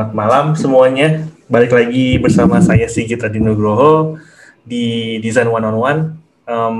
Selamat 0.00 0.16
malam 0.16 0.46
semuanya. 0.56 1.28
Balik 1.44 1.76
lagi 1.76 2.16
bersama 2.16 2.56
saya 2.64 2.88
Sigit 2.88 3.20
Adi 3.20 3.36
Nugroho 3.36 4.16
di 4.64 5.20
Design 5.20 5.52
One 5.52 5.66
on 5.68 5.76
One. 5.76 6.00
Um, 6.48 6.78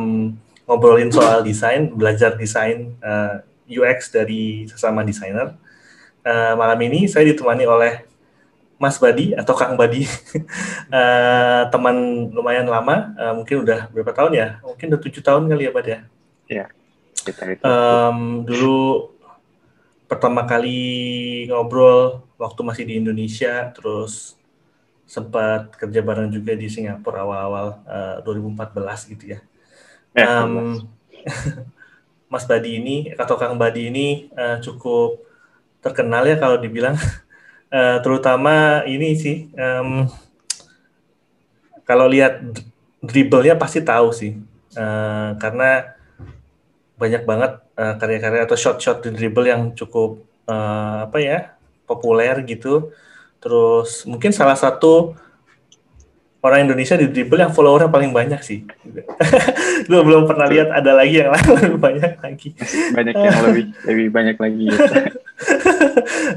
ngobrolin 0.65 1.13
soal 1.13 1.45
desain, 1.45 1.93
belajar 1.93 2.41
desain 2.41 2.97
uh, 3.05 3.45
UX 3.69 4.09
dari 4.09 4.65
sesama 4.73 5.05
desainer. 5.05 5.53
Uh, 6.25 6.57
malam 6.57 6.80
ini 6.80 7.05
saya 7.13 7.29
ditemani 7.29 7.69
oleh 7.69 8.09
Mas 8.80 8.97
Badi 8.97 9.37
atau 9.37 9.52
Kang 9.52 9.77
Badi, 9.77 10.09
uh, 10.89 11.69
teman 11.77 12.25
lumayan 12.33 12.73
lama, 12.73 13.13
uh, 13.21 13.37
mungkin 13.37 13.69
udah 13.69 13.93
berapa 13.93 14.16
tahun 14.16 14.33
ya? 14.33 14.49
Mungkin 14.65 14.97
udah 14.97 15.01
tujuh 15.05 15.21
tahun 15.21 15.45
kali 15.45 15.69
ya, 15.69 15.73
Bad 15.77 15.87
ya? 15.93 16.01
Iya. 16.49 16.66
Um, 17.69 18.49
dulu 18.49 19.13
pertama 20.09 20.49
kali 20.49 21.45
ngobrol 21.52 22.30
waktu 22.41 22.61
masih 22.65 22.85
di 22.89 22.97
Indonesia, 22.97 23.69
terus 23.77 24.41
sempat 25.05 25.77
kerja 25.77 26.01
bareng 26.01 26.33
juga 26.33 26.57
di 26.57 26.73
Singapura 26.73 27.27
awal-awal 27.27 27.66
uh, 27.85 28.24
eh, 28.24 28.73
2014 28.73 29.13
gitu 29.13 29.24
ya. 29.37 29.38
ya 30.16 30.46
um, 30.46 30.88
Mas 32.33 32.46
Badi 32.49 32.80
ini 32.80 33.13
atau 33.13 33.37
Kang 33.37 33.61
Badi 33.61 33.93
ini 33.93 34.33
uh, 34.33 34.57
cukup 34.65 35.21
terkenal 35.85 36.24
ya 36.24 36.41
kalau 36.41 36.57
dibilang, 36.57 36.96
uh, 37.68 37.99
terutama 38.05 38.87
ini 38.88 39.18
sih 39.18 39.52
um, 39.52 40.09
kalau 41.85 42.07
lihat 42.09 42.41
dribblenya 43.02 43.59
pasti 43.59 43.83
tahu 43.83 44.15
sih, 44.15 44.38
uh, 44.79 45.35
karena 45.37 45.93
banyak 46.96 47.27
banget 47.27 47.52
uh, 47.74 47.99
karya-karya 47.99 48.46
atau 48.46 48.57
shot-shot 48.57 49.02
di 49.02 49.11
dribble 49.11 49.49
yang 49.49 49.74
cukup 49.74 50.23
uh, 50.46 51.11
apa 51.11 51.18
ya 51.18 51.60
populer 51.91 52.38
gitu. 52.46 52.95
Terus 53.43 54.07
mungkin 54.07 54.30
salah 54.30 54.55
satu 54.55 55.19
orang 56.41 56.65
Indonesia 56.65 56.96
di 56.96 57.10
dribble 57.10 57.43
yang 57.43 57.52
followernya 57.52 57.91
paling 57.91 58.15
banyak 58.15 58.41
sih. 58.41 58.63
Gue 59.91 60.01
belum 60.07 60.30
pernah 60.30 60.46
lihat 60.46 60.71
ada 60.71 60.95
lagi 60.95 61.21
yang 61.21 61.35
lebih 61.59 61.80
banyak 61.80 62.13
lagi. 62.23 62.49
Banyak 62.95 63.15
yang 63.16 63.38
lebih 63.51 63.65
lebih 63.85 64.06
banyak 64.09 64.37
lagi. 64.38 64.65
Gitu, 64.71 64.94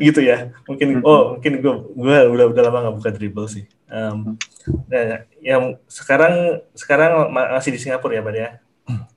gitu 0.11 0.19
ya. 0.25 0.51
Mungkin 0.65 1.05
oh 1.05 1.37
mungkin 1.37 1.53
gue 1.61 1.73
gue 1.93 2.17
udah 2.33 2.45
udah 2.49 2.63
lama 2.65 2.77
nggak 2.89 2.95
buka 2.97 3.11
dribble 3.13 3.47
sih. 3.47 3.69
Um, 3.93 4.41
nah, 4.89 5.21
yang 5.37 5.77
sekarang 5.85 6.65
sekarang 6.73 7.29
masih 7.29 7.77
di 7.77 7.79
Singapura 7.79 8.17
ya, 8.17 8.25
Pak 8.25 8.33
ya? 8.33 8.49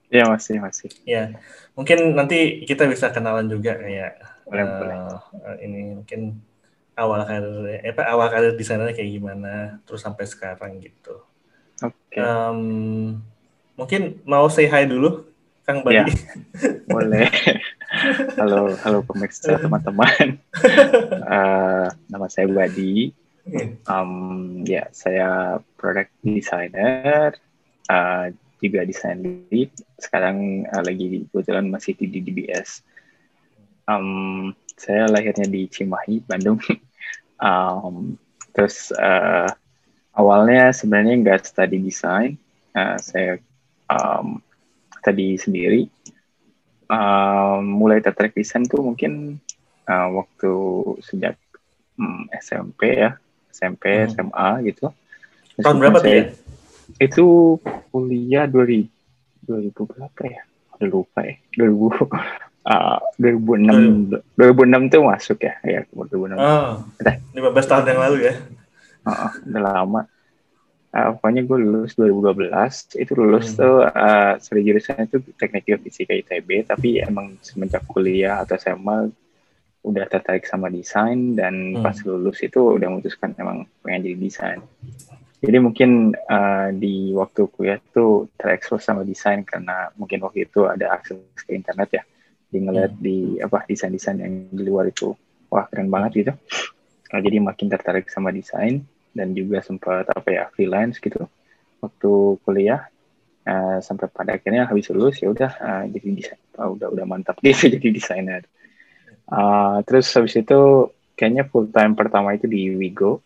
Iya 0.06 0.24
masih 0.30 0.62
masih. 0.62 0.90
Ya, 1.02 1.34
mungkin 1.74 2.14
nanti 2.14 2.62
kita 2.62 2.86
bisa 2.86 3.10
kenalan 3.10 3.50
juga 3.50 3.74
kayak 3.74 4.22
boleh, 4.46 4.62
uh, 4.62 4.78
boleh. 4.78 4.98
ini 5.60 5.98
mungkin 5.98 6.38
awal 6.96 7.28
karir 7.28 7.82
eh, 7.82 7.92
apa 7.92 8.02
awal 8.08 8.28
karir 8.32 8.54
di 8.56 8.64
sana 8.64 8.88
kayak 8.94 9.10
gimana, 9.20 9.82
terus 9.84 10.00
sampai 10.00 10.24
sekarang 10.24 10.80
gitu. 10.80 11.20
Oke. 11.84 11.92
Okay. 12.14 12.24
Um, 12.24 13.20
mungkin 13.76 14.22
mau 14.24 14.48
say 14.48 14.64
hi 14.70 14.88
dulu, 14.88 15.28
Kang 15.68 15.84
Badi. 15.84 15.98
Ya, 15.98 16.06
boleh. 16.94 17.28
halo 18.40 18.74
halo 18.80 18.98
pemirsa 19.04 19.60
teman-teman. 19.60 20.40
uh, 21.26 21.86
nama 22.10 22.26
saya 22.32 22.48
Badi. 22.48 23.12
Um, 23.86 24.64
ya 24.64 24.88
saya 24.90 25.60
product 25.76 26.10
designer. 26.24 27.36
Uh, 27.86 28.34
juga 28.56 28.88
desain 28.88 29.20
lead 29.52 29.68
sekarang 30.00 30.64
uh, 30.72 30.80
lagi 30.80 31.28
kebetulan 31.28 31.68
masih 31.68 31.92
di 31.92 32.08
DBS 32.08 32.80
um, 33.88 34.52
saya 34.76 35.08
lahirnya 35.08 35.46
di 35.48 35.66
Cimahi 35.70 36.22
Bandung 36.26 36.60
um, 37.46 38.18
terus 38.52 38.92
uh, 38.94 39.48
awalnya 40.14 40.70
sebenarnya 40.74 41.14
nggak 41.22 41.46
study 41.48 41.78
desain 41.80 42.36
uh, 42.76 42.98
saya 43.00 43.40
um, 43.88 44.42
study 45.02 45.38
sendiri 45.40 45.88
um, 46.90 47.62
mulai 47.64 48.02
tertarik 48.02 48.36
desain 48.36 48.66
tuh 48.66 48.82
mungkin 48.84 49.40
uh, 49.88 50.08
waktu 50.12 50.52
sejak 51.00 51.38
um, 51.96 52.28
SMP 52.36 53.00
ya 53.00 53.16
SMP 53.50 54.04
hmm. 54.04 54.12
SMA 54.12 54.48
gitu 54.68 54.92
tahun 55.62 55.76
berapa 55.80 55.98
tuh 56.04 56.12
ya 56.12 56.24
itu 57.00 57.58
kuliah 57.90 58.46
2000 58.46 58.96
2000 59.46 59.90
berapa 59.94 60.20
ya? 60.26 60.42
Udah 60.76 60.88
lupa 60.90 61.20
ya. 61.22 61.36
2000 61.54 62.10
uh, 62.66 62.98
2006 63.22 64.36
2006 64.36 64.92
tuh 64.92 65.02
masuk 65.06 65.38
ya 65.40 65.54
ya 65.62 65.80
2006. 65.94 66.36
Oh, 66.36 66.82
udah 67.00 67.14
15 67.32 67.70
tahun 67.70 67.84
yang 67.94 68.00
lalu 68.02 68.18
ya. 68.28 68.34
Uh, 69.06 69.30
udah 69.46 69.62
lama. 69.62 70.02
Uh, 70.90 71.08
pokoknya 71.18 71.42
gue 71.44 71.58
lulus 71.60 71.92
2012 71.94 73.02
itu 73.02 73.12
lulus 73.14 73.46
hmm. 73.52 73.58
tuh 73.60 73.76
uh, 73.86 74.32
studi 74.40 74.62
jurusan 74.64 75.06
itu 75.06 75.18
teknik 75.36 75.68
geofisika 75.68 76.16
ITB 76.16 76.64
tapi 76.64 77.04
emang 77.04 77.36
semenjak 77.44 77.84
kuliah 77.84 78.40
atau 78.40 78.56
SMA 78.56 79.12
udah 79.86 80.04
tertarik 80.08 80.48
sama 80.48 80.72
desain 80.72 81.36
dan 81.36 81.78
hmm. 81.78 81.84
pas 81.84 81.94
lulus 82.02 82.42
itu 82.42 82.58
udah 82.80 82.88
memutuskan 82.90 83.36
emang 83.38 83.68
pengen 83.84 84.08
jadi 84.08 84.18
desain 84.18 84.60
jadi 85.46 85.58
mungkin 85.60 86.16
uh, 86.16 86.72
di 86.72 87.12
waktu 87.12 87.44
kuliah 87.52 87.78
tuh 87.92 88.32
terekspos 88.40 88.82
sama 88.82 89.04
desain 89.04 89.44
karena 89.44 89.92
mungkin 90.00 90.24
waktu 90.24 90.48
itu 90.48 90.64
ada 90.64 90.96
akses 90.96 91.20
ke 91.44 91.52
internet 91.52 91.88
ya. 91.92 92.02
Di 92.46 92.58
ngeliat 92.62 92.92
hmm. 92.96 93.02
di 93.02 93.16
apa 93.42 93.66
desain-desain 93.66 94.22
yang 94.22 94.34
di 94.50 94.62
luar 94.62 94.88
itu 94.88 95.12
wah 95.50 95.66
keren 95.66 95.90
banget 95.90 96.10
gitu. 96.24 96.32
Nah, 97.06 97.20
jadi 97.22 97.36
makin 97.38 97.66
tertarik 97.70 98.10
sama 98.10 98.34
desain 98.34 98.82
dan 99.14 99.32
juga 99.32 99.62
sempat 99.62 100.10
apa 100.12 100.28
ya 100.28 100.44
freelance 100.52 101.00
gitu 101.00 101.24
waktu 101.80 102.12
kuliah 102.44 102.84
uh, 103.46 103.78
sampai 103.80 104.10
pada 104.10 104.36
akhirnya 104.36 104.68
habis 104.68 104.90
lulus 104.92 105.22
ya 105.22 105.32
udah 105.32 105.50
uh, 105.56 105.84
jadi 105.88 106.06
desain 106.12 106.40
oh, 106.60 106.76
udah 106.76 106.92
udah 106.92 107.04
mantap 107.06 107.38
gitu 107.40 107.70
jadi 107.78 107.88
desainer. 107.94 108.42
Uh, 109.26 109.82
terus 109.82 110.06
habis 110.14 110.38
itu 110.38 110.90
kayaknya 111.18 111.48
full 111.48 111.66
time 111.72 111.98
pertama 111.98 112.36
itu 112.36 112.46
di 112.46 112.70
Wigo 112.76 113.24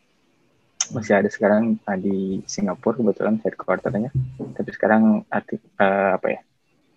masih 0.90 1.22
ada 1.22 1.28
sekarang 1.28 1.76
uh, 1.84 1.98
di 1.98 2.40
Singapura 2.48 2.98
kebetulan 2.98 3.36
headquarternya 3.42 4.10
tapi 4.56 4.70
sekarang 4.74 5.22
aktif 5.28 5.60
uh, 5.78 6.16
apa 6.18 6.26
ya 6.34 6.40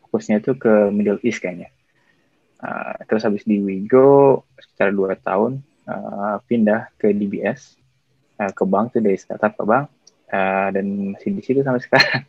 fokusnya 0.07 0.41
itu 0.41 0.55
ke 0.57 0.89
Middle 0.89 1.21
East 1.21 1.43
kayaknya 1.43 1.69
uh, 2.63 2.95
terus 3.05 3.27
habis 3.27 3.43
di 3.43 3.59
Wigo 3.59 4.41
sekitar 4.55 4.95
dua 4.95 5.19
tahun 5.19 5.59
uh, 5.85 6.39
pindah 6.47 6.89
ke 6.95 7.11
DBS 7.11 7.75
uh, 8.39 8.51
ke 8.55 8.63
bank 8.63 8.95
tuh 8.95 9.03
dari 9.03 9.19
startup 9.19 9.51
ke 9.53 9.63
bank 9.67 9.91
uh, 10.31 10.67
dan 10.71 11.13
masih 11.13 11.35
di 11.35 11.43
situ 11.43 11.59
sampai 11.61 11.83
sekarang 11.85 12.23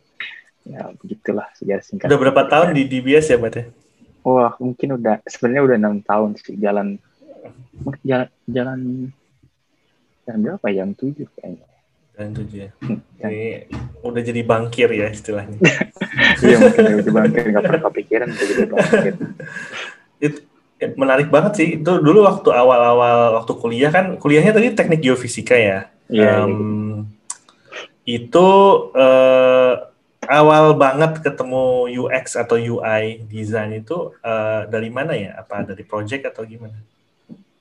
ya 0.65 0.81
begitulah 0.99 1.47
sejarah 1.55 1.83
singkat 1.85 2.11
udah 2.11 2.19
berapa 2.19 2.41
tahun 2.51 2.75
di 2.75 2.83
DBS 2.91 3.31
ya 3.31 3.39
Mbak 3.39 3.85
Wah 4.25 4.57
mungkin 4.57 4.97
udah 4.97 5.21
sebenarnya 5.29 5.61
udah 5.63 5.77
enam 5.77 5.95
tahun 6.01 6.33
sih 6.41 6.57
jalan 6.57 6.97
jalan 8.01 8.27
jalan 8.49 8.79
Jam 10.25 10.41
berapa? 10.41 10.65
Jam 10.73 10.89
tujuh 10.97 11.27
kayaknya. 11.37 11.69
Jam 12.17 12.29
tujuh 12.33 12.57
ya. 12.65 12.69
Hmm, 12.81 12.99
jadi 13.21 13.69
udah 14.01 14.21
jadi 14.25 14.41
bangkir 14.41 14.89
ya 14.91 15.07
istilahnya. 15.13 15.57
Iya 16.35 16.59
mungkin 16.59 16.83
udah 16.99 17.13
bangkir 17.15 17.43
nggak 17.47 17.63
pernah 17.63 17.81
kepikiran 17.91 18.27
udah 18.27 18.45
jadi 18.47 18.65
bangkir. 18.67 19.13
Itu 20.19 20.43
eh, 20.81 20.91
menarik 20.95 21.29
banget 21.29 21.53
sih. 21.57 21.67
Itu 21.79 21.99
dulu 21.99 22.25
waktu 22.25 22.49
awal-awal 22.51 23.41
waktu 23.41 23.53
kuliah 23.57 23.91
kan 23.91 24.15
kuliahnya 24.19 24.55
tadi 24.55 24.73
teknik 24.73 25.01
geofisika 25.03 25.55
ya. 25.55 25.79
Iya. 26.09 26.45
Um, 26.45 27.09
itu 28.05 28.47
uh, 28.93 29.73
awal 30.29 30.77
banget 30.77 31.25
ketemu 31.25 31.89
UX 32.05 32.37
atau 32.37 32.57
UI 32.57 33.25
design 33.25 33.81
itu 33.81 34.13
uh, 34.21 34.69
dari 34.69 34.93
mana 34.93 35.17
ya? 35.17 35.41
Apa 35.41 35.65
dari 35.65 35.81
project 35.81 36.29
atau 36.29 36.45
gimana? 36.45 36.77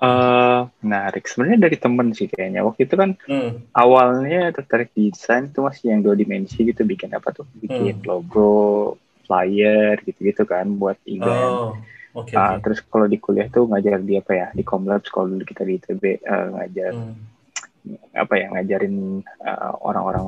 Uh, 0.04 0.68
menarik. 0.84 1.24
Sebenarnya 1.24 1.70
dari 1.70 1.76
temen 1.80 2.12
sih 2.12 2.28
kayaknya. 2.28 2.60
Waktu 2.60 2.84
itu 2.84 2.94
kan 2.98 3.16
hmm. 3.24 3.72
awalnya 3.72 4.52
tertarik 4.52 4.92
desain 4.92 5.48
itu 5.48 5.64
masih 5.64 5.96
yang 5.96 6.04
dua 6.04 6.12
dimensi 6.12 6.60
gitu, 6.60 6.84
bikin 6.84 7.08
apa 7.16 7.32
tuh? 7.32 7.48
Bikin 7.56 8.04
hmm. 8.04 8.04
logo, 8.04 9.00
flyer 9.24 9.96
gitu-gitu 10.04 10.44
kan 10.44 10.68
buat 10.76 11.00
event. 11.08 11.52
Oh, 11.56 11.72
okay, 12.14 12.34
uh, 12.38 12.56
okay. 12.56 12.62
Terus 12.62 12.78
kalau 12.86 13.06
di 13.10 13.18
kuliah 13.18 13.50
tuh 13.50 13.66
ngajar 13.66 14.00
di 14.00 14.14
apa 14.16 14.32
ya? 14.32 14.48
Di 14.54 14.62
Comlabs 14.62 15.10
kalau 15.10 15.28
dulu 15.34 15.44
kita 15.44 15.66
di 15.66 15.76
ITB 15.76 16.02
uh, 16.02 16.08
eh, 16.22 16.46
ngajar 16.54 16.92
hmm. 16.94 17.14
apa 18.14 18.34
ya? 18.38 18.46
Ngajarin 18.54 18.96
uh, 19.42 19.72
orang-orang 19.82 20.26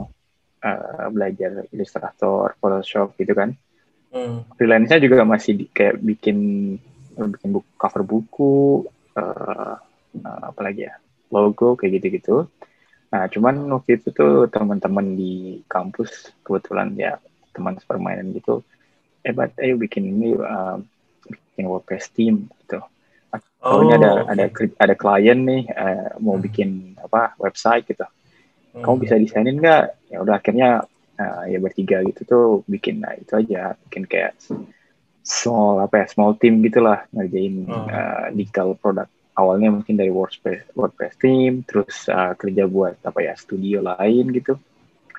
uh, 0.67 1.07
belajar 1.15 1.65
ilustrator, 1.71 2.59
Photoshop 2.59 3.15
gitu 3.17 3.33
kan. 3.33 3.55
Hmm. 4.11 4.43
Freelance-nya 4.59 4.99
juga 4.99 5.23
masih 5.23 5.53
di, 5.63 5.65
kayak 5.71 6.03
bikin 6.03 6.39
bikin 7.17 7.49
buku, 7.57 7.69
cover 7.81 8.03
buku, 8.05 8.85
uh, 9.17 9.75
uh, 10.21 10.41
apalagi 10.53 10.91
ya 10.91 10.95
logo 11.33 11.75
kayak 11.75 12.03
gitu-gitu. 12.03 12.47
Nah, 13.11 13.31
cuman 13.31 13.71
waktu 13.73 14.03
itu 14.03 14.13
tuh 14.13 14.51
teman-teman 14.51 15.17
di 15.17 15.63
kampus 15.71 16.35
kebetulan 16.43 16.93
ya 16.99 17.17
teman 17.57 17.79
permainan 17.81 18.37
gitu, 18.37 18.61
hebat, 19.25 19.57
ayo 19.57 19.81
bikin 19.81 20.05
ini 20.05 20.37
uh, 20.37 20.77
bikin 21.57 21.73
WordPress 21.73 22.13
team 22.13 22.53
gitu. 22.61 22.85
atau 23.33 23.81
oh, 23.81 23.89
ada 23.89 24.29
okay. 24.29 24.37
ada 24.37 24.45
ada 24.77 24.95
klien 24.95 25.41
nih 25.41 25.65
uh, 25.73 26.21
mau 26.21 26.37
hmm. 26.37 26.45
bikin 26.45 26.71
apa 27.01 27.33
website 27.41 27.89
gitu 27.89 28.05
hmm. 28.05 28.85
kamu 28.85 28.97
bisa 29.01 29.17
desainin 29.17 29.57
nggak 29.57 30.13
ya 30.13 30.21
udah 30.21 30.37
akhirnya 30.37 30.85
uh, 31.17 31.43
ya 31.49 31.57
bertiga 31.57 32.05
gitu 32.05 32.21
tuh 32.29 32.45
bikin 32.69 33.01
nah 33.01 33.17
itu 33.17 33.33
aja 33.33 33.73
bikin 33.89 34.05
kayak 34.05 34.37
small 35.25 35.81
apa 35.81 36.05
ya 36.05 36.07
small 36.07 36.37
team 36.37 36.61
gitulah 36.61 37.09
ngerjain 37.11 37.65
hmm. 37.65 37.89
uh, 37.89 38.27
digital 38.37 38.77
product 38.77 39.11
awalnya 39.35 39.73
mungkin 39.73 39.97
dari 39.97 40.13
WordPress 40.13 40.77
WordPress 40.77 41.15
team 41.19 41.65
terus 41.65 42.07
uh, 42.13 42.37
kerja 42.37 42.69
buat 42.69 43.01
apa 43.01 43.25
ya 43.25 43.33
studio 43.35 43.81
lain 43.81 44.31
gitu 44.37 44.61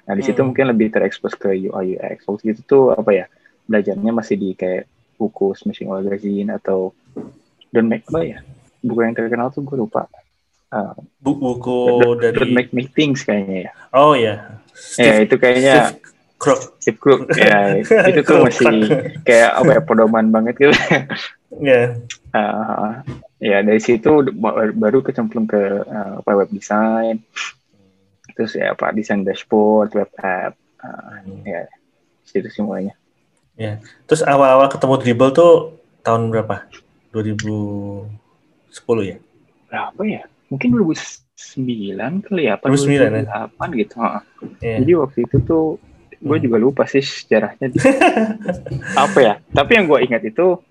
nah 0.07 0.13
di 0.15 0.23
situ 0.23 0.39
hmm. 0.39 0.53
mungkin 0.53 0.65
lebih 0.71 0.87
terekspos 0.93 1.35
ke 1.35 1.67
UI 1.67 1.99
UX 1.99 2.23
waktu 2.29 2.55
itu 2.55 2.61
tuh 2.63 2.95
apa 2.95 3.11
ya 3.11 3.25
belajarnya 3.67 4.11
masih 4.15 4.39
di 4.39 4.55
kayak 4.55 4.87
buku 5.17 5.57
Smashing 5.57 5.89
Magazine 5.89 6.53
atau 6.53 6.93
Don't 7.73 7.89
Make 7.89 8.05
apa 8.07 8.21
ya? 8.23 8.39
Buku 8.85 8.99
yang 9.03 9.17
terkenal 9.17 9.49
tuh 9.51 9.65
gue 9.65 9.75
lupa. 9.75 10.07
Uh, 10.67 10.93
buku 11.23 12.03
don't, 12.03 12.19
dari 12.19 12.35
Don't 12.37 12.53
Make 12.53 12.71
Me 12.71 12.85
Things 12.85 13.25
kayaknya 13.25 13.67
ya. 13.67 13.71
Oh 13.95 14.13
ya 14.13 14.61
yeah. 14.99 15.15
ya 15.17 15.23
itu 15.25 15.35
kayaknya 15.39 15.75
Steve 15.95 16.03
Crook 16.37 16.61
Steve 16.77 16.99
Crook 16.99 17.21
ya. 17.33 17.79
Itu 18.11 18.21
tuh 18.21 18.45
masih 18.45 18.69
kayak 19.25 19.51
apa 19.57 19.71
ya 19.79 19.81
pedoman 19.81 20.27
banget 20.29 20.55
gitu. 20.59 20.75
Ya 21.57 21.63
yeah. 21.63 21.87
uh, 22.35 23.01
ya 23.39 23.63
dari 23.63 23.79
situ 23.79 24.27
baru 24.75 24.99
kecemplung 25.01 25.47
ke 25.47 25.87
uh, 25.87 26.19
apa 26.19 26.31
web 26.35 26.51
design. 26.51 27.23
Terus 28.35 28.53
ya 28.53 28.75
apa 28.75 28.93
desain 28.93 29.23
dashboard 29.23 29.95
web 29.95 30.11
app. 30.19 30.53
Uh, 30.77 31.25
hmm. 31.25 31.41
ya 31.41 31.65
situ 32.27 32.51
semuanya 32.53 32.93
Ya. 33.57 33.81
Terus 34.05 34.21
awal-awal 34.21 34.69
ketemu 34.69 34.95
dribble 35.01 35.33
tuh 35.33 35.53
tahun 36.05 36.29
berapa? 36.29 36.69
2010 37.11 38.05
ya? 39.03 39.17
Berapa 39.67 40.01
ya? 40.05 40.23
Mungkin 40.47 40.69
2009 40.77 42.23
kali 42.23 42.41
ya, 42.47 42.55
apa 42.55 42.69
2009 42.69 43.25
ya? 43.25 43.49
gitu. 43.73 43.95
Yeah. 44.61 44.77
Jadi 44.85 44.91
waktu 44.93 45.19
itu 45.25 45.37
tuh 45.43 45.65
gue 46.17 46.37
hmm. 46.37 46.45
juga 46.45 46.57
lupa 46.61 46.83
sih 46.85 47.01
sejarahnya. 47.01 47.73
apa 49.03 49.19
ya? 49.19 49.33
Tapi 49.51 49.71
yang 49.73 49.85
gue 49.89 49.99
ingat 50.05 50.21
itu, 50.23 50.61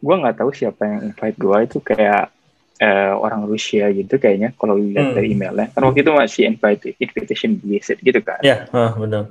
gue 0.00 0.14
nggak 0.16 0.40
tahu 0.40 0.50
siapa 0.56 0.82
yang 0.88 1.12
invite 1.12 1.36
gue 1.36 1.58
itu 1.68 1.78
kayak 1.84 2.32
uh, 2.80 3.14
orang 3.20 3.44
Rusia 3.44 3.92
gitu 3.92 4.16
kayaknya 4.16 4.56
kalau 4.56 4.80
lihat 4.80 5.12
hmm. 5.12 5.16
dari 5.16 5.28
emailnya. 5.36 5.68
Kan 5.76 5.84
waktu 5.84 6.00
itu 6.00 6.10
masih 6.10 6.42
invite 6.48 6.96
invitation 6.96 7.60
based 7.60 8.00
gitu 8.00 8.20
kan. 8.24 8.40
Iya, 8.40 8.64
yeah, 8.66 8.90
oh, 8.90 8.96
benar. 8.96 9.28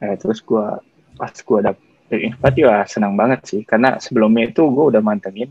Uh, 0.00 0.16
terus 0.16 0.40
gue 0.40 0.66
pas 1.16 1.32
gue 1.32 1.60
dapet 1.64 1.85
dari 2.06 2.30
Invat 2.30 2.54
ya 2.54 2.86
senang 2.86 3.18
banget 3.18 3.40
sih 3.46 3.60
karena 3.66 3.98
sebelumnya 3.98 4.50
itu 4.50 4.62
gue 4.70 4.84
udah 4.94 5.02
mantengin 5.02 5.50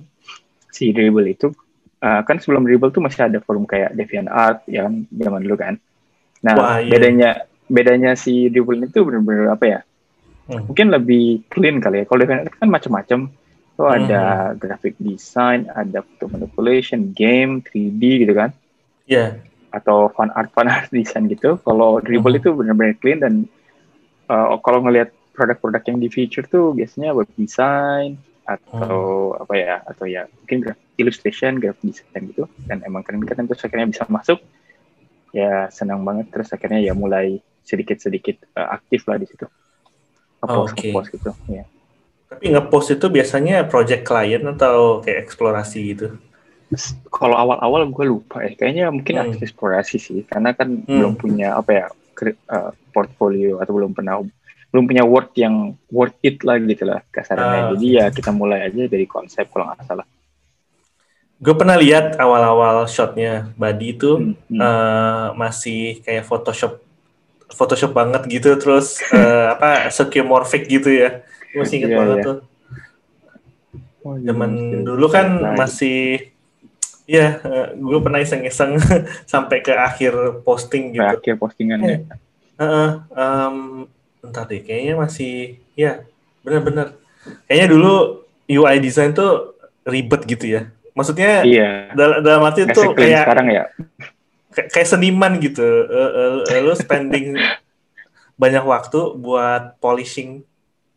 si 0.71 0.95
Dribble 0.95 1.27
itu 1.27 1.51
uh, 2.03 2.21
kan 2.23 2.39
sebelum 2.39 2.63
Dribble 2.63 2.91
tuh 2.91 3.03
masih 3.03 3.27
ada 3.27 3.39
forum 3.43 3.67
kayak 3.67 3.95
DeviantArt 3.95 4.67
yang 4.71 5.03
zaman 5.11 5.43
dulu 5.43 5.55
kan 5.59 5.73
nah 6.43 6.53
Wah, 6.55 6.77
iya. 6.79 6.89
bedanya 6.91 7.29
bedanya 7.67 8.11
si 8.15 8.47
Dribble 8.47 8.87
itu 8.87 9.03
bener-bener 9.03 9.51
apa 9.51 9.65
ya 9.67 9.79
hmm. 10.51 10.71
mungkin 10.71 10.87
lebih 10.91 11.47
clean 11.51 11.83
kali 11.83 12.03
ya 12.03 12.05
kalau 12.07 12.19
DeviantArt 12.23 12.55
kan 12.55 12.69
macam-macam 12.71 13.19
tuh 13.75 13.85
hmm. 13.85 13.95
ada 13.99 14.21
graphic 14.55 14.95
design 14.99 15.67
ada 15.71 16.03
photo 16.03 16.31
manipulation 16.31 17.11
game 17.11 17.59
3D 17.63 18.27
gitu 18.27 18.35
kan 18.35 18.51
Iya. 19.05 19.37
Yeah. 19.37 19.53
atau 19.75 20.07
fan 20.15 20.31
art 20.31 20.55
fan 20.55 20.71
art 20.71 20.87
design 20.95 21.27
gitu 21.27 21.59
kalau 21.61 21.99
Dribble 21.99 22.39
hmm. 22.39 22.41
itu 22.41 22.49
bener-bener 22.55 22.95
clean 22.95 23.19
dan 23.19 23.33
uh, 24.31 24.55
kalau 24.63 24.79
ngelihat 24.87 25.11
produk-produk 25.35 25.83
yang 25.91 25.97
di 25.99 26.07
feature 26.07 26.47
tuh 26.47 26.71
biasanya 26.71 27.11
web 27.11 27.27
design 27.35 28.15
atau 28.45 29.33
hmm. 29.33 29.41
apa 29.41 29.53
ya 29.57 29.75
atau 29.83 30.05
ya 30.05 30.29
mungkin 30.29 30.77
illustration 31.01 31.57
graphic 31.57 31.91
design 31.91 32.31
gitu 32.31 32.45
dan 32.69 32.79
emang 32.85 33.01
keren-keren 33.01 33.49
terus 33.49 33.65
akhirnya 33.65 33.89
bisa 33.89 34.05
masuk 34.07 34.39
ya 35.35 35.67
senang 35.73 36.05
banget 36.05 36.31
terus 36.31 36.53
akhirnya 36.53 36.79
ya 36.79 36.93
mulai 36.95 37.41
sedikit-sedikit 37.65 38.55
uh, 38.55 38.77
aktif 38.77 39.03
lah 39.09 39.17
di 39.17 39.27
situ 39.27 39.49
ngepost 40.45 40.73
okay. 40.77 40.93
ngepost 40.93 41.09
gitu 41.11 41.31
ya 41.49 41.65
tapi 42.29 42.45
ngepost 42.53 42.87
itu 42.93 43.07
biasanya 43.09 43.65
project 43.65 44.05
client 44.05 44.45
atau 44.55 45.01
kayak 45.01 45.25
eksplorasi 45.25 45.79
gitu 45.91 46.07
kalau 47.09 47.35
awal-awal 47.37 47.85
gue 47.89 48.05
lupa 48.05 48.45
ya 48.45 48.53
kayaknya 48.53 48.85
mungkin 48.93 49.21
hmm. 49.21 49.41
eksplorasi 49.41 49.97
sih 49.97 50.21
karena 50.29 50.53
kan 50.53 50.85
hmm. 50.85 50.85
belum 50.85 51.13
punya 51.17 51.57
apa 51.57 51.71
ya 51.73 51.85
uh, 52.49 52.71
portfolio 52.93 53.59
atau 53.59 53.73
belum 53.73 53.91
pernah 53.91 54.21
belum 54.75 54.91
punya 54.91 55.07
word 55.07 55.31
yang 55.39 55.79
worth 55.87 56.19
it 56.19 56.43
lah 56.43 56.59
gitu 56.59 56.83
lah 56.83 56.99
kasarnya. 57.07 57.71
Uh, 57.71 57.79
Jadi 57.79 57.87
ya 57.95 58.11
kita 58.11 58.35
mulai 58.35 58.67
aja 58.67 58.91
dari 58.91 59.07
konsep 59.07 59.47
kalau 59.47 59.71
nggak 59.71 59.87
salah. 59.87 60.03
Gue 61.39 61.55
pernah 61.55 61.79
lihat 61.79 62.19
awal-awal 62.19 62.83
shotnya 62.91 63.55
Badi 63.55 63.95
itu 63.95 64.19
hmm, 64.19 64.51
hmm. 64.51 64.59
Uh, 64.59 65.27
masih 65.39 66.03
kayak 66.03 66.27
Photoshop 66.27 66.83
Photoshop 67.55 67.95
banget 67.95 68.27
gitu 68.27 68.59
terus 68.59 68.99
uh, 69.15 69.47
apa 69.55 69.87
skeuomorphic 69.95 70.67
gitu 70.67 70.91
ya. 70.91 71.23
Gue 71.55 71.63
masih 71.63 71.75
inget 71.79 71.95
yeah, 71.95 71.99
banget 72.03 72.17
yeah. 72.19 72.27
tuh. 72.27 72.37
Oh, 74.05 74.15
iya, 74.19 74.27
Zaman 74.35 74.51
dulu 74.83 75.07
kan 75.07 75.27
nah, 75.39 75.55
masih 75.55 76.35
Iya, 77.05 77.37
uh, 77.45 77.67
gue 77.77 77.99
pernah 78.01 78.17
iseng-iseng 78.17 78.81
sampai 79.31 79.61
ke 79.61 79.71
akhir 79.71 80.41
posting 80.41 80.91
gitu. 80.91 81.05
Ke 81.05 81.15
akhir 81.21 81.35
postingannya. 81.37 82.09
Uh, 82.57 83.05
um, 83.13 83.57
Entar 84.25 84.49
deh, 84.49 84.61
kayaknya 84.65 84.93
masih 84.97 85.61
ya 85.77 86.03
benar-benar. 86.41 86.97
Kayaknya 87.49 87.67
dulu 87.73 87.93
UI 88.45 88.77
design 88.81 89.13
tuh 89.13 89.57
ribet 89.85 90.25
gitu 90.25 90.45
ya. 90.45 90.69
Maksudnya 90.95 91.43
iya. 91.43 91.91
dalam, 91.91 92.23
dalam 92.23 92.41
arti 92.47 92.63
tuh 92.71 92.95
kayak 92.95 93.27
sekarang 93.27 93.47
ya. 93.51 93.63
Kayak, 94.55 94.87
seniman 94.87 95.35
gitu. 95.43 95.65
Uh, 95.65 96.41
uh, 96.47 96.61
lu 96.63 96.71
spending 96.79 97.35
banyak 98.39 98.63
waktu 98.63 98.99
buat 99.19 99.75
polishing. 99.83 100.47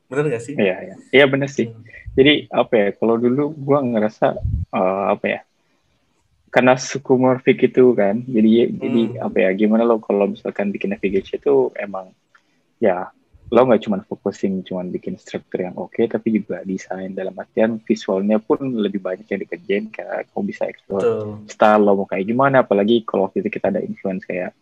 Bener 0.06 0.30
gak 0.30 0.44
sih? 0.46 0.54
Iya, 0.54 0.76
iya. 0.78 0.94
Iya 1.10 1.24
bener 1.26 1.50
sih. 1.50 1.74
Hmm. 1.74 1.82
Jadi 2.14 2.46
apa 2.50 2.72
ya, 2.74 2.88
kalau 2.94 3.14
dulu 3.18 3.50
gua 3.58 3.82
ngerasa 3.82 4.38
uh, 4.74 5.06
apa 5.14 5.26
ya, 5.26 5.40
karena 6.50 6.74
suku 6.74 7.14
morfik 7.14 7.60
itu 7.62 7.94
kan, 7.94 8.26
jadi 8.26 8.50
hmm. 8.66 8.74
jadi 8.78 9.02
apa 9.22 9.36
ya, 9.38 9.50
gimana 9.54 9.86
lo 9.86 10.02
kalau 10.02 10.26
misalkan 10.26 10.74
bikin 10.74 10.94
navigation 10.94 11.38
itu 11.38 11.70
emang 11.78 12.10
ya 12.82 13.10
lo 13.48 13.60
nggak 13.64 13.82
cuma 13.88 13.98
focusing 14.04 14.60
cuma 14.60 14.84
bikin 14.84 15.16
struktur 15.16 15.64
yang 15.64 15.76
oke 15.80 15.96
okay, 15.96 16.04
tapi 16.04 16.36
juga 16.36 16.60
desain 16.64 17.16
dalam 17.16 17.32
artian 17.32 17.80
visualnya 17.80 18.36
pun 18.36 18.60
lebih 18.60 19.00
banyak 19.00 19.24
yang 19.24 19.40
dikerjain 19.40 19.84
kayak 19.88 20.28
kamu 20.32 20.52
bisa 20.52 20.68
explore 20.68 21.00
Betul. 21.00 21.26
style 21.48 21.82
lo 21.82 21.92
mau 21.96 22.06
kayak 22.08 22.28
gimana 22.28 22.60
apalagi 22.60 23.04
kalau 23.08 23.28
waktu 23.28 23.40
itu 23.40 23.56
kita 23.56 23.72
ada 23.72 23.80
influence 23.80 24.28
kayak 24.28 24.52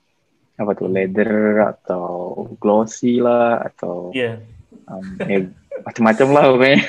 apa 0.56 0.72
tuh 0.72 0.88
leather 0.88 1.66
atau 1.66 2.06
glossy 2.62 3.18
lah 3.18 3.60
atau 3.60 4.14
yeah. 4.14 4.38
um, 4.88 5.04
ya, 5.26 5.50
macam-macam 5.84 6.28
lah 6.32 6.44
pokoknya 6.54 6.80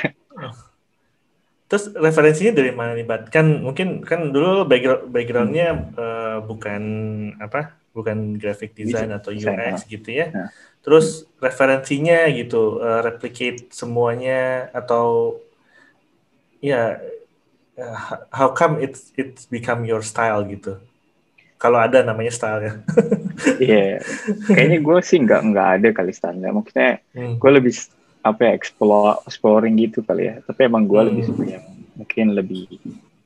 Terus 1.68 1.92
referensinya 1.92 2.56
dari 2.56 2.72
mana 2.72 2.96
nih, 2.96 3.04
Bat? 3.04 3.28
Kan 3.28 3.60
mungkin 3.60 4.00
kan 4.00 4.32
dulu 4.32 4.64
background 4.64 5.12
backgroundnya 5.12 5.68
uh, 6.00 6.40
bukan 6.40 6.84
apa, 7.44 7.76
bukan 7.92 8.40
graphic 8.40 8.72
design 8.72 9.12
atau 9.12 9.36
UX 9.36 9.84
gitu 9.84 10.16
ya. 10.16 10.32
Nah. 10.32 10.50
Terus 10.88 11.28
referensinya 11.44 12.32
gitu, 12.32 12.80
uh, 12.80 13.04
replicate 13.04 13.68
semuanya 13.76 14.72
atau 14.72 15.36
ya 16.64 16.96
yeah, 17.76 18.24
how 18.32 18.56
come 18.56 18.80
it's 18.80 19.12
it's 19.20 19.44
become 19.52 19.84
your 19.84 20.00
style 20.00 20.48
gitu? 20.48 20.80
Kalau 21.60 21.84
ada 21.84 22.08
namanya 22.08 22.32
style 22.32 22.62
ya. 22.64 22.74
Iya, 23.62 24.02
yeah. 24.02 24.48
kayaknya 24.50 24.80
gue 24.82 24.98
sih 25.04 25.20
nggak 25.22 25.42
nggak 25.52 25.68
ada 25.78 25.88
kali 25.92 26.16
style. 26.16 26.40
Maksudnya 26.40 27.04
hmm. 27.12 27.36
gue 27.36 27.52
lebih 27.52 27.74
apa 28.24 28.40
ya 28.48 28.52
explore 28.56 29.20
exploring 29.28 29.76
gitu 29.76 30.00
kali 30.08 30.32
ya. 30.32 30.40
Tapi 30.40 30.72
emang 30.72 30.88
gue 30.88 30.98
hmm. 31.04 31.10
lebih 31.12 31.24
suka 31.28 31.44
yang 31.46 31.66
mungkin 32.00 32.26
lebih 32.32 32.66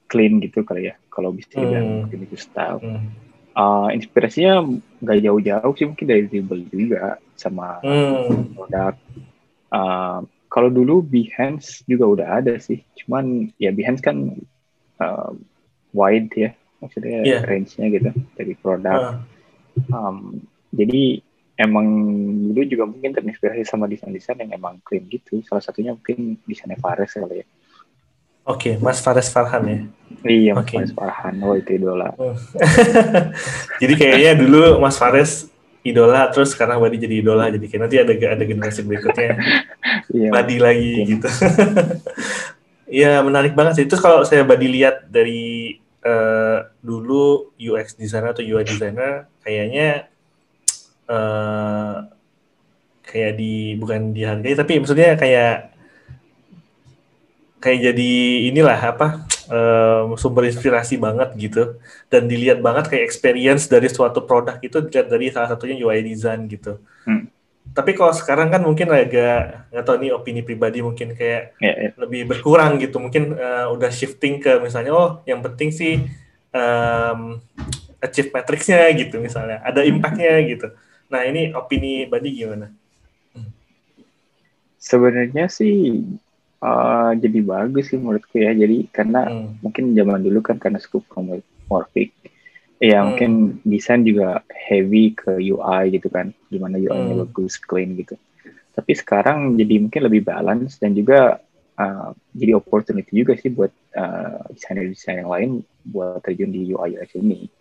clean 0.09 0.41
gitu 0.41 0.65
kali 0.65 0.89
ya. 0.89 0.97
Kalau 1.13 1.29
bisa 1.29 1.61
hmm. 1.61 2.09
mungkin 2.09 2.25
itu 2.25 2.35
style. 2.41 2.81
Hmm 2.81 3.30
uh, 3.55 3.89
inspirasinya 3.91 4.63
nggak 5.01 5.19
jauh-jauh 5.23 5.73
sih 5.75 5.87
mungkin 5.87 6.07
dari 6.07 6.23
dribble 6.27 6.63
juga 6.71 7.17
sama 7.35 7.81
hmm. 7.83 8.55
produk. 8.55 8.95
Uh, 9.71 10.19
kalau 10.51 10.67
dulu 10.67 10.99
Behance 10.99 11.87
juga 11.87 12.05
udah 12.11 12.27
ada 12.43 12.59
sih, 12.59 12.83
cuman 12.99 13.55
ya 13.55 13.71
Behance 13.71 14.03
kan 14.03 14.35
uh, 14.99 15.31
wide 15.95 16.31
ya, 16.35 16.51
maksudnya 16.83 17.23
yeah. 17.23 17.41
range-nya 17.47 17.87
gitu 17.87 18.11
dari 18.35 18.53
produk. 18.59 19.23
Uh. 19.79 19.95
Um, 19.95 20.43
jadi 20.75 21.23
emang 21.55 21.87
dulu 22.51 22.67
juga 22.67 22.83
mungkin 22.89 23.15
terinspirasi 23.15 23.63
sama 23.63 23.87
desain-desain 23.87 24.43
yang 24.43 24.51
emang 24.51 24.83
clean 24.83 25.07
gitu. 25.07 25.39
Salah 25.47 25.63
satunya 25.63 25.95
mungkin 25.95 26.35
desainnya 26.43 26.75
Fares 26.79 27.15
kali 27.15 27.43
ya. 27.43 27.47
Oke, 28.41 28.73
okay, 28.73 28.73
Mas 28.81 28.97
Fares 28.97 29.29
Farhan 29.29 29.63
ya. 29.69 29.77
Iya, 30.25 30.51
Mas 30.57 30.65
okay. 30.65 30.77
Fares 30.81 30.93
Farhan. 30.97 31.33
Oh, 31.45 31.53
itu 31.53 31.77
idola. 31.77 32.09
Oh. 32.17 32.33
jadi 33.81 33.93
kayaknya 33.93 34.31
dulu 34.41 34.81
Mas 34.81 34.97
Fares 34.97 35.51
idola, 35.85 36.29
terus 36.33 36.57
sekarang 36.57 36.81
Badi 36.81 36.97
jadi 36.97 37.21
idola. 37.21 37.53
Jadi 37.53 37.65
kayak 37.69 37.81
nanti 37.85 37.95
ada 38.01 38.13
ada 38.13 38.43
generasi 38.43 38.81
berikutnya 38.81 39.37
iya, 40.17 40.29
Badi 40.33 40.57
lagi 40.57 40.91
mungkin. 41.05 41.09
gitu. 41.17 41.29
Iya 42.91 43.23
menarik 43.23 43.55
banget 43.55 43.73
sih. 43.79 43.85
Terus 43.87 44.03
kalau 44.03 44.27
saya 44.27 44.43
badi 44.43 44.67
lihat 44.67 45.07
dari 45.07 45.79
uh, 46.03 46.67
dulu 46.83 47.55
UX 47.55 47.95
designer 47.95 48.35
atau 48.35 48.43
UI 48.43 48.67
designer 48.67 49.31
kayaknya 49.47 50.11
uh, 51.07 52.03
kayak 53.07 53.39
di 53.39 53.79
bukan 53.79 54.11
dihargai 54.11 54.59
tapi 54.59 54.83
maksudnya 54.83 55.15
kayak 55.15 55.70
kayak 57.61 57.93
jadi 57.93 58.11
inilah 58.49 58.79
apa 58.81 59.07
um, 59.47 60.17
sumber 60.17 60.49
inspirasi 60.49 60.97
banget 60.97 61.29
gitu 61.37 61.77
dan 62.09 62.25
dilihat 62.25 62.59
banget 62.59 62.89
kayak 62.89 63.05
experience 63.05 63.69
dari 63.69 63.87
suatu 63.87 64.25
produk 64.25 64.57
itu 64.65 64.81
dilihat 64.81 65.07
dari 65.07 65.29
salah 65.29 65.53
satunya 65.53 65.77
UI 65.77 66.01
design 66.01 66.49
gitu. 66.49 66.81
Hmm. 67.05 67.29
Tapi 67.71 67.93
kalau 67.93 68.11
sekarang 68.11 68.49
kan 68.49 68.65
mungkin 68.65 68.89
agak 68.89 69.69
nggak 69.69 69.85
tahu 69.85 69.95
nih 70.01 70.11
opini 70.11 70.41
pribadi 70.41 70.81
mungkin 70.81 71.13
kayak 71.13 71.55
yeah, 71.61 71.75
yeah. 71.87 71.93
lebih 72.01 72.25
berkurang 72.27 72.81
gitu. 72.81 72.97
Mungkin 72.97 73.37
uh, 73.37 73.69
udah 73.71 73.93
shifting 73.93 74.41
ke 74.41 74.57
misalnya 74.57 74.91
oh 74.91 75.09
yang 75.29 75.39
penting 75.45 75.69
sih 75.69 76.01
um, 76.51 77.37
achieve 78.01 78.33
matrixnya 78.33 78.89
gitu 78.97 79.21
misalnya 79.21 79.61
ada 79.61 79.85
impactnya 79.85 80.41
gitu. 80.49 80.73
Nah 81.13 81.21
ini 81.29 81.53
opini 81.53 82.09
Badi 82.09 82.33
gimana? 82.33 82.73
Sebenarnya 84.81 85.45
sih 85.45 86.01
uh, 86.61 87.11
jadi 87.17 87.39
bagus 87.41 87.91
sih 87.91 87.97
menurutku 87.97 88.37
ya. 88.37 88.53
Jadi 88.53 88.87
karena 88.93 89.27
hmm. 89.27 89.65
mungkin 89.65 89.97
zaman 89.97 90.21
dulu 90.21 90.39
kan 90.45 90.61
karena 90.61 90.77
scope 90.77 91.09
homomorphic, 91.11 92.13
ya 92.77 93.01
hmm. 93.01 93.05
mungkin 93.11 93.31
desain 93.65 94.05
juga 94.05 94.45
heavy 94.53 95.17
ke 95.17 95.41
UI 95.41 95.97
gitu 95.97 96.07
kan, 96.07 96.31
gimana 96.47 96.77
UI-nya 96.77 97.17
hmm. 97.17 97.23
bagus, 97.27 97.57
clean 97.59 97.97
gitu. 97.97 98.15
Tapi 98.71 98.91
sekarang 98.95 99.59
jadi 99.59 99.83
mungkin 99.83 100.01
lebih 100.07 100.23
balance 100.23 100.79
dan 100.79 100.95
juga 100.95 101.43
uh, 101.75 102.09
jadi 102.31 102.55
opportunity 102.55 103.11
juga 103.11 103.35
sih 103.35 103.51
buat 103.51 103.73
uh, 103.97 104.47
desainer-desainer 104.55 105.27
yang 105.27 105.31
lain 105.33 105.49
buat 105.83 106.23
terjun 106.23 106.53
di 106.53 106.71
UI 106.71 106.95
UX 106.95 107.17
ini. 107.19 107.51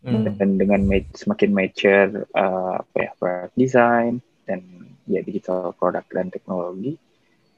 Hmm. 0.00 0.24
Dan 0.32 0.56
dengan 0.56 0.80
semakin 1.12 1.52
mature 1.52 2.24
uh, 2.32 2.80
apa 2.80 2.96
ya 2.96 3.10
product 3.20 3.52
design 3.52 4.24
dan 4.48 4.64
ya 5.04 5.20
digital 5.20 5.76
product 5.76 6.08
dan 6.08 6.32
teknologi 6.32 6.96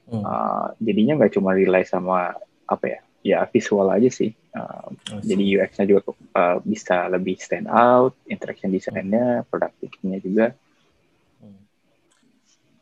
hmm. 0.09 0.23
uh, 0.23 0.67
jadinya 0.79 1.19
nggak 1.19 1.33
cuma 1.35 1.55
rely 1.55 1.83
sama 1.85 2.35
apa 2.67 2.85
ya 2.87 2.99
ya 3.23 3.37
visual 3.47 3.87
aja 3.87 4.11
sih 4.11 4.35
uh, 4.51 4.91
jadi 5.23 5.43
UX-nya 5.59 5.85
juga 5.87 6.11
uh, 6.35 6.59
bisa 6.63 7.07
lebih 7.07 7.39
stand 7.39 7.71
out 7.71 8.15
interaction 8.27 8.71
desainnya 8.71 9.47
produktifnya 9.47 10.19
juga 10.19 10.45
hmm. 11.39 11.61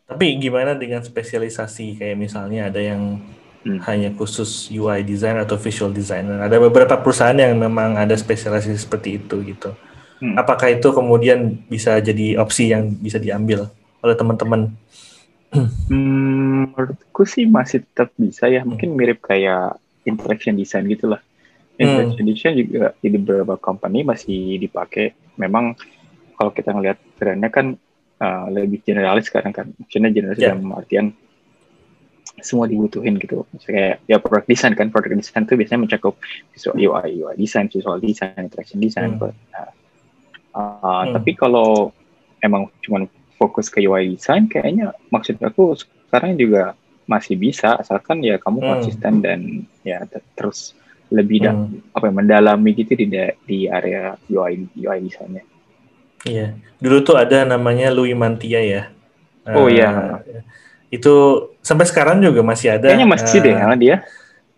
tapi 0.10 0.26
gimana 0.42 0.74
dengan 0.74 1.06
spesialisasi 1.06 2.02
kayak 2.02 2.18
misalnya 2.18 2.74
ada 2.74 2.82
yang 2.82 3.22
hmm. 3.66 3.80
hanya 3.86 4.10
khusus 4.18 4.74
UI 4.74 5.06
design 5.06 5.38
atau 5.38 5.62
visual 5.62 5.94
designer 5.94 6.42
ada 6.42 6.58
beberapa 6.58 6.98
perusahaan 6.98 7.38
yang 7.38 7.54
memang 7.54 8.02
ada 8.02 8.18
spesialisasi 8.18 8.82
seperti 8.82 9.22
itu 9.22 9.46
gitu 9.46 9.78
hmm. 10.26 10.42
apakah 10.42 10.74
itu 10.74 10.90
kemudian 10.90 11.62
bisa 11.70 12.02
jadi 12.02 12.42
opsi 12.42 12.74
yang 12.74 12.98
bisa 12.98 13.22
diambil 13.22 13.70
oleh 14.02 14.16
teman-teman? 14.18 14.62
Hmm, 14.74 14.80
menurutku 15.92 17.28
sih 17.28 17.44
masih 17.48 17.84
tetap 17.84 18.16
bisa 18.16 18.48
ya. 18.48 18.64
Mungkin 18.64 18.96
mirip 18.96 19.20
kayak 19.24 19.76
interaction 20.08 20.56
design 20.56 20.88
gitulah. 20.88 21.20
Hmm. 21.76 21.82
Interaction 21.82 22.24
hmm. 22.24 22.32
design 22.32 22.54
juga 22.56 22.96
di 23.00 23.08
beberapa 23.12 23.56
company 23.60 24.08
masih 24.08 24.58
dipakai. 24.62 25.12
Memang 25.36 25.76
kalau 26.40 26.52
kita 26.56 26.72
ngelihat 26.72 26.98
trennya 27.20 27.52
kan 27.52 27.76
uh, 28.24 28.46
lebih 28.48 28.82
generalis 28.82 29.28
sekarang 29.28 29.52
kan. 29.52 29.68
Maksudnya 29.76 30.10
generalis 30.10 30.40
yeah. 30.40 30.56
dalam 30.56 30.72
artian 30.72 31.12
semua 32.42 32.66
dibutuhin 32.66 33.20
gitu. 33.20 33.44
Misalnya 33.52 33.76
kayak 33.76 33.98
ya 34.08 34.18
product 34.24 34.48
design 34.48 34.74
kan, 34.74 34.88
product 34.90 35.20
design 35.20 35.44
itu 35.46 35.54
biasanya 35.60 35.82
mencakup 35.84 36.16
visual 36.56 36.76
UI, 36.80 37.22
UI 37.22 37.36
design, 37.36 37.68
visual 37.68 38.00
design, 38.00 38.34
interaction 38.40 38.80
design. 38.80 39.20
Hmm. 39.20 39.36
Nah, 39.52 39.70
uh, 40.56 41.04
hmm. 41.06 41.14
Tapi 41.20 41.32
kalau 41.36 41.92
emang 42.42 42.72
cuma 42.82 43.06
fokus 43.42 43.74
ke 43.74 43.82
UI 43.82 44.14
design 44.14 44.46
kayaknya 44.46 44.94
maksud 45.10 45.42
aku 45.42 45.74
sekarang 45.74 46.38
juga 46.38 46.78
masih 47.10 47.34
bisa 47.34 47.82
asalkan 47.82 48.22
ya 48.22 48.38
kamu 48.38 48.62
hmm. 48.62 48.70
konsisten 48.70 49.14
dan 49.26 49.66
ya 49.82 50.06
terus 50.38 50.78
lebih 51.12 51.44
hmm. 51.44 51.92
apa 51.98 52.08
ya, 52.08 52.14
mendalami 52.14 52.72
gitu 52.78 52.94
di 52.96 53.10
di 53.44 53.68
area 53.68 54.16
UI 54.32 54.70
UI 54.80 54.98
desainnya. 55.10 55.44
Iya, 56.22 56.54
dulu 56.78 57.02
tuh 57.02 57.18
ada 57.18 57.44
namanya 57.44 57.92
Louis 57.92 58.16
Mantia 58.16 58.62
ya. 58.62 58.94
Oh 59.52 59.66
uh, 59.66 59.68
iya. 59.68 60.22
Itu 60.94 61.48
sampai 61.60 61.90
sekarang 61.90 62.24
juga 62.24 62.46
masih 62.46 62.78
ada. 62.80 62.94
Kayaknya 62.94 63.10
masih 63.10 63.38
uh, 63.42 63.44
deh 63.44 63.56
sama 63.58 63.76
dia. 63.76 63.96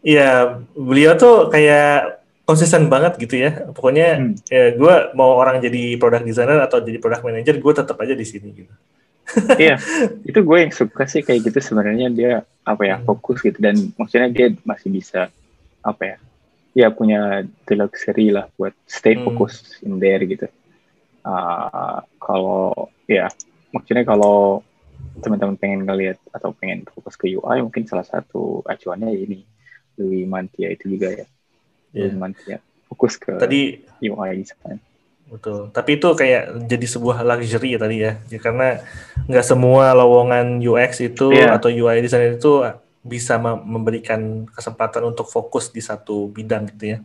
Iya, 0.03 0.29
beliau 0.75 1.15
tuh 1.15 1.47
kayak 1.49 2.22
konsisten 2.43 2.91
banget 2.91 3.15
gitu 3.19 3.39
ya. 3.39 3.71
Pokoknya 3.71 4.19
hmm. 4.19 4.33
ya 4.47 4.63
gue 4.75 4.95
mau 5.15 5.39
orang 5.39 5.63
jadi 5.63 5.95
product 6.00 6.25
designer 6.27 6.59
atau 6.63 6.83
jadi 6.83 7.00
product 7.00 7.23
manager, 7.23 7.55
gue 7.59 7.73
tetap 7.73 7.97
aja 8.00 8.13
di 8.15 8.25
sini 8.27 8.50
gitu. 8.51 8.73
iya, 9.55 9.79
itu 10.27 10.39
gue 10.43 10.57
yang 10.59 10.73
suka 10.75 11.07
sih 11.07 11.23
kayak 11.23 11.47
gitu 11.47 11.59
sebenarnya 11.63 12.12
dia 12.12 12.31
apa 12.67 12.83
ya 12.83 12.95
hmm. 13.00 13.07
fokus 13.07 13.39
gitu 13.39 13.55
dan 13.63 13.75
maksudnya 13.95 14.27
dia 14.27 14.51
masih 14.67 14.91
bisa 14.91 15.31
apa 15.79 16.03
ya, 16.03 16.17
ya 16.75 16.88
punya 16.91 17.47
the 17.63 17.75
luxury 17.79 18.35
lah 18.35 18.51
buat 18.59 18.75
stay 18.83 19.15
hmm. 19.15 19.23
fokus 19.23 19.79
in 19.81 19.97
there 20.00 20.21
gitu. 20.27 20.47
Uh, 21.23 22.03
kalau 22.19 22.91
ya 23.07 23.31
maksudnya 23.71 24.03
kalau 24.03 24.59
teman-teman 25.23 25.55
pengen 25.55 25.88
ngeliat 25.88 26.19
atau 26.35 26.51
pengen 26.51 26.83
fokus 26.83 27.15
ke 27.15 27.31
UI 27.31 27.63
mungkin 27.63 27.88
salah 27.88 28.03
satu 28.03 28.59
acuannya 28.67 29.15
ini 29.15 29.39
Louis 29.95 30.27
Mantia 30.27 30.67
itu 30.67 30.91
juga 30.91 31.15
ya 31.15 31.25
yeah. 31.93 32.33
ya 32.45 32.57
fokus 32.89 33.15
ke 33.17 33.38
tadi 33.38 33.81
UI 34.01 34.43
design 34.43 34.77
betul 35.33 35.73
tapi 35.73 35.97
itu 35.97 36.07
kayak 36.13 36.69
jadi 36.69 36.85
sebuah 36.85 37.25
luxury 37.25 37.73
ya 37.73 37.79
tadi 37.81 37.97
ya, 38.05 38.12
ya 38.29 38.38
karena 38.38 38.85
nggak 39.25 39.45
semua 39.45 39.95
lowongan 39.97 40.62
UX 40.62 41.01
itu 41.01 41.33
yeah. 41.33 41.57
atau 41.57 41.73
UI 41.73 42.05
design 42.05 42.38
itu 42.38 42.62
bisa 43.01 43.41
memberikan 43.41 44.45
kesempatan 44.53 45.03
untuk 45.09 45.27
fokus 45.27 45.73
di 45.73 45.81
satu 45.81 46.29
bidang 46.29 46.69
gitu 46.75 46.85
ya 46.85 46.97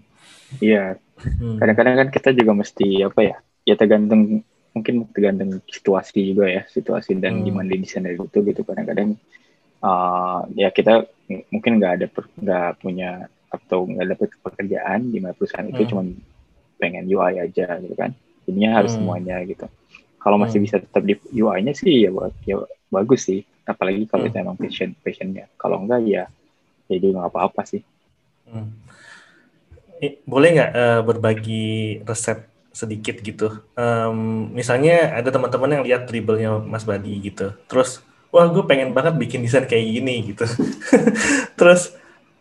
iya 0.61 0.85
hmm. 1.25 1.57
kadang-kadang 1.57 1.95
kan 2.05 2.09
kita 2.13 2.31
juga 2.37 2.53
mesti 2.53 3.03
apa 3.03 3.21
ya 3.25 3.37
ya 3.65 3.75
tergantung 3.81 4.45
mungkin 4.77 5.09
tergantung 5.11 5.65
situasi 5.67 6.37
juga 6.37 6.47
ya 6.53 6.63
situasi 6.69 7.17
dan 7.17 7.41
hmm. 7.41 7.45
gimana 7.49 7.75
desain 7.75 8.05
itu 8.07 8.39
gitu 8.45 8.61
kadang-kadang 8.63 9.17
uh, 9.83 10.45
ya 10.55 10.69
kita 10.69 11.09
mungkin 11.51 11.73
nggak 11.81 11.93
ada 11.99 12.07
nggak 12.13 12.71
punya 12.79 13.27
atau 13.49 13.89
nggak 13.89 14.07
dapet 14.17 14.29
pekerjaan 14.45 15.09
di 15.09 15.19
mana 15.21 15.33
perusahaan 15.33 15.65
hmm. 15.65 15.75
itu 15.77 15.83
cuma 15.89 16.03
pengen 16.79 17.05
UI 17.09 17.41
aja 17.43 17.81
gitu 17.81 17.95
kan 17.97 18.13
jadinya 18.45 18.71
harus 18.81 18.95
hmm. 18.95 18.99
semuanya 19.03 19.37
gitu 19.45 19.67
kalau 20.21 20.37
masih 20.37 20.61
hmm. 20.61 20.67
bisa 20.69 20.77
tetap 20.83 21.03
di 21.05 21.15
UI-nya 21.37 21.73
sih 21.73 22.09
ya, 22.09 22.11
ya 22.45 22.57
bagus 22.93 23.29
sih 23.29 23.45
apalagi 23.69 24.09
kalau 24.09 24.25
hmm. 24.27 24.31
itu 24.33 24.37
emang 24.41 24.57
passion 24.57 24.91
passionnya 25.01 25.45
kalau 25.61 25.85
enggak 25.85 26.01
ya 26.05 26.25
jadi 26.89 27.13
ya 27.13 27.15
nggak 27.21 27.29
apa-apa 27.33 27.63
sih 27.69 27.83
hmm. 28.49 28.69
boleh 30.25 30.49
nggak 30.57 30.71
uh, 30.73 31.01
berbagi 31.05 32.01
resep 32.05 32.49
sedikit 32.73 33.19
gitu 33.21 33.65
um, 33.75 34.49
misalnya 34.55 35.19
ada 35.19 35.29
teman-teman 35.35 35.81
yang 35.81 35.85
lihat 35.85 36.03
dribblenya 36.07 36.63
Mas 36.63 36.87
Badi 36.87 37.19
gitu 37.21 37.53
terus 37.67 38.01
wah 38.31 38.47
gue 38.49 38.65
pengen 38.65 38.95
banget 38.95 39.19
bikin 39.19 39.43
desain 39.43 39.67
kayak 39.67 39.85
gini 39.89 40.33
gitu 40.33 40.47
terus 41.59 41.97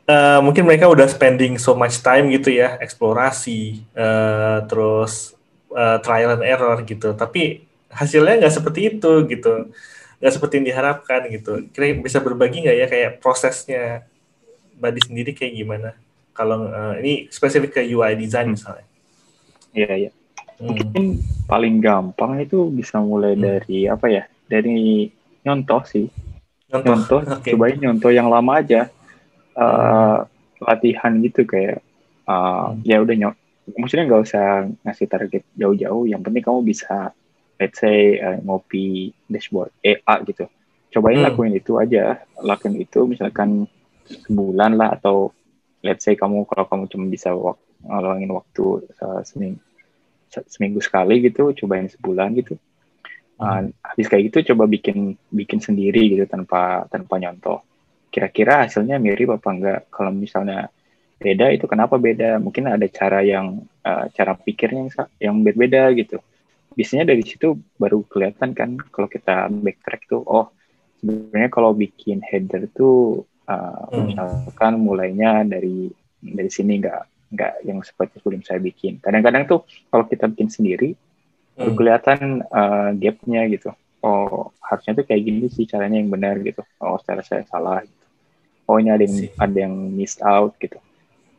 uh, 0.07 0.39
mungkin 0.41 0.63
mereka 0.63 0.87
udah 0.87 1.05
spending 1.05 1.59
so 1.59 1.75
much 1.75 1.99
time 1.99 2.31
gitu 2.31 2.49
ya 2.49 2.79
eksplorasi 2.79 3.83
uh, 3.93 4.63
terus 4.65 5.35
uh, 5.75 5.99
trial 6.01 6.39
and 6.39 6.43
error 6.47 6.79
gitu. 6.87 7.13
Tapi 7.13 7.67
hasilnya 7.91 8.41
nggak 8.41 8.55
seperti 8.55 8.97
itu 8.97 9.11
gitu. 9.27 9.69
Nggak 10.17 10.33
seperti 10.33 10.53
yang 10.59 10.67
diharapkan 10.73 11.21
gitu. 11.29 11.67
Kira 11.75 11.93
bisa 11.99 12.23
berbagi 12.23 12.65
nggak 12.65 12.77
ya 12.77 12.87
kayak 12.87 13.11
prosesnya? 13.21 14.07
Badi 14.77 15.01
sendiri 15.01 15.33
kayak 15.33 15.53
gimana? 15.57 15.89
Kalau 16.37 16.69
uh, 16.69 16.93
ini 17.01 17.27
spesifik 17.33 17.81
ke 17.81 17.81
UI 17.91 18.13
design 18.17 18.53
misalnya. 18.53 18.87
Iya 19.75 19.93
iya. 19.93 20.11
Hmm. 20.57 20.73
mungkin 20.73 21.21
paling 21.45 21.77
gampang 21.77 22.41
itu 22.41 22.73
bisa 22.73 22.97
mulai 22.97 23.37
hmm. 23.37 23.43
dari 23.45 23.85
apa 23.85 24.09
ya 24.09 24.25
dari 24.49 25.05
nyontoh 25.45 25.85
sih. 25.85 26.09
Nyontoh, 26.73 26.81
nyontoh 26.81 27.19
okay. 27.37 27.53
cobain 27.53 27.77
nyontoh 27.77 28.09
yang 28.09 28.25
lama 28.25 28.57
aja 28.57 28.89
uh, 29.57 30.23
latihan 30.61 31.13
gitu 31.21 31.43
kayak 31.43 31.81
uh, 32.29 32.73
hmm. 32.73 32.85
ya 32.85 33.01
udah 33.01 33.15
nyok 33.17 33.35
maksudnya 33.75 34.05
nggak 34.07 34.23
usah 34.23 34.47
ngasih 34.87 35.07
target 35.11 35.43
jauh-jauh 35.59 36.07
yang 36.07 36.23
penting 36.23 36.45
kamu 36.45 36.63
bisa 36.63 37.11
let's 37.59 37.81
say 37.81 38.21
uh, 38.21 38.39
ngopi 38.39 39.11
dashboard 39.27 39.73
EA 39.83 40.15
gitu 40.23 40.47
cobain 40.93 41.19
hmm. 41.19 41.27
lakuin 41.27 41.53
itu 41.57 41.75
aja 41.75 42.23
lakuin 42.39 42.79
itu 42.79 43.03
misalkan 43.09 43.67
sebulan 44.07 44.79
lah 44.79 44.95
atau 44.95 45.35
let's 45.83 46.07
say 46.07 46.15
kamu 46.15 46.47
kalau 46.47 46.63
kamu 46.69 46.87
cuma 46.87 47.05
bisa 47.11 47.35
wak 47.35 47.59
ngeluangin 47.83 48.31
waktu 48.31 48.87
uh, 49.03 49.21
seminggu 49.27 49.61
seminggu 50.27 50.79
sekali 50.83 51.23
gitu 51.23 51.51
cobain 51.55 51.87
sebulan 51.87 52.35
gitu 52.39 52.55
uh, 53.39 53.67
habis 53.83 54.07
kayak 54.07 54.31
gitu 54.31 54.53
coba 54.53 54.67
bikin 54.67 55.15
bikin 55.31 55.59
sendiri 55.59 56.07
gitu 56.11 56.23
tanpa 56.27 56.87
tanpa 56.87 57.19
nyontoh 57.19 57.63
kira-kira 58.17 58.65
hasilnya 58.65 58.97
mirip 58.97 59.29
apa 59.29 59.49
enggak. 59.53 59.81
Kalau 59.93 60.09
misalnya 60.09 60.73
beda 61.21 61.53
itu 61.53 61.69
kenapa 61.69 62.01
beda? 62.01 62.41
Mungkin 62.41 62.65
ada 62.65 62.89
cara 62.89 63.21
yang 63.21 63.61
uh, 63.85 64.09
cara 64.09 64.33
pikirnya 64.33 64.89
yang, 64.89 65.09
yang 65.21 65.35
berbeda 65.45 65.93
gitu. 65.93 66.17
Biasanya 66.73 67.13
dari 67.13 67.21
situ 67.21 67.53
baru 67.77 68.01
kelihatan 68.09 68.57
kan 68.57 68.73
kalau 68.89 69.05
kita 69.05 69.53
backtrack 69.53 70.09
tuh 70.09 70.25
oh 70.25 70.49
sebenarnya 70.97 71.53
kalau 71.53 71.77
bikin 71.77 72.25
header 72.25 72.65
tuh 72.73 73.21
uh, 73.45 73.85
hmm. 73.93 74.09
misalkan 74.09 74.81
mulainya 74.81 75.45
dari 75.45 75.93
dari 76.17 76.49
sini 76.49 76.81
enggak 76.81 77.05
enggak 77.29 77.53
yang 77.69 77.85
seperti 77.85 78.17
sebelum 78.17 78.41
saya 78.41 78.57
bikin. 78.57 78.97
Kadang-kadang 78.97 79.45
tuh 79.45 79.61
kalau 79.93 80.09
kita 80.09 80.25
bikin 80.25 80.49
sendiri 80.49 80.89
hmm. 80.97 81.53
baru 81.53 81.71
kelihatan 81.77 82.41
uh, 82.49 82.97
gapnya 82.97 83.45
gitu. 83.45 83.69
Oh 84.01 84.49
harusnya 84.65 84.97
tuh 84.97 85.05
kayak 85.05 85.21
gini 85.21 85.53
sih 85.53 85.69
caranya 85.69 86.01
yang 86.01 86.09
benar 86.09 86.41
gitu. 86.41 86.65
Oh 86.81 86.97
secara 86.97 87.21
saya 87.21 87.45
salah. 87.45 87.85
Gitu. 87.85 87.96
Oh 88.67 88.77
ini 88.77 88.91
ada 88.91 89.03
yang 89.07 89.15
ada 89.39 89.57
yang 89.57 89.75
missed 89.95 90.19
out 90.21 90.53
gitu. 90.59 90.77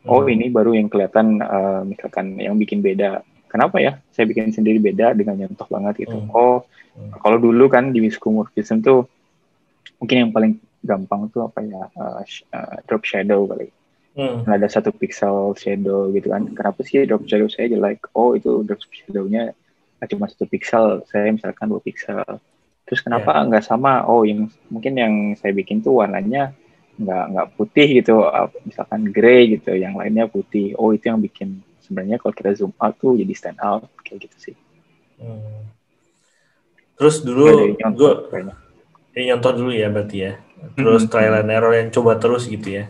Oh 0.08 0.24
hmm. 0.24 0.32
ini 0.32 0.46
baru 0.48 0.72
yang 0.72 0.88
kelihatan 0.88 1.44
uh, 1.44 1.84
misalkan 1.84 2.40
yang 2.40 2.56
bikin 2.56 2.80
beda. 2.80 3.20
Kenapa 3.48 3.80
ya? 3.80 4.00
Saya 4.12 4.28
bikin 4.28 4.52
sendiri 4.52 4.80
beda 4.80 5.12
dengan 5.12 5.36
nyontoh 5.36 5.68
banget 5.68 6.08
gitu. 6.08 6.16
Hmm. 6.16 6.32
oh 6.32 6.64
hmm. 6.96 7.20
kalau 7.20 7.36
dulu 7.36 7.68
kan 7.68 7.92
di 7.92 8.00
Viscomorphism 8.00 8.80
tuh 8.80 9.04
mungkin 10.00 10.16
yang 10.28 10.32
paling 10.32 10.52
gampang 10.80 11.28
tuh 11.28 11.44
apa 11.44 11.60
ya? 11.60 11.84
Uh, 11.92 12.24
uh, 12.56 12.76
drop 12.88 13.04
shadow 13.04 13.44
kali. 13.44 13.68
Hmm. 14.18 14.42
ada 14.50 14.66
satu 14.66 14.90
pixel 14.90 15.54
shadow 15.54 16.10
gitu 16.10 16.34
kan. 16.34 16.50
Kenapa 16.50 16.82
sih 16.82 17.06
drop 17.06 17.22
shadow 17.30 17.46
saya 17.46 17.70
jelek? 17.70 18.10
Oh 18.18 18.34
itu 18.34 18.66
drop 18.66 18.82
shadownya 18.90 19.54
cuma 20.06 20.30
satu 20.30 20.46
pixel 20.46 21.02
saya 21.10 21.30
misalkan 21.30 21.70
dua 21.70 21.78
pixel. 21.82 22.26
Terus 22.88 23.04
kenapa 23.04 23.36
yeah. 23.36 23.46
nggak 23.50 23.64
sama? 23.66 24.06
Oh 24.06 24.22
yang 24.22 24.48
mungkin 24.72 24.94
yang 24.96 25.14
saya 25.36 25.52
bikin 25.52 25.84
tuh 25.84 26.00
warnanya 26.00 26.56
nggak 26.98 27.24
nggak 27.30 27.48
putih 27.54 28.02
gitu 28.02 28.26
misalkan 28.66 29.06
grey 29.14 29.54
gitu 29.54 29.72
yang 29.78 29.94
lainnya 29.94 30.26
putih. 30.26 30.74
Oh 30.74 30.90
itu 30.90 31.06
yang 31.06 31.22
bikin 31.22 31.62
sebenarnya 31.78 32.18
kalau 32.18 32.34
kita 32.34 32.50
zoom 32.58 32.74
out 32.82 32.98
tuh 32.98 33.14
jadi 33.14 33.32
stand 33.32 33.58
out 33.62 33.86
kayak 34.02 34.28
gitu 34.28 34.52
sih. 34.52 34.56
Hmm. 35.18 35.66
terus 36.94 37.22
dulu 37.26 37.74
gue 37.74 38.12
ini 39.14 39.34
nyontoh 39.34 39.50
dulu 39.54 39.70
ya 39.74 39.90
berarti 39.90 40.16
ya. 40.18 40.32
Terus 40.74 41.06
hmm. 41.06 41.10
trial 41.10 41.34
and 41.42 41.50
error 41.50 41.74
yang 41.74 41.90
coba 41.94 42.18
terus 42.18 42.46
gitu 42.50 42.82
ya. 42.82 42.84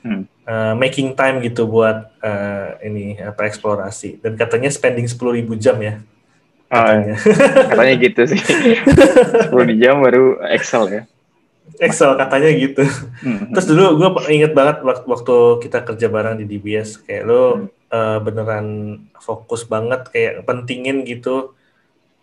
Hmm. 0.00 0.24
uh, 0.48 0.72
making 0.80 1.12
time 1.12 1.44
gitu 1.44 1.68
buat 1.68 2.10
uh, 2.22 2.78
ini 2.82 3.18
apa 3.18 3.46
eksplorasi. 3.46 4.22
Dan 4.22 4.38
katanya 4.38 4.70
spending 4.70 5.06
sepuluh 5.06 5.34
ribu 5.38 5.54
jam 5.58 5.78
ya. 5.82 6.02
Katanya. 6.70 7.14
Oh, 7.18 7.66
katanya. 7.74 7.94
Gitu 7.98 8.20
sih. 8.30 8.40
10 9.50 9.82
jam 9.82 9.98
baru 10.02 10.38
Excel 10.54 10.84
ya 10.90 11.02
Excel 11.78 12.18
katanya 12.18 12.50
gitu. 12.56 12.82
Hmm. 13.22 13.54
Terus 13.54 13.66
dulu 13.70 13.84
gue 14.00 14.08
inget 14.32 14.52
banget 14.56 14.82
waktu 14.84 15.36
kita 15.62 15.86
kerja 15.86 16.06
bareng 16.10 16.40
di 16.42 16.44
DBS 16.48 17.04
kayak 17.04 17.22
lo 17.28 17.42
hmm. 17.42 17.66
uh, 17.92 18.18
beneran 18.18 18.66
fokus 19.20 19.68
banget 19.68 20.10
kayak 20.10 20.32
pentingin 20.48 21.06
gitu. 21.06 21.54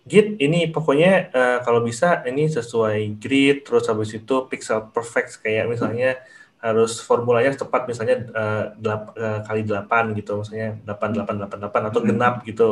Git 0.07 0.39
ini 0.39 0.71
pokoknya 0.71 1.31
uh, 1.31 1.57
kalau 1.63 1.83
bisa 1.83 2.23
ini 2.27 2.47
sesuai 2.47 3.19
grid 3.19 3.67
terus 3.67 3.87
habis 3.91 4.15
itu 4.15 4.35
pixel 4.47 4.87
perfect 4.91 5.43
kayak 5.43 5.67
misalnya 5.67 6.19
harus 6.57 6.97
formulanya 7.03 7.53
tepat 7.53 7.85
misalnya 7.85 8.25
uh, 8.33 8.63
delap, 8.79 9.13
uh, 9.13 9.45
kali 9.45 9.61
delapan 9.61 10.15
gitu 10.17 10.41
misalnya 10.41 10.79
delapan 10.81 11.09
delapan 11.13 11.35
delapan 11.37 11.57
delapan 11.59 11.81
atau 11.91 11.99
hmm. 11.99 12.07
genap 12.07 12.35
gitu. 12.43 12.69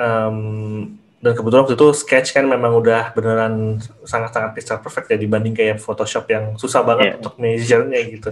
Um, 0.00 0.38
dan 1.22 1.38
kebetulan 1.38 1.62
waktu 1.62 1.78
itu 1.78 1.88
sketch 1.94 2.34
kan 2.34 2.42
memang 2.50 2.82
udah 2.82 3.14
beneran 3.14 3.78
sangat-sangat 4.02 4.58
pixel 4.58 4.82
perfect 4.82 5.06
ya 5.06 5.14
dibanding 5.14 5.54
kayak 5.54 5.78
Photoshop 5.78 6.26
yang 6.26 6.58
susah 6.58 6.82
banget 6.82 7.14
yeah. 7.14 7.18
untuk 7.22 7.34
measure-nya 7.38 8.00
gitu. 8.10 8.30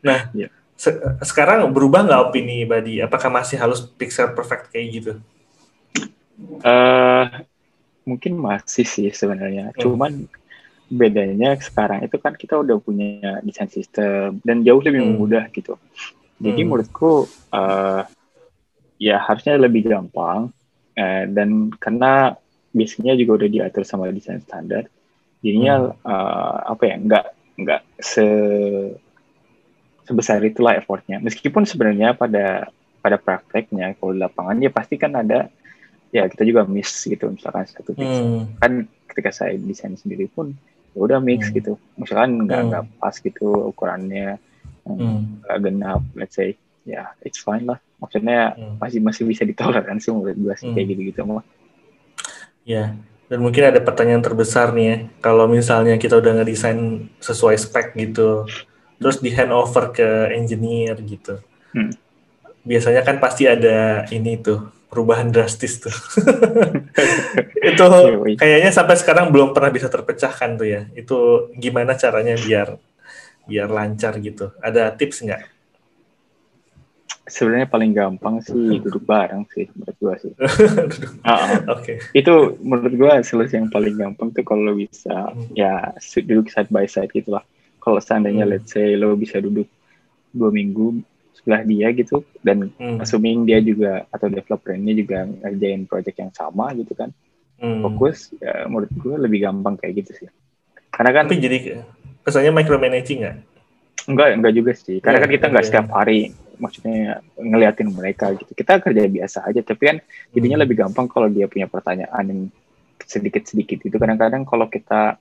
Nah, 0.00 0.32
yeah. 0.32 0.48
se 0.72 0.96
sekarang 1.20 1.68
berubah 1.68 2.08
nggak 2.08 2.20
opini 2.32 2.64
Badi? 2.64 3.04
Apakah 3.04 3.28
masih 3.28 3.60
harus 3.60 3.84
pixel 3.84 4.32
perfect 4.32 4.72
kayak 4.72 4.86
gitu? 4.96 5.12
Uh, 6.64 7.44
mungkin 8.08 8.40
masih 8.40 8.88
sih 8.88 9.12
sebenarnya. 9.12 9.76
Hmm. 9.76 9.78
Cuman 9.84 10.12
bedanya 10.88 11.52
sekarang 11.60 12.00
itu 12.08 12.16
kan 12.16 12.32
kita 12.32 12.56
udah 12.56 12.80
punya 12.80 13.44
desain 13.44 13.68
sistem 13.68 14.40
dan 14.40 14.64
jauh 14.64 14.80
lebih 14.80 15.04
hmm. 15.04 15.20
mudah 15.20 15.44
gitu. 15.52 15.76
Jadi 16.40 16.64
hmm. 16.64 16.68
menurutku 16.68 17.28
uh, 17.52 18.08
ya 18.96 19.20
harusnya 19.20 19.60
lebih 19.60 19.84
gampang 19.84 20.48
uh, 20.96 21.24
dan 21.28 21.72
karena 21.76 22.36
biasanya 22.72 23.12
juga 23.16 23.44
udah 23.44 23.48
diatur 23.52 23.84
sama 23.84 24.08
desain 24.08 24.40
standar 24.40 24.88
jadinya 25.44 25.92
hmm. 25.92 26.06
uh, 26.06 26.56
apa 26.72 26.82
ya 26.88 26.96
nggak 26.96 27.26
nggak 27.62 27.82
se 28.00 28.26
sebesar 30.08 30.42
itulah 30.42 30.74
effortnya 30.74 31.20
meskipun 31.22 31.68
sebenarnya 31.68 32.16
pada 32.16 32.72
pada 33.02 33.16
prakteknya 33.18 33.94
kalau 33.98 34.14
di 34.14 34.20
lapangan 34.22 34.56
ya 34.62 34.70
pasti 34.70 34.94
kan 34.98 35.14
ada 35.18 35.50
ya 36.14 36.28
kita 36.28 36.44
juga 36.46 36.68
miss 36.68 37.08
gitu 37.08 37.32
misalkan 37.32 37.66
satu 37.66 37.92
hmm. 37.96 38.60
kan 38.60 38.86
ketika 39.10 39.30
saya 39.32 39.58
desain 39.58 39.96
sendiri 39.96 40.28
pun 40.28 40.54
ya 40.92 40.98
udah 41.00 41.18
mix 41.18 41.48
hmm. 41.48 41.54
gitu 41.58 41.72
misalkan 41.96 42.46
nggak 42.46 42.60
hmm. 42.60 42.68
nggak 42.72 42.84
pas 43.00 43.14
gitu 43.16 43.48
ukurannya 43.72 44.38
hmm. 44.86 45.42
genap 45.60 46.02
let's 46.14 46.36
say 46.36 46.54
ya 46.82 47.14
it's 47.22 47.38
fine 47.38 47.66
lah 47.66 47.78
maksudnya 48.02 48.58
hmm. 48.58 48.82
masih 48.82 48.98
masih 48.98 49.22
bisa 49.26 49.46
ditoleransi 49.46 50.10
menurut 50.10 50.38
gue 50.38 50.54
sih 50.58 50.66
hmm. 50.70 50.74
kayak 50.74 50.86
gitu 50.90 51.00
gitu 51.14 51.20
mah 51.26 51.44
ya 52.66 52.94
dan 53.30 53.38
mungkin 53.40 53.64
ada 53.64 53.80
pertanyaan 53.80 54.20
terbesar 54.20 54.74
nih 54.74 54.86
ya 54.86 54.96
kalau 55.22 55.46
misalnya 55.46 55.96
kita 55.96 56.18
udah 56.18 56.42
ngedesain 56.42 57.08
sesuai 57.22 57.56
spek 57.56 57.94
gitu 57.96 58.44
terus 58.98 59.18
di 59.22 59.30
handover 59.34 59.94
ke 59.94 60.34
engineer 60.34 60.98
gitu 61.02 61.38
hmm. 61.74 61.94
biasanya 62.66 63.06
kan 63.06 63.22
pasti 63.22 63.46
ada 63.46 64.04
ini 64.10 64.38
tuh 64.42 64.82
perubahan 64.92 65.32
drastis 65.32 65.80
tuh 65.80 65.94
itu 67.72 67.86
iya, 67.88 68.12
iya. 68.28 68.36
kayaknya 68.36 68.70
sampai 68.76 69.00
sekarang 69.00 69.32
belum 69.32 69.56
pernah 69.56 69.72
bisa 69.72 69.88
terpecahkan 69.88 70.60
tuh 70.60 70.68
ya 70.68 70.84
itu 70.92 71.48
gimana 71.56 71.96
caranya 71.96 72.36
biar 72.36 72.76
biar 73.48 73.68
lancar 73.72 74.20
gitu 74.20 74.52
ada 74.60 74.92
tips 74.92 75.24
nggak 75.24 75.51
sebenarnya 77.26 77.68
paling 77.70 77.92
gampang 77.94 78.42
sih 78.42 78.82
duduk 78.82 79.06
bareng 79.06 79.46
sih 79.54 79.70
menurut 79.74 79.96
gua 80.02 80.14
sih. 80.18 80.32
uh, 81.28 81.66
Oke. 81.70 81.96
Okay. 81.96 81.96
Itu 82.16 82.58
menurut 82.62 82.94
gua 82.98 83.12
solusi 83.22 83.58
yang 83.58 83.70
paling 83.70 83.94
gampang 83.94 84.34
tuh 84.34 84.42
kalau 84.42 84.74
bisa 84.74 85.30
hmm. 85.30 85.54
ya 85.54 85.94
duduk 86.22 86.50
side 86.50 86.70
by 86.70 86.86
side 86.90 87.10
gitu 87.14 87.34
lah. 87.34 87.44
Kalau 87.82 87.98
seandainya 87.98 88.46
hmm. 88.46 88.52
let's 88.52 88.70
say 88.74 88.98
lo 88.98 89.14
bisa 89.14 89.38
duduk 89.38 89.66
dua 90.32 90.50
minggu 90.50 91.04
sebelah 91.42 91.62
dia 91.66 91.88
gitu 91.90 92.22
dan 92.40 92.70
hmm. 92.78 93.02
assuming 93.02 93.42
dia 93.42 93.58
juga 93.58 94.06
atau 94.14 94.30
developernya 94.30 94.92
juga 94.94 95.26
ngerjain 95.26 95.90
project 95.90 96.16
yang 96.22 96.32
sama 96.32 96.70
gitu 96.78 96.94
kan 96.94 97.10
hmm. 97.58 97.82
fokus 97.82 98.30
ya 98.38 98.70
menurut 98.70 98.90
gue 98.94 99.16
lebih 99.18 99.50
gampang 99.50 99.74
kayak 99.74 100.06
gitu 100.06 100.22
sih 100.22 100.28
karena 100.94 101.10
kan 101.10 101.24
tapi 101.26 101.42
jadi 101.42 101.58
kesannya 102.22 102.52
micromanaging 102.54 103.26
nggak 103.26 103.36
enggak 104.06 104.28
enggak 104.38 104.54
juga 104.54 104.72
sih 104.78 105.02
karena 105.02 105.18
yeah, 105.18 105.24
kan 105.26 105.30
kita 105.34 105.46
nggak 105.50 105.64
yeah. 105.66 105.70
setiap 105.74 105.88
hari 105.90 106.20
maksudnya 106.58 107.20
ngeliatin 107.38 107.92
mereka 107.92 108.32
gitu. 108.36 108.52
Kita 108.52 108.80
kerja 108.80 109.08
biasa 109.08 109.38
aja 109.48 109.60
tapi 109.64 109.82
kan 109.88 109.96
jadinya 110.32 110.60
hmm. 110.60 110.64
lebih 110.66 110.76
gampang 110.82 111.06
kalau 111.08 111.28
dia 111.28 111.46
punya 111.48 111.68
pertanyaan 111.68 112.24
yang 112.28 112.40
sedikit 113.02 113.44
sedikit 113.44 113.82
itu 113.82 113.96
kadang-kadang 113.98 114.46
kalau 114.46 114.70
kita 114.70 115.18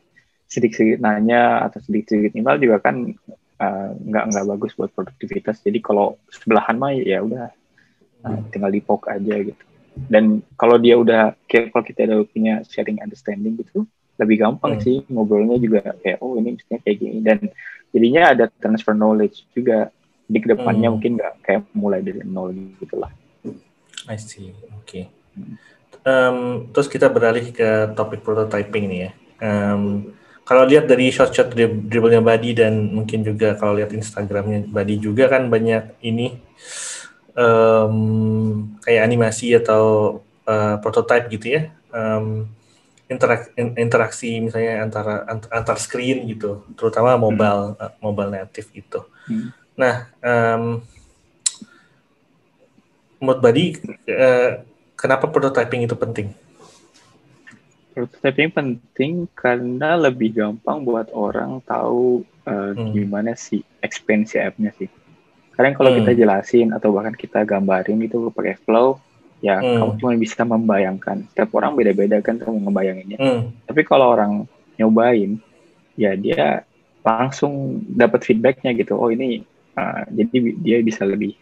sedikit-sedikit 0.51 0.99
nanya 0.99 1.63
atau 1.63 1.79
sedikit-sedikit 1.79 2.35
email 2.35 2.59
juga 2.59 2.77
kan 2.83 3.15
uh, 3.57 3.89
nggak 3.95 4.23
nggak 4.35 4.45
bagus 4.51 4.71
buat 4.75 4.91
produktivitas. 4.91 5.63
Jadi 5.63 5.79
kalau 5.79 6.19
sebelahan 6.27 6.75
mah 6.75 6.91
ya 6.91 7.23
udah 7.23 7.47
uh, 8.27 8.39
tinggal 8.51 8.71
dipok 8.71 9.07
aja 9.07 9.35
gitu. 9.39 9.63
Dan 9.91 10.39
kalau 10.55 10.79
dia 10.79 10.95
udah 10.95 11.35
kalau 11.47 11.83
kita 11.83 12.07
udah 12.07 12.23
punya 12.27 12.63
sharing 12.67 12.99
understanding 13.03 13.59
gitu 13.59 13.87
lebih 14.19 14.37
gampang 14.37 14.77
hmm. 14.77 14.83
sih 14.85 14.95
ngobrolnya 15.09 15.57
juga 15.57 15.97
kayak 15.97 16.21
oh 16.21 16.37
ini 16.37 16.59
mestinya 16.59 16.79
kayak 16.83 16.97
gini. 16.99 17.17
Dan 17.23 17.39
jadinya 17.95 18.23
ada 18.35 18.45
transfer 18.59 18.93
knowledge 18.93 19.47
juga 19.55 19.89
di 20.31 20.39
ke 20.39 20.47
depannya 20.55 20.87
hmm. 20.87 20.95
mungkin 20.95 21.11
nggak 21.19 21.33
kayak 21.43 21.61
mulai 21.75 21.99
dari 21.99 22.23
nol 22.23 22.55
gitu 22.79 22.95
lah. 22.95 23.11
I 24.07 24.15
see, 24.15 24.55
oke. 24.71 24.87
Okay. 24.87 25.11
Um, 26.07 26.71
terus 26.71 26.87
kita 26.87 27.11
beralih 27.11 27.51
ke 27.51 27.91
topik 27.93 28.23
prototyping 28.23 28.87
nih 28.87 28.99
ya. 29.03 29.11
Um, 29.43 30.15
kalau 30.47 30.65
lihat 30.65 30.89
dari 30.89 31.13
shot-shot 31.13 31.53
dribblenya 31.53 32.23
Badi 32.23 32.57
dan 32.57 32.89
mungkin 32.89 33.21
juga 33.21 33.53
kalau 33.59 33.77
lihat 33.77 33.93
Instagramnya 33.93 34.65
Badi 34.65 34.97
juga 34.97 35.29
kan 35.29 35.51
banyak 35.51 36.01
ini 36.01 36.41
um, 37.37 37.95
kayak 38.81 39.05
animasi 39.05 39.53
atau 39.53 40.17
uh, 40.47 40.75
prototype 40.81 41.29
gitu 41.29 41.59
ya. 41.59 41.61
Um, 41.93 42.49
interak, 43.11 43.51
interaksi 43.59 44.39
misalnya 44.39 44.87
antara 44.87 45.27
antar 45.51 45.77
screen 45.77 46.23
gitu, 46.31 46.63
terutama 46.79 47.19
mobile 47.19 47.75
hmm. 47.75 47.83
uh, 47.83 47.93
mobile 47.99 48.31
native 48.31 48.67
gitu. 48.71 49.05
Hmm. 49.27 49.51
Nah, 49.75 50.11
um, 50.21 50.83
menurut 53.21 53.39
Badi, 53.39 53.77
uh, 54.11 54.61
kenapa 54.95 55.29
prototyping 55.29 55.85
itu 55.85 55.95
penting? 55.95 56.31
prototyping 57.91 58.49
penting 58.51 59.27
karena 59.35 59.99
lebih 59.99 60.31
gampang 60.31 60.81
buat 60.87 61.11
orang 61.11 61.59
tahu 61.67 62.23
uh, 62.47 62.71
hmm. 62.73 62.95
gimana 62.95 63.35
sih 63.35 63.61
ekspansi 63.83 64.39
app-nya 64.39 64.71
sih. 64.79 64.87
Karena 65.51 65.75
kalau 65.75 65.91
hmm. 65.91 65.97
kita 66.01 66.11
jelasin 66.15 66.71
atau 66.71 66.95
bahkan 66.95 67.13
kita 67.13 67.43
gambarin 67.43 67.99
itu 68.01 68.31
pakai 68.31 68.55
flow, 68.63 68.97
ya 69.43 69.59
hmm. 69.59 69.77
kamu 69.77 69.91
cuma 69.99 70.11
bisa 70.17 70.41
membayangkan. 70.47 71.27
Setiap 71.35 71.51
orang 71.59 71.75
beda-beda 71.75 72.17
kan 72.23 72.39
kamu 72.39 72.65
ngebayanginnya. 72.65 73.17
Hmm. 73.19 73.41
Tapi 73.67 73.81
kalau 73.83 74.15
orang 74.15 74.47
nyobain, 74.79 75.37
ya 75.99 76.15
dia 76.15 76.63
langsung 77.03 77.83
dapat 77.91 78.23
feedbacknya 78.23 78.71
gitu. 78.73 78.95
Oh 78.95 79.11
ini, 79.11 79.43
uh, 79.77 80.03
jadi 80.09 80.35
dia 80.59 80.77
bisa 80.83 81.03
lebih 81.07 81.35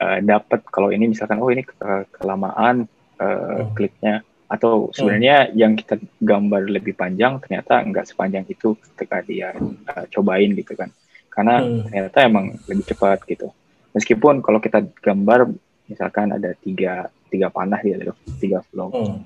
uh, 0.00 0.18
dapat 0.22 0.64
kalau 0.68 0.92
ini 0.94 1.10
misalkan 1.10 1.42
oh 1.42 1.50
ini 1.50 1.66
ke 1.66 1.74
kelamaan 2.14 2.86
uh, 3.18 3.66
hmm. 3.66 3.74
kliknya 3.74 4.14
atau 4.48 4.88
sebenarnya 4.96 5.52
hmm. 5.52 5.54
yang 5.60 5.72
kita 5.76 6.00
gambar 6.24 6.72
lebih 6.72 6.96
panjang 6.96 7.36
ternyata 7.44 7.84
nggak 7.84 8.08
sepanjang 8.08 8.48
itu 8.48 8.80
ketika 8.80 9.20
dia 9.20 9.52
uh, 9.60 10.04
cobain 10.08 10.56
gitu 10.56 10.72
kan 10.72 10.88
karena 11.28 11.60
hmm. 11.60 11.92
ternyata 11.92 12.18
emang 12.24 12.56
lebih 12.64 12.84
cepat 12.88 13.28
gitu 13.28 13.52
meskipun 13.92 14.40
kalau 14.40 14.56
kita 14.58 14.88
gambar 15.04 15.52
misalkan 15.84 16.32
ada 16.32 16.56
tiga 16.64 17.12
tiga 17.28 17.52
panah 17.52 17.80
gitu 17.84 18.16
tiga 18.40 18.64
flow 18.72 18.88
hmm. 18.88 19.20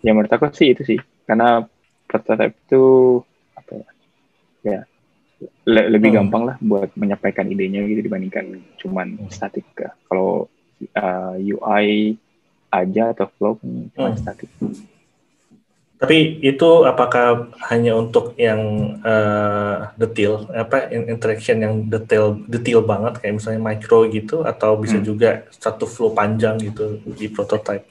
ya 0.00 0.16
menurut 0.16 0.32
aku 0.32 0.48
sih 0.56 0.72
itu 0.72 0.88
sih 0.88 0.98
karena 1.28 1.68
prototype 2.08 2.56
itu 2.56 2.84
apa 3.52 3.70
ya 3.76 3.88
ya 4.64 4.80
le 5.42 5.82
lebih 5.92 6.14
hmm. 6.14 6.18
gampang 6.22 6.42
lah 6.48 6.56
buat 6.64 6.90
menyampaikan 6.96 7.44
idenya 7.52 7.84
gitu 7.84 8.00
dibandingkan 8.00 8.64
cuman 8.80 9.20
hmm. 9.20 9.28
statik 9.28 9.68
kalau 10.08 10.48
uh, 10.96 11.36
UI 11.36 12.16
aja 12.72 13.12
atau 13.12 13.26
flow 13.36 13.54
cuma 13.92 14.12
hmm. 14.12 14.18
statik. 14.20 14.48
Tapi 15.96 16.44
itu 16.44 16.84
apakah 16.84 17.48
hanya 17.72 17.96
untuk 17.96 18.36
yang 18.36 18.60
uh, 19.00 19.88
detail 19.96 20.44
apa 20.52 20.92
interaction 20.92 21.56
yang 21.64 21.74
detail 21.88 22.36
detail 22.44 22.84
banget 22.84 23.24
kayak 23.24 23.40
misalnya 23.40 23.64
micro 23.64 24.04
gitu 24.12 24.44
atau 24.44 24.76
bisa 24.76 25.00
hmm. 25.00 25.06
juga 25.08 25.48
satu 25.56 25.88
flow 25.88 26.12
panjang 26.12 26.60
gitu 26.60 27.00
di 27.16 27.32
prototype? 27.32 27.88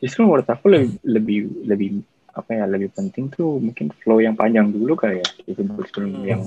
Justru 0.00 0.24
menurut 0.24 0.48
aku 0.48 0.64
lebih 0.72 0.96
lebih 1.04 1.38
lebih 1.68 1.88
apa 2.36 2.50
ya 2.52 2.68
lebih 2.68 2.92
penting 2.92 3.32
tuh 3.32 3.56
mungkin 3.56 3.88
flow 3.96 4.20
yang 4.20 4.36
panjang 4.36 4.68
dulu 4.68 4.92
kali 4.92 5.24
ya 5.24 5.28
itu 5.48 5.64
sebelum 5.64 6.20
hmm. 6.20 6.28
yang 6.28 6.42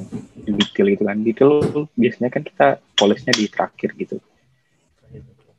detail 0.45 0.87
itu 0.93 1.03
kan 1.03 1.17
detail 1.25 1.51
biasanya 1.97 2.29
kan 2.29 2.41
kita 2.45 2.67
polishnya 2.93 3.33
di 3.33 3.49
terakhir 3.49 3.97
gitu 3.97 4.21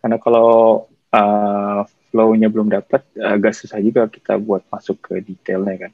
karena 0.01 0.17
kalau 0.17 0.87
uh, 1.13 1.83
flow-nya 2.11 2.51
belum 2.51 2.73
dapat 2.73 3.07
agak 3.15 3.55
susah 3.55 3.79
juga 3.79 4.11
kita 4.11 4.41
buat 4.41 4.67
masuk 4.73 4.99
ke 4.99 5.15
detailnya 5.23 5.89
kan. 5.89 5.93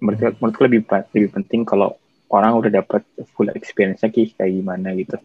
Menurut 0.00 0.40
menurutku 0.40 0.62
lebih 0.64 0.80
lebih 1.12 1.30
penting 1.36 1.68
kalau 1.68 2.00
orang 2.32 2.56
udah 2.56 2.80
dapat 2.80 3.04
full 3.36 3.52
experience-nya 3.52 4.08
kayak 4.08 4.32
gimana 4.40 4.96
gitu. 4.96 5.20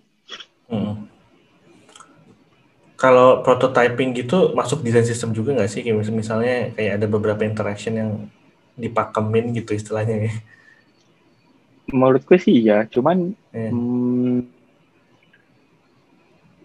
Hmm. 0.67 1.07
Kalau 2.99 3.39
prototyping 3.47 4.11
gitu 4.11 4.51
masuk 4.51 4.83
desain 4.83 5.07
sistem 5.07 5.31
juga 5.31 5.55
nggak 5.55 5.71
sih? 5.71 5.81
Kayak 5.87 6.11
misalnya 6.11 6.75
kayak 6.75 6.99
ada 6.99 7.07
beberapa 7.07 7.47
interaction 7.47 7.95
yang 7.95 8.11
dipakemin 8.75 9.55
gitu 9.55 9.71
istilahnya 9.71 10.27
ya. 10.27 10.33
Menurutku 11.95 12.35
sih 12.35 12.59
ya, 12.59 12.83
cuman 12.91 13.33
yeah. 13.55 13.71
hmm, 13.71 14.45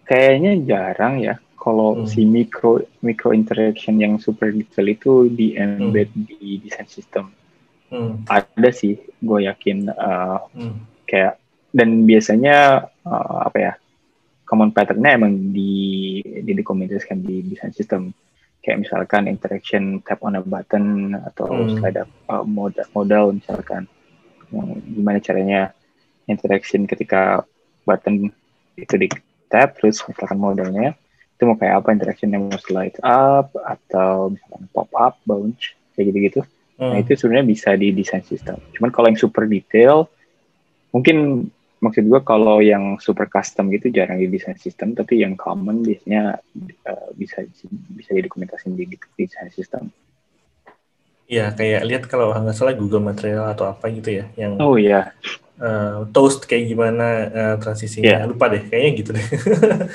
kayaknya 0.05 0.51
jarang 0.63 1.17
ya 1.23 1.35
kalau 1.57 1.97
hmm. 1.97 2.05
si 2.05 2.21
micro 2.29 2.77
micro 3.01 3.33
interaction 3.33 3.97
yang 3.97 4.21
super 4.21 4.53
detail 4.53 4.85
itu 4.85 5.13
di 5.33 5.57
embed 5.57 6.13
hmm. 6.13 6.23
di 6.29 6.61
desain 6.61 6.85
sistem 6.85 7.33
hmm. 7.89 8.29
ada 8.29 8.69
sih 8.69 9.01
gue 9.01 9.39
yakin 9.49 9.89
uh, 9.89 10.45
hmm. 10.53 10.77
kayak 11.09 11.41
dan 11.73 12.05
biasanya 12.05 12.87
uh, 13.01 13.49
apa 13.49 13.57
ya 13.57 13.73
common 14.45 14.71
patternnya 14.71 15.17
emang 15.17 15.51
di 15.51 16.21
di 16.21 16.51
dikomunikasikan 16.53 17.19
di 17.19 17.41
desain 17.45 17.73
sistem 17.73 18.13
kayak 18.65 18.81
misalkan 18.81 19.29
interaction 19.29 20.01
tap 20.01 20.21
on 20.25 20.37
a 20.37 20.41
button 20.41 21.13
atau 21.13 21.45
hmm. 21.49 21.77
slide 21.77 22.01
up 22.01 22.09
uh, 22.29 22.41
modal, 22.41 22.85
modal 22.97 23.25
misalkan 23.33 23.85
gimana 24.89 25.21
caranya 25.21 25.73
interaction 26.25 26.89
ketika 26.89 27.45
button 27.85 28.33
itu 28.73 28.95
di 28.97 29.07
tap 29.49 29.77
terus 29.77 30.01
misalkan 30.09 30.41
modalnya 30.41 30.97
itu 31.35 31.43
mau 31.45 31.59
kayak 31.59 31.83
apa 31.83 31.89
interaction 31.93 32.33
yang 32.33 32.49
mau 32.49 32.57
slide 32.57 32.97
up 33.05 33.53
atau 33.53 34.33
misalkan 34.33 34.65
pop 34.73 34.89
up 34.97 35.13
bounce 35.29 35.77
kayak 35.93 36.09
gitu-gitu 36.09 36.41
nah, 36.81 36.89
hmm. 36.89 36.91
nah 36.95 36.97
itu 37.05 37.11
sebenarnya 37.13 37.45
bisa 37.45 37.69
di 37.77 37.93
desain 37.93 38.25
sistem 38.25 38.57
cuman 38.73 38.89
kalau 38.89 39.13
yang 39.13 39.19
super 39.19 39.45
detail 39.45 40.09
mungkin 40.89 41.49
maksud 41.85 42.09
gue 42.09 42.21
kalau 42.25 42.57
yang 42.59 42.97
super 42.97 43.29
custom 43.29 43.69
gitu 43.69 43.93
jarang 43.93 44.17
di 44.17 44.25
desain 44.25 44.57
sistem 44.57 44.97
tapi 44.97 45.21
yang 45.21 45.37
common 45.37 45.85
biasanya 45.85 46.41
uh, 46.89 47.09
bisa 47.13 47.45
bisa 47.93 48.11
didokumentasi 48.17 48.73
di, 48.73 48.89
di 48.89 49.23
desain 49.23 49.53
sistem 49.53 49.93
Iya, 51.25 51.57
kayak 51.57 51.81
lihat 51.89 52.03
kalau 52.05 52.29
nggak 52.29 52.53
salah 52.53 52.77
Google 52.77 53.01
Material 53.01 53.49
atau 53.49 53.65
apa 53.65 53.89
gitu 53.89 54.13
ya, 54.13 54.29
yang 54.37 54.61
oh 54.61 54.77
iya, 54.77 55.09
uh, 55.59 56.07
toast 56.11 56.43
kayak 56.47 56.71
gimana 56.71 57.07
uh, 57.31 57.55
transisinya 57.59 58.23
yeah. 58.23 58.27
lupa 58.27 58.51
deh 58.51 58.63
kayaknya 58.67 58.91
gitu 58.99 59.09
deh 59.15 59.25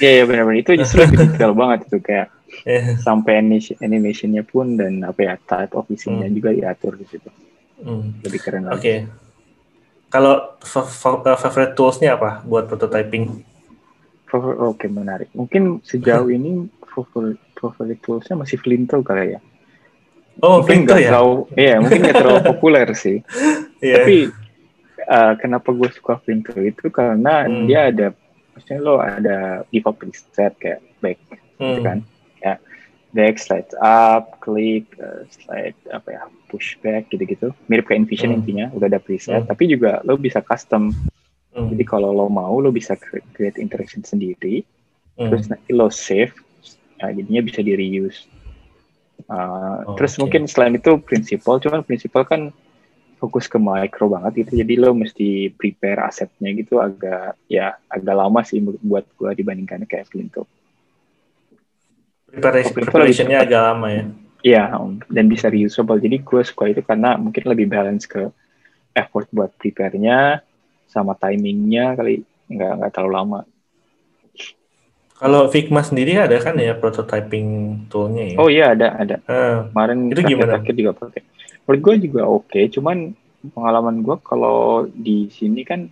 iya 0.01 0.05
yeah, 0.05 0.13
yeah, 0.21 0.25
benar-benar 0.25 0.61
itu 0.61 0.71
justru 0.81 1.05
lebih 1.05 1.19
detail 1.33 1.53
banget 1.53 1.79
itu 1.89 1.99
kayak 2.01 2.27
yeah. 2.65 2.85
sampai 3.01 3.41
animation 3.41 3.77
animationnya 3.81 4.43
pun 4.45 4.77
dan 4.77 5.05
apa 5.05 5.21
ya 5.21 5.35
type 5.39 5.73
of 5.77 5.87
isinya 5.93 6.27
hmm. 6.29 6.37
juga 6.37 6.51
diatur 6.55 6.93
di 6.97 7.07
situ 7.09 7.31
hmm. 7.85 8.25
lebih 8.25 8.41
keren 8.41 8.65
lagi 8.69 8.77
oke 8.77 8.83
okay. 8.83 8.99
Kalau 10.11 10.59
eh, 10.59 11.39
favorite 11.39 11.75
toolsnya 11.79 12.19
apa 12.19 12.43
buat 12.45 12.67
prototyping 12.67 13.47
oke 14.31 14.77
okay, 14.77 14.91
menarik 14.91 15.31
mungkin 15.33 15.81
sejauh 15.81 16.29
ini 16.37 16.69
favorite 16.91 17.41
favorite 17.57 18.03
toolsnya 18.03 18.37
masih 18.37 18.59
Flinto 18.61 19.01
kali 19.01 19.39
ya 19.39 19.43
Oh, 20.41 20.65
mungkin 20.65 20.89
Flinto 20.89 20.97
ya? 20.97 21.13
Terlalu, 21.13 21.35
iya, 21.53 21.75
mungkin 21.85 22.01
nggak 22.01 22.17
terlalu 22.17 22.41
populer 22.55 22.89
sih. 22.97 23.21
yeah. 23.85 24.01
Tapi 24.01 24.33
uh, 25.05 25.35
kenapa 25.37 25.69
gue 25.75 25.91
suka 25.93 26.17
Flinto 26.23 26.57
itu 26.57 26.89
karena 26.89 27.45
hmm. 27.45 27.69
dia 27.69 27.93
ada 27.93 28.07
maksudnya 28.55 28.79
lo 28.81 28.95
ada 29.01 29.67
default 29.73 29.97
preset 29.99 30.53
kayak 30.61 30.81
back 31.01 31.19
gitu 31.29 31.37
hmm. 31.59 31.69
gitu 31.73 31.81
kan 31.81 31.99
back 33.11 33.39
slide 33.43 33.71
up 33.83 34.39
klik 34.43 34.87
uh, 35.03 35.27
slide 35.31 35.77
apa 35.91 36.09
ya 36.09 36.23
push 36.47 36.79
back 36.83 37.11
gitu-gitu 37.11 37.51
mirip 37.67 37.91
kayak 37.91 38.07
Envision 38.07 38.31
hmm. 38.35 38.39
intinya 38.43 38.67
udah 38.75 38.87
ada 38.87 39.01
preset 39.03 39.47
hmm. 39.47 39.51
tapi 39.51 39.71
juga 39.71 40.03
lo 40.07 40.15
bisa 40.15 40.39
custom 40.43 40.95
hmm. 41.55 41.69
jadi 41.75 41.85
kalau 41.87 42.15
lo 42.15 42.31
mau 42.31 42.59
lo 42.63 42.71
bisa 42.71 42.95
create 43.35 43.59
interaction 43.59 44.07
sendiri 44.07 44.63
hmm. 45.19 45.29
terus 45.31 45.51
nanti 45.51 45.71
lo 45.75 45.91
save 45.91 46.35
nah, 47.03 47.11
jadinya 47.11 47.43
bisa 47.43 47.61
di 47.63 47.75
reuse 47.75 48.27
uh, 49.27 49.91
oh, 49.91 49.95
terus 49.99 50.15
okay. 50.15 50.21
mungkin 50.23 50.43
selain 50.47 50.79
itu 50.79 50.99
prinsipal 51.03 51.59
cuman 51.59 51.83
prinsipal 51.83 52.23
kan 52.23 52.55
fokus 53.21 53.45
ke 53.45 53.61
micro 53.61 54.09
banget 54.09 54.47
gitu 54.47 54.65
jadi 54.65 54.81
lo 54.81 54.97
mesti 54.97 55.53
prepare 55.53 56.09
asetnya 56.09 56.57
gitu 56.57 56.81
agak 56.81 57.37
ya 57.53 57.77
agak 57.93 58.17
lama 58.17 58.41
sih 58.41 58.65
buat 58.65 59.05
gue 59.21 59.31
dibandingkan 59.37 59.85
kayak 59.85 60.09
Flinto. 60.09 60.49
Preparation, 62.31 62.75
preparationnya 62.75 63.39
agak 63.43 63.61
lama 63.61 63.89
ya. 63.91 64.05
Iya, 64.41 64.63
dan 65.11 65.25
bisa 65.29 65.53
reusable. 65.53 66.01
Jadi 66.01 66.23
gue 66.23 66.43
suka 66.47 66.71
itu 66.71 66.81
karena 66.81 67.19
mungkin 67.21 67.45
lebih 67.45 67.69
balance 67.69 68.09
ke 68.09 68.31
effort 68.97 69.29
buat 69.35 69.53
prepare-nya 69.59 70.41
sama 70.89 71.15
timingnya 71.19 71.95
kali 71.95 72.25
nggak 72.51 72.73
nggak 72.81 72.91
terlalu 72.95 73.13
lama. 73.15 73.41
Kalau 75.21 75.53
Figma 75.53 75.85
sendiri 75.85 76.17
ada 76.17 76.41
kan 76.41 76.57
ya 76.57 76.73
prototyping 76.73 77.83
toolnya 77.93 78.25
ya? 78.33 78.37
Oh 78.41 78.49
iya 78.49 78.73
ada 78.73 78.97
ada. 78.97 79.17
Uh, 79.29 79.69
Kemarin 79.69 79.99
itu 80.09 80.21
gimana? 80.25 80.57
Terakhir 80.57 80.75
juga 80.81 80.93
pakai 80.97 81.21
menurut 81.71 81.87
gue 81.87 82.11
juga 82.11 82.23
oke 82.27 82.51
okay, 82.51 82.67
cuman 82.67 83.15
pengalaman 83.55 84.03
gue 84.03 84.19
kalau 84.27 84.91
di 84.91 85.31
sini 85.31 85.63
kan 85.63 85.87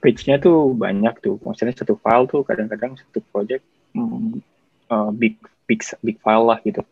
page-nya 0.00 0.40
tuh 0.40 0.72
banyak 0.72 1.12
tuh 1.20 1.36
maksudnya 1.44 1.76
satu 1.76 2.00
file 2.00 2.24
tuh 2.24 2.40
kadang-kadang 2.40 2.96
satu 2.96 3.20
project 3.28 3.60
mm, 3.92 4.40
uh, 4.88 5.12
big 5.12 5.36
big 5.64 5.80
big 6.04 6.16
file 6.20 6.46
lah 6.46 6.58
gitu 6.62 6.82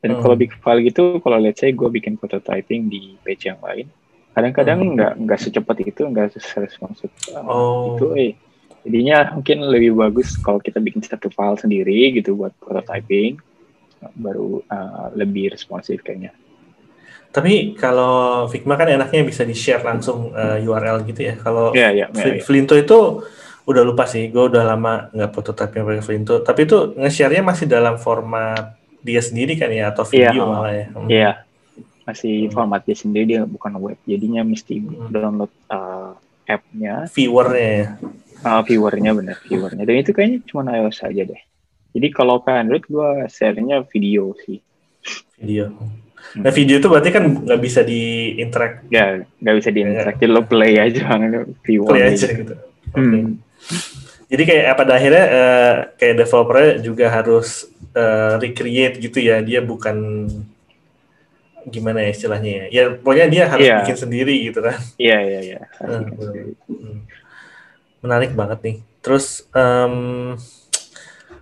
dan 0.00 0.16
hmm. 0.16 0.20
kalau 0.24 0.34
big 0.36 0.52
file 0.60 0.80
gitu 0.80 1.20
kalau 1.20 1.36
let's 1.40 1.60
say 1.60 1.72
gue 1.72 1.88
bikin 1.88 2.16
prototyping 2.16 2.88
di 2.88 3.16
page 3.24 3.48
yang 3.48 3.60
lain 3.60 3.88
kadang-kadang 4.32 4.78
hmm. 4.80 4.92
nggak 4.96 5.12
hmm. 5.16 5.22
nggak 5.26 5.40
secepat 5.40 5.76
itu 5.84 6.02
nggak 6.06 6.36
seresponsif 6.38 7.10
uh, 7.34 7.44
oh. 7.44 7.96
itu 7.96 8.06
eh 8.16 8.32
jadinya 8.80 9.36
mungkin 9.36 9.58
lebih 9.68 9.92
bagus 9.92 10.40
kalau 10.40 10.56
kita 10.56 10.80
bikin 10.80 11.04
satu 11.04 11.28
file 11.28 11.60
sendiri 11.60 12.16
gitu 12.16 12.32
buat 12.36 12.56
prototyping 12.56 13.36
baru 14.16 14.64
uh, 14.64 15.12
lebih 15.12 15.52
responsif 15.52 16.00
kayaknya 16.00 16.32
tapi 17.30 17.78
kalau 17.78 18.46
Figma 18.50 18.74
kan 18.74 18.90
enaknya 18.90 19.22
bisa 19.22 19.46
di-share 19.46 19.86
langsung 19.86 20.34
uh, 20.34 20.58
eh, 20.58 20.66
URL 20.66 21.06
gitu 21.06 21.30
ya. 21.30 21.38
Kalau 21.38 21.70
yeah, 21.78 21.94
yeah, 21.94 22.10
yeah, 22.10 22.26
yeah. 22.26 22.42
Flinto 22.42 22.74
itu 22.74 23.22
udah 23.68 23.82
lupa 23.84 24.04
sih, 24.08 24.28
gue 24.32 24.44
udah 24.50 24.62
lama 24.64 25.08
nggak 25.12 25.30
prototype 25.32 25.72
yang 25.76 25.84
pakai 25.88 26.04
Flinto. 26.04 26.34
Tapi 26.40 26.60
itu 26.64 26.96
nge-share-nya 26.96 27.42
masih 27.44 27.66
dalam 27.68 27.96
format 28.00 28.80
dia 29.00 29.20
sendiri 29.24 29.56
kan 29.56 29.72
ya 29.72 29.92
atau 29.92 30.04
iya, 30.12 30.30
video 30.30 30.42
yeah, 30.44 30.48
malah 30.48 30.72
ya. 30.72 30.86
Hmm. 30.92 31.08
Iya. 31.08 31.22
Yeah. 31.24 31.34
masih 32.00 32.36
hmm. 32.48 32.52
format 32.56 32.80
dia 32.82 32.96
sendiri 32.96 33.24
dia 33.28 33.40
bukan 33.46 33.72
web 33.78 33.98
jadinya 34.02 34.42
mesti 34.42 34.82
hmm. 34.82 35.14
download 35.14 35.52
uh, 35.70 36.16
app-nya 36.48 37.06
viewernya 37.06 37.70
ya 37.70 37.86
uh, 38.42 38.62
viewernya 38.66 39.10
benar 39.14 39.36
viewernya 39.46 39.84
dan 39.86 39.96
itu 40.00 40.10
kayaknya 40.10 40.38
cuma 40.48 40.66
iOS 40.74 41.06
aja 41.06 41.22
deh 41.22 41.42
jadi 41.94 42.06
kalau 42.10 42.42
ke 42.42 42.50
Android 42.50 42.82
gue 42.82 43.30
share-nya 43.30 43.86
video 43.86 44.34
sih 44.42 44.58
video 45.38 45.70
hmm. 45.70 46.42
nah 46.42 46.50
video 46.50 46.82
itu 46.82 46.88
berarti 46.90 47.10
kan 47.14 47.24
nggak 47.46 47.60
bisa 47.62 47.80
di 47.86 48.34
interact 48.42 48.90
ya 48.90 49.22
nggak 49.22 49.56
bisa 49.62 49.70
di 49.70 49.80
interact 49.86 50.18
jadi 50.18 50.32
lo 50.34 50.42
play 50.42 50.82
aja 50.82 51.14
view 51.64 51.86
play 51.86 52.10
aja 52.10 52.26
gitu 52.26 52.54
okay. 52.90 52.98
hmm. 52.98 53.38
Jadi 54.30 54.42
kayak 54.46 54.78
pada 54.78 54.92
akhirnya 54.94 55.26
uh, 55.26 55.74
kayak 55.98 56.22
developernya 56.22 56.70
juga 56.86 57.10
harus 57.10 57.66
uh, 57.98 58.38
recreate 58.38 59.02
gitu 59.02 59.18
ya. 59.18 59.42
Dia 59.42 59.58
bukan 59.58 60.30
gimana 61.66 62.06
ya 62.06 62.14
istilahnya 62.14 62.50
ya? 62.50 62.64
Ya 62.70 62.82
pokoknya 62.94 63.26
dia 63.26 63.44
harus 63.50 63.66
yeah. 63.66 63.82
bikin 63.82 63.98
sendiri 63.98 64.34
gitu 64.46 64.62
kan. 64.62 64.78
Iya 64.96 65.18
iya 65.26 65.40
iya. 65.42 65.60
Menarik 68.06 68.38
banget 68.38 68.58
nih. 68.62 68.76
Terus 69.02 69.50
um, 69.50 70.38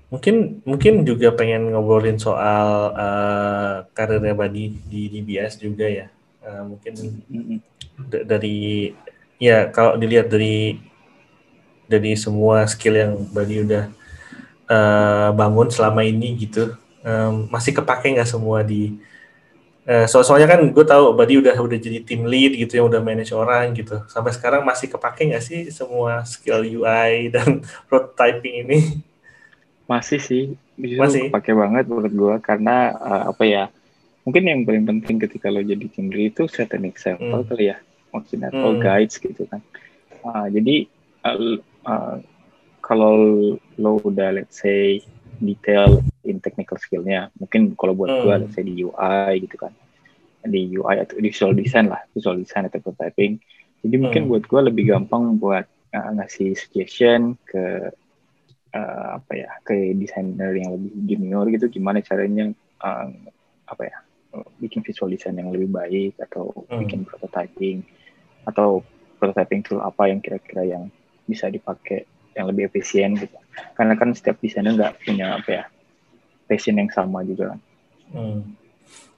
mungkin 0.09 0.65
mungkin 0.65 1.05
juga 1.05 1.37
pengen 1.37 1.69
ngobrolin 1.69 2.17
soal 2.17 2.97
uh, 2.97 3.85
karirnya 3.93 4.33
Badi 4.33 4.73
di 4.89 5.13
DBS 5.13 5.61
juga 5.61 5.85
ya. 5.85 6.09
Uh, 6.41 6.73
mungkin 6.73 7.21
dari 8.01 8.97
ya 9.37 9.69
kalau 9.69 10.01
dilihat 10.01 10.33
dari 10.33 10.89
dari 11.89 12.15
semua 12.15 12.69
skill 12.69 12.95
yang 13.01 13.13
Badi 13.33 13.65
udah 13.65 13.89
uh, 14.69 15.29
bangun 15.33 15.73
selama 15.73 16.05
ini 16.05 16.37
gitu 16.37 16.77
um, 17.03 17.49
masih 17.49 17.73
kepake 17.73 18.15
nggak 18.15 18.29
semua 18.29 18.61
di 18.61 18.95
uh, 19.89 20.05
so 20.05 20.21
soalnya 20.21 20.53
kan 20.53 20.61
gue 20.69 20.85
tahu 20.85 21.17
Badi 21.17 21.41
udah 21.41 21.57
udah 21.57 21.79
jadi 21.81 22.05
tim 22.05 22.29
lead 22.29 22.55
gitu 22.55 22.79
yang 22.79 22.87
udah 22.93 23.01
manage 23.01 23.33
orang 23.33 23.73
gitu 23.73 24.05
sampai 24.07 24.37
sekarang 24.37 24.63
masih 24.63 24.93
kepake 24.93 25.33
nggak 25.33 25.43
sih 25.43 25.73
semua 25.73 26.23
skill 26.29 26.63
UI 26.63 27.33
dan 27.33 27.65
prototyping 27.89 28.69
ini 28.69 28.79
masih 29.89 30.21
sih, 30.21 30.45
masih 30.77 31.33
pakai 31.33 31.57
banget 31.57 31.89
menurut 31.89 32.13
gue 32.13 32.35
karena 32.45 32.93
uh, 32.93 33.33
apa 33.33 33.49
ya? 33.49 33.65
Mungkin 34.29 34.45
yang 34.45 34.61
paling 34.69 34.85
penting 34.85 35.17
ketika 35.25 35.49
lo 35.49 35.65
jadi 35.65 35.89
tim 35.89 36.13
lead 36.13 36.37
itu 36.37 36.45
set 36.45 36.77
an 36.77 36.85
example 36.85 37.41
hmm. 37.41 37.49
kali 37.49 37.73
ya, 37.73 37.81
maksudnya 38.13 38.53
atau 38.53 38.77
hmm. 38.77 38.81
guides 38.85 39.17
gitu 39.17 39.49
kan. 39.49 39.65
Uh, 40.21 40.45
jadi 40.53 40.85
uh, 41.25 41.57
uh, 41.89 42.17
kalau 42.85 43.17
lo 43.81 43.93
udah 44.05 44.37
let's 44.37 44.61
say 44.61 45.01
detail 45.41 46.05
in 46.29 46.39
technical 46.45 46.77
skillnya, 46.77 47.33
mungkin 47.41 47.73
kalau 47.75 47.97
buat 47.97 48.13
hmm. 48.13 48.23
gue 48.25 48.35
let's 48.45 48.55
say 48.55 48.65
di 48.65 48.77
UI 48.85 49.49
gitu 49.49 49.57
kan, 49.57 49.73
di 50.45 50.77
UI 50.77 51.01
atau 51.01 51.17
di 51.17 51.33
visual 51.33 51.57
design 51.57 51.89
lah, 51.89 52.05
visual 52.13 52.37
design 52.37 52.69
atau 52.69 52.79
prototyping. 52.85 53.41
Jadi 53.81 53.97
mungkin 53.97 54.27
hmm. 54.27 54.31
buat 54.31 54.45
gue 54.45 54.61
lebih 54.69 54.85
gampang 54.93 55.41
buat 55.41 55.65
uh, 55.97 56.11
ngasih 56.21 56.53
suggestion 56.53 57.41
ke 57.49 57.89
uh, 58.75 59.09
apa 59.17 59.33
ya 59.33 59.51
ke 59.65 59.97
desainer 59.97 60.53
yang 60.57 60.77
lebih 60.77 60.93
junior 61.09 61.45
gitu 61.49 61.67
gimana 61.73 62.05
caranya 62.05 62.53
uh, 62.85 63.09
apa 63.69 63.83
ya 63.85 63.99
bikin 64.61 64.85
visual 64.85 65.09
design 65.09 65.41
yang 65.41 65.51
lebih 65.53 65.73
baik 65.73 66.13
atau 66.21 66.53
hmm. 66.69 66.85
bikin 66.85 67.01
prototyping 67.09 67.81
atau 68.45 68.85
prototyping 69.17 69.65
tool 69.65 69.81
apa 69.81 70.09
yang 70.09 70.21
kira-kira 70.21 70.63
yang 70.69 70.93
bisa 71.29 71.53
dipakai 71.53 72.09
yang 72.33 72.49
lebih 72.49 72.73
efisien 72.73 73.15
gitu 73.15 73.37
karena 73.77 73.95
kan 73.99 74.15
setiap 74.17 74.39
desainer 74.41 74.73
nggak 74.75 75.05
punya 75.05 75.37
apa 75.37 75.49
ya 75.51 75.65
passion 76.49 76.81
yang 76.81 76.89
sama 76.89 77.21
juga 77.23 77.55
kan 77.55 77.61
hmm. 78.17 78.39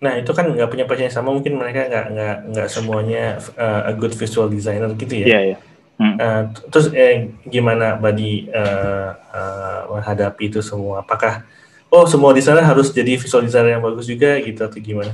nah 0.02 0.12
itu 0.18 0.30
kan 0.34 0.50
nggak 0.50 0.68
punya 0.68 0.84
passion 0.88 1.06
yang 1.06 1.16
sama 1.16 1.30
mungkin 1.30 1.54
mereka 1.54 1.86
nggak 1.86 2.06
nggak 2.12 2.36
nggak 2.56 2.68
semuanya 2.68 3.38
uh, 3.54 3.88
a 3.88 3.92
good 3.94 4.12
visual 4.16 4.50
designer 4.50 4.90
gitu 4.98 5.22
ya 5.22 5.26
yeah, 5.30 5.42
yeah. 5.54 5.60
Hmm. 6.00 6.16
Uh, 6.16 6.42
terus 6.72 6.88
eh, 6.96 7.28
gimana 7.44 7.92
Badi 8.00 8.48
uh, 8.48 9.12
uh, 9.12 9.80
menghadapi 9.92 10.48
itu 10.48 10.64
semua? 10.64 11.04
Apakah 11.04 11.44
oh 11.92 12.08
semua 12.08 12.32
di 12.32 12.40
sana 12.40 12.64
harus 12.64 12.88
jadi 12.88 13.20
visual 13.20 13.44
designer 13.44 13.76
yang 13.76 13.84
bagus 13.84 14.08
juga 14.08 14.40
gitu 14.40 14.64
atau 14.64 14.80
gimana? 14.80 15.12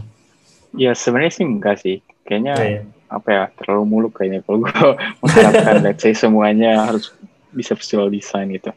Ya 0.78 0.94
sebenarnya 0.94 1.34
sih 1.34 1.42
enggak 1.42 1.76
sih. 1.82 2.06
Kayaknya 2.22 2.54
nah, 2.54 2.62
ya. 2.70 2.80
Apa 3.06 3.28
ya 3.30 3.44
terlalu 3.54 3.84
muluk 3.86 4.12
kayaknya 4.18 4.42
kalau 4.42 4.66
gue 4.66 4.72
mengharapkan 5.22 5.76
let's 5.82 6.02
say 6.02 6.12
semuanya 6.12 6.86
harus 6.86 7.14
bisa 7.54 7.72
visual 7.78 8.10
design 8.10 8.52
gitu. 8.52 8.74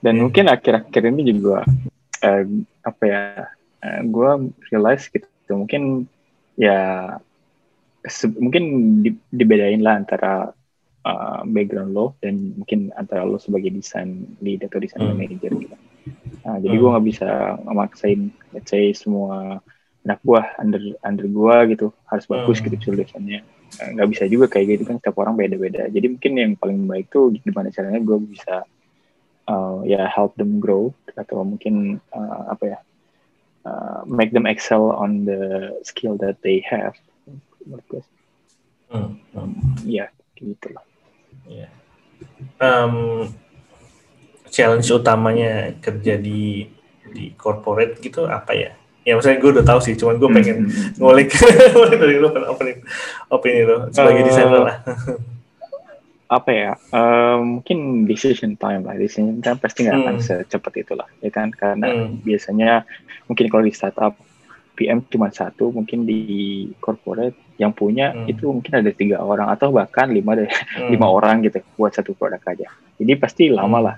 Dan 0.00 0.16
hmm. 0.16 0.22
mungkin 0.28 0.44
akhir-akhir 0.48 1.02
ini 1.12 1.22
juga 1.32 1.64
uh, 2.24 2.44
apa 2.84 3.02
ya 3.04 3.22
uh, 3.84 4.00
gue 4.04 4.30
realize 4.72 5.08
gitu 5.08 5.28
mungkin 5.52 6.08
ya 6.56 7.16
mungkin 8.40 8.64
di, 9.04 9.12
dibedain 9.28 9.84
lah 9.84 10.00
antara 10.00 10.52
uh, 11.04 11.40
background 11.44 11.92
lo 11.92 12.16
dan 12.24 12.56
mungkin 12.56 12.92
antara 12.96 13.24
lo 13.24 13.36
sebagai 13.36 13.72
desain 13.72 14.24
lead 14.40 14.64
atau 14.64 14.80
desain 14.80 15.04
hmm. 15.04 15.16
manager 15.16 15.52
gitu. 15.56 15.76
Nah, 16.48 16.56
jadi 16.60 16.74
hmm. 16.74 16.80
gue 16.80 16.90
nggak 16.96 17.06
bisa 17.06 17.28
memaksain, 17.64 18.20
let's 18.56 18.72
say 18.72 18.92
semua 18.96 19.60
anak 20.06 20.20
buah 20.24 20.56
under 20.56 20.96
under 21.04 21.26
gue 21.28 21.56
gitu 21.76 21.86
harus 22.08 22.24
bagus 22.24 22.58
hmm. 22.60 22.64
gitu 22.72 22.76
tulisannya. 22.92 23.40
Nah, 23.70 23.88
nggak 23.94 24.08
bisa 24.10 24.24
juga 24.26 24.46
kayak 24.50 24.66
gitu 24.78 24.82
kan 24.88 24.96
setiap 24.98 25.16
orang 25.22 25.38
beda-beda. 25.38 25.86
Jadi 25.86 26.06
mungkin 26.10 26.32
yang 26.34 26.52
paling 26.58 26.78
baik 26.90 27.06
tuh 27.12 27.30
gimana 27.38 27.70
caranya 27.70 28.00
gue 28.02 28.18
bisa 28.18 28.66
uh, 29.46 29.78
ya 29.86 30.10
help 30.10 30.34
them 30.34 30.58
grow 30.58 30.90
atau 31.14 31.46
mungkin 31.46 32.02
uh, 32.10 32.50
apa 32.50 32.64
ya 32.66 32.78
uh, 33.68 34.00
make 34.08 34.34
them 34.34 34.48
excel 34.48 34.90
on 34.90 35.28
the 35.28 35.70
skill 35.86 36.18
that 36.18 36.40
they 36.42 36.64
have. 36.66 36.96
Menurut 37.62 37.86
gue. 37.86 38.02
Hmm. 38.90 39.22
Um, 39.36 39.54
ya 39.86 40.10
gitu 40.34 40.66
lah. 40.74 40.84
Yeah. 41.46 41.70
Um, 42.58 43.30
challenge 44.50 44.90
utamanya 44.90 45.78
kerja 45.78 46.18
di 46.18 46.66
di 47.10 47.34
corporate 47.38 48.02
gitu 48.02 48.26
apa 48.26 48.52
ya? 48.56 48.72
Ya 49.00 49.16
misalnya 49.16 49.38
gue 49.40 49.50
udah 49.56 49.66
tahu 49.66 49.80
sih, 49.80 49.94
cuman 49.96 50.20
gue 50.20 50.30
pengen 50.30 50.68
hmm. 50.68 50.96
ngulik 51.00 51.32
dari 51.96 52.16
lo 52.20 52.28
opini 52.52 52.72
opini 53.32 53.60
lo 53.64 53.88
sebagai 53.88 54.22
uh, 54.22 54.26
desainer 54.28 54.60
lah. 54.60 54.76
apa 56.30 56.50
ya? 56.54 56.72
Uh, 56.94 57.38
mungkin 57.58 58.06
decision 58.06 58.54
time 58.54 58.84
lah. 58.86 58.94
Decision 58.94 59.40
time 59.40 59.58
pasti 59.58 59.88
nggak 59.88 59.96
hmm. 59.96 60.04
akan 60.04 60.16
secepat 60.20 60.72
itulah, 60.84 61.08
ya 61.24 61.32
kan? 61.32 61.48
Karena 61.50 61.90
hmm. 61.90 62.22
biasanya 62.22 62.84
mungkin 63.26 63.46
kalau 63.48 63.64
di 63.64 63.72
startup 63.72 64.14
PM 64.80 65.04
cuma 65.12 65.28
satu, 65.28 65.68
mungkin 65.72 66.08
di 66.08 66.64
corporate 66.80 67.36
yang 67.60 67.76
punya 67.76 68.16
hmm. 68.16 68.32
itu 68.32 68.48
mungkin 68.48 68.80
ada 68.80 68.88
tiga 68.96 69.20
orang 69.20 69.52
atau 69.52 69.68
bahkan 69.68 70.08
lima 70.08 70.32
deh, 70.32 70.48
hmm. 70.48 70.88
lima 70.88 71.04
orang 71.04 71.44
gitu 71.44 71.60
buat 71.76 71.92
satu 71.92 72.16
produk 72.16 72.40
aja. 72.48 72.64
Jadi 72.96 73.12
pasti 73.20 73.52
lama 73.52 73.76
hmm. 73.76 73.84
lah 73.84 73.96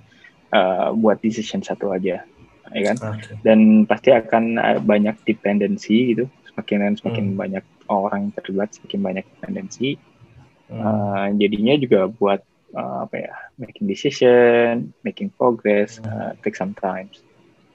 uh, 0.50 0.88
buat 0.98 1.22
decision 1.22 1.62
satu 1.62 1.94
aja, 1.94 2.26
ya 2.72 2.82
kan? 2.92 2.96
Okay. 3.16 3.34
Dan 3.44 3.88
pasti 3.88 4.10
akan 4.12 4.44
banyak 4.84 5.16
dependensi 5.24 6.16
gitu. 6.16 6.24
Semakin 6.52 6.96
semakin 7.00 7.26
hmm. 7.32 7.38
banyak 7.38 7.64
orang 7.88 8.28
yang 8.28 8.34
terlibat, 8.36 8.68
semakin 8.76 9.00
banyak 9.00 9.24
dependensi. 9.36 9.96
Hmm. 10.68 10.80
Uh, 10.80 11.26
jadinya 11.36 11.74
juga 11.76 12.08
buat 12.08 12.40
uh, 12.76 13.08
apa 13.08 13.16
ya, 13.16 13.34
making 13.60 13.88
decision, 13.88 14.92
making 15.04 15.32
progress, 15.36 16.00
hmm. 16.00 16.08
uh, 16.08 16.32
take 16.40 16.56
some 16.56 16.76
time. 16.76 17.08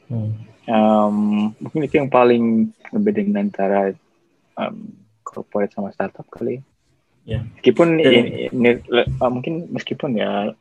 Hmm 0.10 0.34
um, 0.68 1.50
mungkin 1.58 1.82
itu 1.88 1.96
yang 1.98 2.12
paling 2.12 2.76
ngebedain 2.92 3.34
antara 3.36 3.96
um, 4.60 4.94
corporate 5.24 5.74
sama 5.74 5.92
startup 5.96 6.28
kali 6.30 6.62
ya. 7.24 7.44
Meskipun 7.60 8.00
ini, 8.00 8.52
ini 8.52 8.72
uh, 8.92 9.32
mungkin 9.32 9.72
meskipun 9.72 10.20
ya 10.20 10.52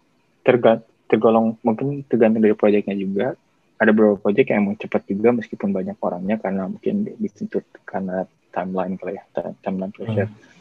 terga, 0.47 0.83
tergolong 1.11 1.59
mungkin 1.63 2.07
tergantung 2.07 2.43
dari 2.43 2.55
proyeknya 2.55 2.97
juga. 2.97 3.35
Ada 3.77 3.93
beberapa 3.93 4.17
proyek 4.17 4.57
yang 4.57 4.65
emang 4.65 4.81
cepat 4.81 5.05
juga 5.05 5.37
meskipun 5.37 5.69
banyak 5.69 6.01
orangnya 6.01 6.41
karena 6.41 6.65
mungkin 6.65 7.13
dituntut 7.21 7.65
karena 7.85 8.25
timeline 8.49 8.97
kali 8.97 9.21
ya, 9.21 9.25
timeline 9.61 9.93
pressure. 9.93 10.33
Hmm. 10.33 10.55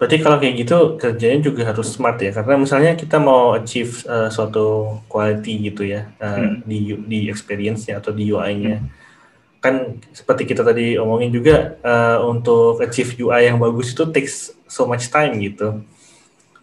Berarti 0.00 0.16
kalau 0.24 0.40
kayak 0.40 0.54
gitu 0.64 0.78
kerjanya 0.96 1.38
juga 1.44 1.62
harus 1.68 1.92
smart 1.92 2.18
ya, 2.18 2.32
karena 2.32 2.56
misalnya 2.56 2.96
kita 2.96 3.20
mau 3.20 3.52
achieve 3.54 4.02
uh, 4.08 4.32
suatu 4.32 4.98
quality 5.06 5.70
gitu 5.70 5.84
ya 5.84 6.08
uh, 6.18 6.40
hmm. 6.40 6.64
di 6.64 6.96
di 7.06 7.18
experience-nya 7.28 8.00
atau 8.00 8.10
di 8.10 8.32
UI-nya, 8.32 8.80
hmm. 8.80 8.88
kan 9.60 10.00
seperti 10.10 10.48
kita 10.48 10.64
tadi 10.64 10.96
omongin 10.96 11.30
juga 11.30 11.76
uh, 11.84 12.24
untuk 12.26 12.80
achieve 12.80 13.14
UI 13.20 13.52
yang 13.52 13.60
bagus 13.60 13.92
itu 13.92 14.08
takes 14.08 14.50
so 14.64 14.88
much 14.88 15.12
time 15.12 15.36
gitu. 15.44 15.84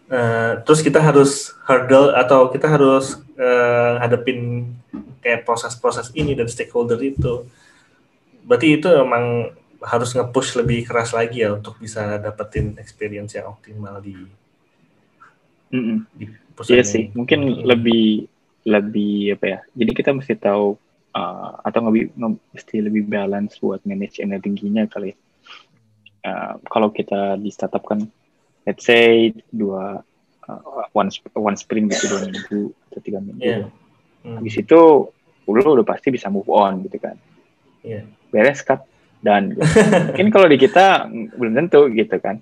Uh, 0.10 0.60
terus 0.66 0.82
kita 0.82 1.00
harus 1.02 1.54
hurdle 1.70 2.14
atau 2.18 2.50
kita 2.50 2.68
harus 2.68 3.22
uh, 3.38 4.02
hadapin 4.02 4.70
kayak 5.26 5.42
proses-proses 5.42 6.14
ini 6.14 6.38
dan 6.38 6.46
stakeholder 6.46 7.02
itu. 7.02 7.50
Berarti 8.46 8.78
itu 8.78 8.86
emang 8.94 9.50
harus 9.82 10.14
nge-push 10.14 10.62
lebih 10.62 10.86
keras 10.86 11.18
lagi 11.18 11.42
ya 11.42 11.58
untuk 11.58 11.82
bisa 11.82 12.22
dapetin 12.22 12.78
experience 12.78 13.34
yang 13.34 13.50
optimal 13.50 13.98
di 13.98 14.14
mm 15.74 15.82
-mm. 15.82 15.98
di 16.14 16.26
Iya 16.72 16.88
sih, 16.88 17.12
mungkin 17.12 17.42
hmm. 17.44 17.68
lebih 17.68 18.32
lebih 18.64 19.36
apa 19.36 19.46
ya? 19.46 19.60
Jadi 19.76 19.92
kita 19.92 20.16
mesti 20.16 20.40
tahu 20.40 20.80
uh, 21.12 21.52
atau 21.68 21.80
nggak 21.84 22.16
mesti 22.56 22.80
lebih 22.80 23.04
balance 23.12 23.60
buat 23.60 23.84
manage 23.84 24.24
energinya 24.24 24.88
kali. 24.88 25.12
uh, 26.26 26.56
kalau 26.72 26.90
kita 26.90 27.38
di 27.38 27.52
startup 27.54 27.86
kan 27.86 28.02
let's 28.66 28.84
say 28.84 29.30
dua 29.54 30.02
uh, 30.50 30.84
one 30.98 31.10
one 31.38 31.58
sprint 31.58 31.94
gitu 31.94 32.10
dua 32.10 32.22
minggu 32.26 32.62
atau 32.90 33.00
tiga 33.06 33.20
minggu 33.22 33.46
yeah. 33.46 33.70
hmm. 34.26 34.42
habis 34.42 34.58
itu 34.58 34.82
lu 35.46 35.62
udah 35.62 35.86
pasti 35.86 36.10
bisa 36.10 36.28
move 36.34 36.50
on 36.50 36.82
gitu 36.86 36.98
kan. 36.98 37.18
Yeah. 37.86 38.10
beres 38.34 38.66
cut 38.66 38.82
dan 39.22 39.54
gitu. 39.54 39.62
mungkin 40.12 40.28
kalau 40.34 40.48
di 40.50 40.58
kita 40.58 41.08
belum 41.10 41.54
tentu 41.54 41.90
gitu 41.94 42.18
kan. 42.22 42.42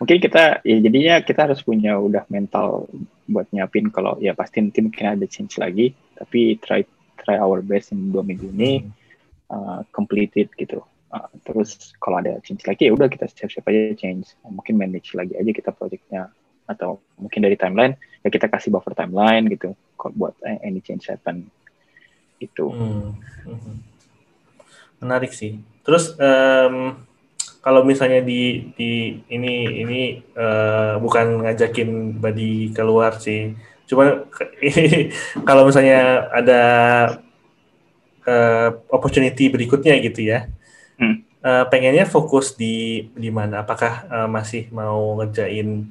Mungkin 0.00 0.16
kita 0.16 0.64
ya 0.64 0.76
jadinya 0.80 1.20
kita 1.20 1.44
harus 1.44 1.60
punya 1.60 2.00
udah 2.00 2.24
mental 2.32 2.88
buat 3.28 3.44
nyiapin 3.52 3.92
kalau 3.92 4.16
ya 4.16 4.32
pasti 4.32 4.64
nanti 4.64 4.80
mungkin 4.80 5.16
ada 5.16 5.26
change 5.28 5.60
lagi. 5.60 5.92
Tapi 6.16 6.56
try 6.60 6.84
try 7.20 7.36
our 7.36 7.60
best 7.60 7.92
in 7.92 8.08
dua 8.08 8.24
minggu 8.24 8.48
ini 8.48 8.80
hmm. 8.80 8.90
uh, 9.52 9.80
completed 9.92 10.48
gitu. 10.56 10.80
Uh, 11.10 11.26
terus 11.44 11.92
kalau 11.98 12.22
ada 12.22 12.38
change 12.40 12.64
lagi 12.64 12.88
ya 12.88 12.96
udah 12.96 13.12
kita 13.12 13.28
siap-siap 13.28 13.68
aja 13.68 13.92
change. 13.96 14.32
Mungkin 14.48 14.80
manage 14.80 15.12
lagi 15.12 15.36
aja 15.36 15.52
kita 15.52 15.70
projectnya. 15.76 16.32
Atau 16.64 17.02
mungkin 17.20 17.44
dari 17.44 17.60
timeline 17.60 17.98
ya 18.24 18.32
kita 18.32 18.48
kasih 18.48 18.72
buffer 18.72 18.96
timeline 18.96 19.52
gitu. 19.52 19.76
Buat 20.00 20.40
any 20.64 20.80
change 20.80 21.12
happen 21.12 21.52
itu 22.40 22.72
hmm. 22.72 23.12
hmm. 23.44 23.76
menarik 25.04 25.30
sih 25.36 25.60
terus 25.84 26.16
um, 26.16 26.96
kalau 27.60 27.84
misalnya 27.84 28.24
di 28.24 28.72
di 28.72 29.20
ini 29.28 29.84
ini 29.84 30.00
uh, 30.32 30.96
bukan 30.96 31.44
ngajakin 31.44 32.16
Badi 32.16 32.72
keluar 32.72 33.20
sih 33.20 33.52
cuma 33.84 34.24
kalau 35.48 35.68
misalnya 35.68 36.30
ada 36.32 36.62
uh, 38.24 38.68
opportunity 38.88 39.52
berikutnya 39.52 40.00
gitu 40.00 40.24
ya 40.24 40.48
hmm. 40.96 41.16
uh, 41.44 41.64
pengennya 41.68 42.08
fokus 42.08 42.56
di 42.56 43.08
di 43.12 43.28
mana? 43.28 43.64
Apakah 43.64 44.08
uh, 44.08 44.28
masih 44.30 44.68
mau 44.72 45.18
ngerjain 45.20 45.90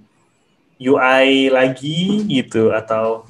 UI 0.79 1.51
lagi 1.51 2.23
gitu 2.31 2.71
atau 2.71 3.27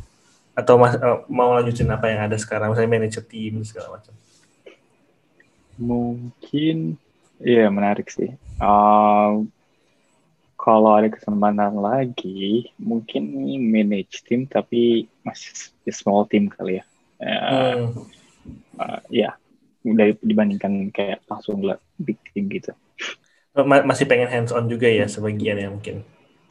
atau 0.59 0.75
mas, 0.75 0.99
uh, 0.99 1.23
mau 1.31 1.55
lanjutin 1.55 1.87
apa 1.87 2.11
yang 2.11 2.27
ada 2.27 2.35
sekarang, 2.35 2.75
misalnya 2.75 2.99
manager 2.99 3.23
team 3.23 3.63
segala 3.63 3.95
macam? 3.95 4.13
Mungkin, 5.79 6.99
iya 7.39 7.71
menarik 7.71 8.11
sih. 8.11 8.35
Uh, 8.59 9.47
kalau 10.59 10.91
ada 10.91 11.07
kesempatan 11.07 11.79
lagi, 11.79 12.67
mungkin 12.75 13.31
manage 13.71 14.27
team 14.27 14.43
tapi 14.43 15.07
masih 15.23 15.71
small 15.87 16.27
team 16.27 16.51
kali 16.51 16.83
ya. 16.83 16.85
Uh, 17.19 17.55
hmm. 17.55 17.83
uh, 18.75 18.99
ya, 19.07 19.39
dari 19.83 20.19
dibandingkan 20.19 20.91
kayak 20.91 21.23
langsung 21.31 21.63
big 21.95 22.19
team 22.35 22.51
gitu. 22.51 22.75
Masih 23.63 24.03
pengen 24.03 24.27
hands 24.27 24.51
on 24.51 24.67
juga 24.67 24.91
ya 24.91 25.07
sebagian 25.07 25.57
ya 25.57 25.71
mungkin. 25.71 26.03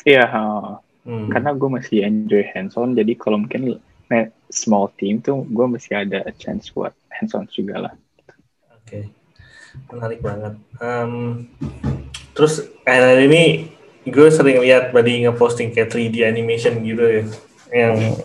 Iya, 0.09 0.25
uh, 0.25 0.81
hmm. 1.05 1.29
karena 1.29 1.51
gue 1.53 1.68
masih 1.68 1.99
enjoy 2.09 2.44
hands 2.49 2.81
on. 2.81 2.97
Jadi 2.97 3.12
kalau 3.12 3.44
mungkin 3.44 3.77
small 4.49 4.88
team 4.97 5.21
tuh 5.21 5.44
gue 5.44 5.66
masih 5.68 6.01
ada 6.05 6.25
chance 6.40 6.73
buat 6.73 6.92
hands 7.12 7.37
on 7.37 7.44
juga 7.53 7.88
lah. 7.88 7.94
Oke, 8.73 8.85
okay. 8.85 9.05
menarik 9.92 10.21
banget. 10.25 10.57
Um, 10.81 11.44
terus 12.33 12.64
akhir 12.88 13.29
ini 13.29 13.68
gue 14.09 14.29
sering 14.33 14.64
lihat 14.64 14.90
Badi 14.97 15.29
ngeposting 15.29 15.77
kayak 15.77 15.92
3D 15.92 16.25
animation 16.25 16.81
gitu 16.81 17.05
ya 17.05 17.25
yang 17.68 18.16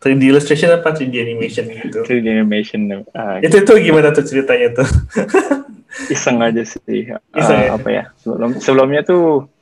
3D 0.00 0.32
illustration 0.32 0.72
apa 0.72 0.96
3D 0.96 1.14
animation 1.20 1.68
gitu 1.68 2.00
3D 2.00 2.26
animation 2.32 3.04
uh, 3.12 3.36
itu 3.44 3.60
itu 3.60 3.72
gimana 3.84 4.08
tuh 4.08 4.24
ceritanya 4.24 4.72
tuh 4.72 4.88
iseng 6.14 6.40
aja 6.40 6.64
sih 6.64 7.12
iseng, 7.36 7.58
uh, 7.60 7.64
ya? 7.68 7.70
apa 7.76 7.88
ya 7.92 8.04
sebelum 8.16 8.56
sebelumnya 8.56 9.04
tuh 9.04 9.52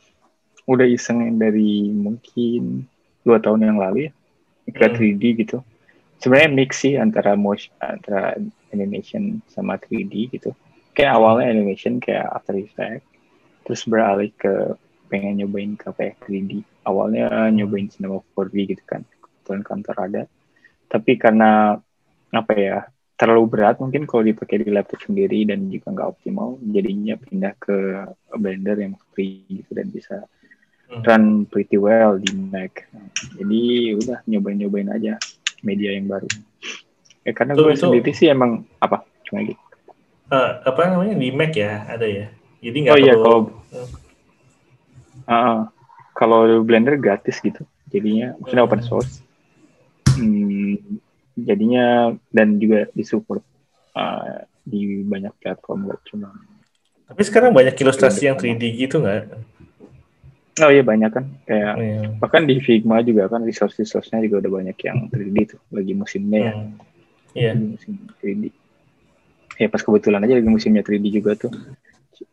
udah 0.71 0.87
iseng 0.87 1.35
dari 1.35 1.91
mungkin 1.91 2.87
dua 3.27 3.43
tahun 3.43 3.67
yang 3.67 3.79
lalu 3.83 4.09
ya 4.09 4.11
ke 4.68 4.87
hmm. 4.88 4.96
3D 4.96 5.22
gitu 5.44 5.59
sebenarnya 6.20 6.50
mix 6.53 6.70
sih 6.81 6.96
antara 6.96 7.37
motion 7.37 7.72
antara 7.81 8.38
animation 8.72 9.44
sama 9.50 9.77
3D 9.77 10.33
gitu 10.33 10.50
kayak 10.96 11.12
awalnya 11.18 11.53
animation 11.53 12.00
kayak 12.00 12.24
After 12.33 12.57
Effects 12.57 13.07
terus 13.64 13.83
beralih 13.88 14.33
ke 14.37 14.77
pengen 15.09 15.44
nyobain 15.44 15.77
ke 15.77 15.88
kayak 15.92 16.16
3D 16.24 16.64
awalnya 16.88 17.48
nyobain 17.53 17.88
Cinema 17.92 18.20
4D 18.35 18.77
gitu 18.77 18.85
kan 18.88 19.05
kebetulan 19.05 19.62
kantor 19.62 19.96
ada 20.00 20.22
tapi 20.88 21.16
karena 21.20 21.77
apa 22.35 22.53
ya 22.57 22.79
terlalu 23.14 23.46
berat 23.46 23.79
mungkin 23.79 24.11
kalau 24.11 24.27
dipakai 24.27 24.66
di 24.66 24.70
laptop 24.74 24.98
sendiri 25.07 25.46
dan 25.46 25.70
juga 25.70 25.94
nggak 25.94 26.09
optimal 26.18 26.59
jadinya 26.66 27.14
pindah 27.14 27.55
ke 27.62 27.77
Blender 28.35 28.74
yang 28.74 28.98
free 29.14 29.46
gitu 29.46 29.70
dan 29.70 29.87
bisa. 29.88 30.27
Run 31.02 31.48
pretty 31.50 31.80
well 31.80 32.20
di 32.20 32.30
Mac. 32.30 32.87
Jadi 33.35 33.94
udah 33.98 34.22
nyobain 34.30 34.59
nyobain 34.61 34.88
aja 34.92 35.18
media 35.66 35.96
yang 35.96 36.07
baru. 36.07 36.28
Ya 37.24 37.33
karena 37.33 37.57
gue 37.57 37.74
sendiri 37.74 38.12
sih 38.14 38.30
emang 38.30 38.68
apa? 38.78 39.02
Cuma 39.26 39.42
gitu. 39.42 39.59
Uh, 40.30 40.61
apa 40.62 40.80
namanya? 40.92 41.18
Di 41.18 41.28
Mac 41.35 41.52
ya 41.57 41.88
ada 41.88 42.07
ya? 42.07 42.30
Jadi 42.62 42.76
nggak 42.87 42.94
oh, 42.94 43.00
iya, 43.00 43.12
perlu 43.12 43.18
iya, 43.18 43.24
kalau, 43.24 43.40
uh, 45.28 45.59
kalau 46.16 46.40
Blender 46.64 46.96
gratis 46.96 47.40
gitu 47.42 47.61
jadinya 47.92 48.33
maksudnya 48.40 48.64
open 48.64 48.80
hmm. 48.80 48.88
source. 48.88 49.20
Hmm, 50.14 50.78
jadinya 51.35 52.14
dan 52.30 52.62
juga 52.62 52.87
disupport 52.94 53.42
uh, 53.98 54.46
di 54.64 55.02
banyak 55.04 55.35
platform 55.42 55.92
gak 55.92 56.00
cuma 56.09 56.33
tapi 57.04 57.20
sekarang 57.20 57.52
banyak 57.52 57.76
ilustrasi 57.76 58.33
yang 58.33 58.37
3D 58.40 58.88
gitu 58.88 59.04
nggak? 59.04 59.28
Oh 60.55 60.71
iya 60.71 60.87
banyak 60.87 61.11
kan 61.11 61.25
kayak 61.51 61.75
oh, 61.75 61.83
iya. 61.83 62.01
bahkan 62.23 62.47
di 62.47 62.62
Figma 62.62 63.03
juga 63.03 63.27
kan 63.27 63.43
resource-resource-nya 63.43 64.23
juga 64.23 64.47
udah 64.47 64.53
banyak 64.62 64.79
yang 64.87 65.11
3D 65.11 65.37
tuh 65.51 65.61
lagi 65.75 65.93
musimnya 65.99 66.38
ya. 66.38 66.55
hmm. 66.55 66.71
ya. 67.35 67.43
Yeah. 67.51 67.55
musim 67.59 67.93
3D. 68.23 68.45
Ya 69.59 69.67
pas 69.67 69.83
kebetulan 69.83 70.23
aja 70.23 70.38
lagi 70.38 70.47
musimnya 70.47 70.87
3D 70.87 71.05
juga 71.11 71.35
tuh. 71.35 71.51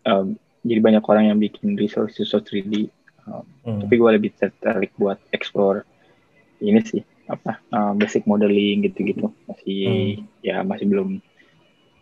Um, 0.05 0.37
jadi 0.61 0.77
banyak 0.77 1.01
orang 1.01 1.33
yang 1.33 1.37
bikin 1.41 1.73
resource 1.73 2.21
resource 2.21 2.45
3D. 2.45 2.93
Um, 3.25 3.41
hmm. 3.65 3.79
Tapi 3.89 3.93
gue 3.97 4.09
lebih 4.13 4.31
tertarik 4.37 4.93
buat 5.01 5.17
explore 5.33 5.81
ini 6.61 6.77
sih 6.85 7.01
apa 7.25 7.57
uh, 7.73 7.97
basic 7.97 8.29
modeling 8.29 8.85
gitu-gitu 8.85 9.33
masih 9.49 9.81
hmm. 10.21 10.45
ya 10.45 10.61
masih 10.61 10.85
belum 10.85 11.17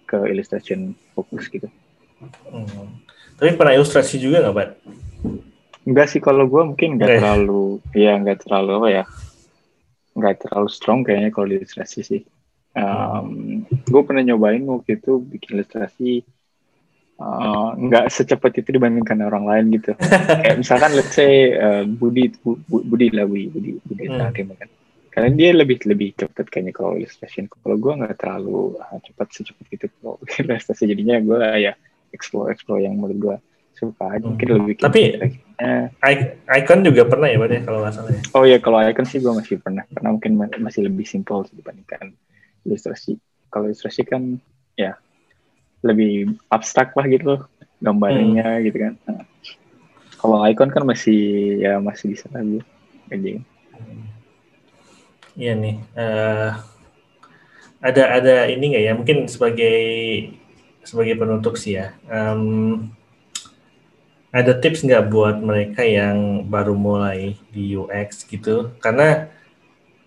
ke 0.03 0.19
illustration 0.27 0.91
fokus 1.15 1.47
gitu. 1.47 1.71
Hmm. 2.19 2.99
Tapi 3.39 3.55
pernah 3.55 3.71
ilustrasi 3.71 4.19
juga 4.19 4.43
nggak, 4.43 4.55
Pak? 4.57 4.69
Enggak 5.89 6.07
sih 6.13 6.21
kalau 6.21 6.45
gue 6.45 6.61
mungkin 6.61 7.01
nggak 7.01 7.09
okay. 7.09 7.17
terlalu 7.17 7.81
ya 7.97 8.13
nggak 8.21 8.45
terlalu 8.45 8.71
apa 8.77 8.89
ya 8.93 9.03
nggak 10.13 10.35
terlalu 10.45 10.69
strong 10.69 11.01
kayaknya 11.01 11.29
kalau 11.33 11.49
ilustrasi 11.49 11.99
sih. 12.05 12.21
Um. 12.77 13.65
Gue 13.89 14.01
pernah 14.05 14.21
nyobain 14.21 14.61
waktu 14.69 15.01
itu 15.01 15.17
bikin 15.17 15.57
ilustrasi 15.57 16.21
uh, 17.17 17.73
nggak 17.73 18.05
secepat 18.13 18.61
itu 18.61 18.69
dibandingkan 18.77 19.17
orang 19.25 19.49
lain 19.49 19.65
gitu. 19.81 19.97
Kayak 20.45 20.61
misalkan 20.61 20.93
let's 20.93 21.17
say 21.17 21.57
uh, 21.57 21.83
Budi 21.89 22.29
Budi 22.69 23.09
lah 23.09 23.25
Budi 23.25 23.49
Budi 23.49 23.71
Budi 23.81 24.05
hmm. 24.05 24.29
kan 24.29 24.69
karena 25.09 25.35
dia 25.35 25.49
lebih 25.51 25.83
lebih 25.89 26.15
cepat 26.15 26.47
kayaknya 26.47 26.71
kalau 26.71 26.95
illustration 26.95 27.49
kalau 27.49 27.75
gue 27.75 27.91
nggak 27.91 28.15
terlalu 28.21 28.77
uh, 28.77 28.99
cepat 29.03 29.27
secepat 29.33 29.65
gitu 29.73 29.85
kalau 29.99 30.15
ilustrasi 30.39 30.85
jadinya 30.85 31.17
gue 31.19 31.39
ya 31.59 31.73
explore 32.13 32.53
explore 32.53 32.79
yang 32.85 32.95
menurut 32.95 33.17
gue 33.17 33.35
suka 33.79 34.03
aja 34.11 34.25
mungkin 34.27 34.47
hmm. 34.51 34.57
lebih 34.59 34.73
tapi 34.83 35.01
icon 36.59 36.79
juga 36.83 37.07
pernah 37.07 37.31
ya 37.31 37.37
berarti 37.39 37.57
ya, 37.57 37.63
kalau 37.63 37.79
nggak 37.79 37.93
salah 37.95 38.11
ya? 38.11 38.21
oh 38.35 38.43
ya 38.43 38.57
kalau 38.59 38.77
icon 38.83 39.07
sih 39.07 39.19
gue 39.23 39.31
masih 39.31 39.55
pernah 39.63 39.83
karena 39.95 40.09
mungkin 40.11 40.31
masih 40.59 40.81
lebih 40.91 41.07
simple 41.07 41.47
dibandingkan 41.55 42.11
ilustrasi 42.67 43.15
kalau 43.47 43.71
ilustrasi 43.71 44.03
kan 44.03 44.37
ya 44.75 44.99
lebih 45.79 46.35
abstrak 46.51 46.91
lah 46.99 47.07
gitu 47.07 47.39
gambarnya 47.79 48.59
hmm. 48.59 48.63
gitu 48.67 48.77
kan 48.83 48.93
nah, 49.07 49.23
kalau 50.19 50.43
icon 50.43 50.67
kan 50.67 50.83
masih 50.83 51.55
ya 51.63 51.79
masih 51.79 52.11
bisa 52.11 52.27
lagi 52.35 52.59
kayak 53.07 53.41
Iya 55.39 55.55
nih. 55.55 55.75
Uh, 55.95 56.51
ada 57.79 58.03
ada 58.19 58.35
ini 58.51 58.75
nggak 58.75 58.83
ya? 58.83 58.93
Mungkin 58.99 59.17
sebagai 59.31 59.79
sebagai 60.83 61.15
penutup 61.15 61.55
sih 61.55 61.79
ya. 61.79 61.95
Um, 62.11 62.91
ada 64.29 64.53
tips 64.53 64.85
nggak 64.85 65.09
buat 65.09 65.41
mereka 65.41 65.81
yang 65.81 66.45
baru 66.45 66.77
mulai 66.77 67.33
di 67.49 67.73
UX 67.73 68.25
gitu? 68.29 68.69
Karena 68.77 69.25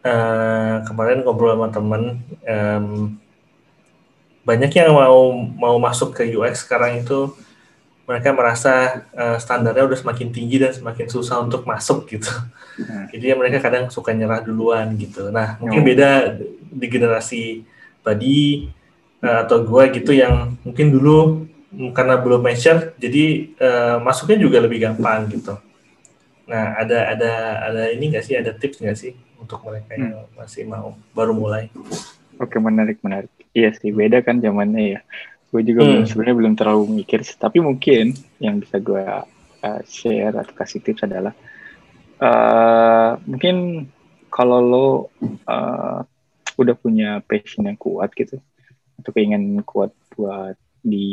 uh, 0.07 0.87
kemarin 0.87 1.27
ngobrol 1.27 1.59
sama 1.59 1.69
temen, 1.75 2.03
um, 2.47 3.19
banyak 4.47 4.71
yang 4.75 4.95
mau 4.95 5.35
mau 5.35 5.77
masuk 5.83 6.15
ke 6.15 6.27
UX 6.35 6.63
sekarang 6.67 7.03
itu 7.03 7.35
mereka 8.07 8.35
merasa 8.35 9.07
uh, 9.15 9.39
standarnya 9.39 9.87
udah 9.87 9.99
semakin 9.99 10.35
tinggi 10.35 10.59
dan 10.59 10.75
semakin 10.75 11.07
susah 11.07 11.43
untuk 11.43 11.63
masuk 11.67 12.07
gitu. 12.11 12.31
Hmm. 12.79 13.07
Jadi 13.11 13.31
mereka 13.35 13.63
kadang 13.63 13.91
suka 13.91 14.11
nyerah 14.11 14.43
duluan 14.43 14.95
gitu. 14.99 15.31
Nah, 15.31 15.59
mungkin 15.63 15.83
oh. 15.83 15.87
beda 15.87 16.11
di 16.59 16.87
generasi 16.91 17.63
tadi 18.03 18.67
uh, 19.23 19.47
atau 19.47 19.63
gue 19.63 19.83
gitu 20.03 20.11
yang 20.15 20.59
mungkin 20.67 20.91
dulu 20.91 21.47
karena 21.73 22.21
belum 22.21 22.45
mature, 22.45 22.93
jadi 23.01 23.25
uh, 23.57 23.97
masuknya 24.05 24.45
juga 24.45 24.61
lebih 24.61 24.85
gampang 24.85 25.25
gitu. 25.33 25.57
Nah, 26.45 26.77
ada 26.77 27.17
ada 27.17 27.33
ada 27.73 27.83
ini 27.89 28.13
nggak 28.13 28.25
sih, 28.25 28.37
ada 28.37 28.53
tips 28.53 28.85
nggak 28.85 28.99
sih 28.99 29.17
untuk 29.41 29.65
mereka 29.65 29.97
yang 29.97 30.29
hmm. 30.29 30.37
masih 30.37 30.69
mau 30.69 30.93
baru 31.17 31.33
mulai? 31.33 31.73
Oke, 32.37 32.61
menarik 32.61 33.01
menarik. 33.01 33.33
Iya 33.57 33.73
sih, 33.73 33.89
beda 33.89 34.21
kan 34.21 34.45
zamannya 34.45 34.99
ya. 34.99 35.01
Gue 35.49 35.65
juga 35.65 35.85
hmm. 35.85 35.89
belum 35.89 36.05
sebenarnya 36.09 36.37
belum 36.37 36.55
terlalu 36.57 36.85
mikir, 37.05 37.21
tapi 37.41 37.65
mungkin 37.65 38.17
yang 38.37 38.61
bisa 38.61 38.77
gue 38.77 39.05
uh, 39.65 39.81
share 39.89 40.37
atau 40.37 40.53
kasih 40.53 40.81
tips 40.85 41.09
adalah 41.09 41.33
uh, 42.21 43.17
mungkin 43.25 43.89
kalau 44.29 44.59
lo 44.61 44.89
uh, 45.49 46.01
udah 46.57 46.75
punya 46.77 47.21
passion 47.25 47.65
yang 47.65 47.77
kuat 47.81 48.13
gitu 48.13 48.41
atau 49.01 49.11
keinginan 49.13 49.65
kuat 49.65 49.93
buat 50.15 50.57
di 50.83 51.07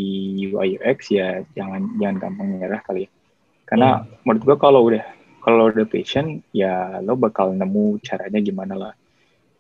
UI 0.50 0.82
UX 0.82 1.14
ya 1.14 1.46
jangan 1.54 1.94
jangan 2.02 2.18
gampang 2.18 2.58
nyerah 2.58 2.82
kali 2.82 3.06
ya. 3.06 3.10
Karena 3.70 4.02
hmm. 4.02 4.26
menurut 4.26 4.44
gua 4.44 4.58
kalau 4.58 4.82
udah 4.90 5.06
kalau 5.40 5.70
udah 5.70 5.86
passion 5.86 6.42
ya 6.52 7.00
lo 7.06 7.14
bakal 7.16 7.54
nemu 7.54 8.02
caranya 8.02 8.42
gimana 8.42 8.74
lah. 8.76 8.94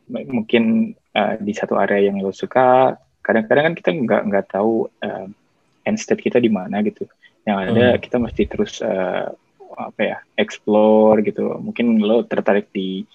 Mungkin 0.09 0.97
uh, 1.13 1.37
di 1.37 1.53
satu 1.53 1.77
area 1.77 2.09
yang 2.09 2.17
lo 2.17 2.33
suka, 2.33 2.97
kadang-kadang 3.21 3.71
kan 3.71 3.75
kita 3.77 3.89
nggak 3.93 4.21
nggak 4.25 4.45
tahu 4.49 4.89
uh, 5.05 5.29
end 5.85 5.97
state 6.01 6.25
kita 6.25 6.41
di 6.41 6.49
mana 6.49 6.81
gitu. 6.81 7.05
Yang 7.45 7.57
ada 7.69 7.85
hmm. 7.93 7.99
kita 8.01 8.17
mesti 8.17 8.43
terus 8.49 8.81
uh, 8.81 9.29
apa 9.77 10.01
ya 10.01 10.17
explore 10.41 11.21
gitu. 11.21 11.61
Mungkin 11.61 12.01
lo 12.01 12.25
tertarik 12.25 12.73
di 12.73 13.05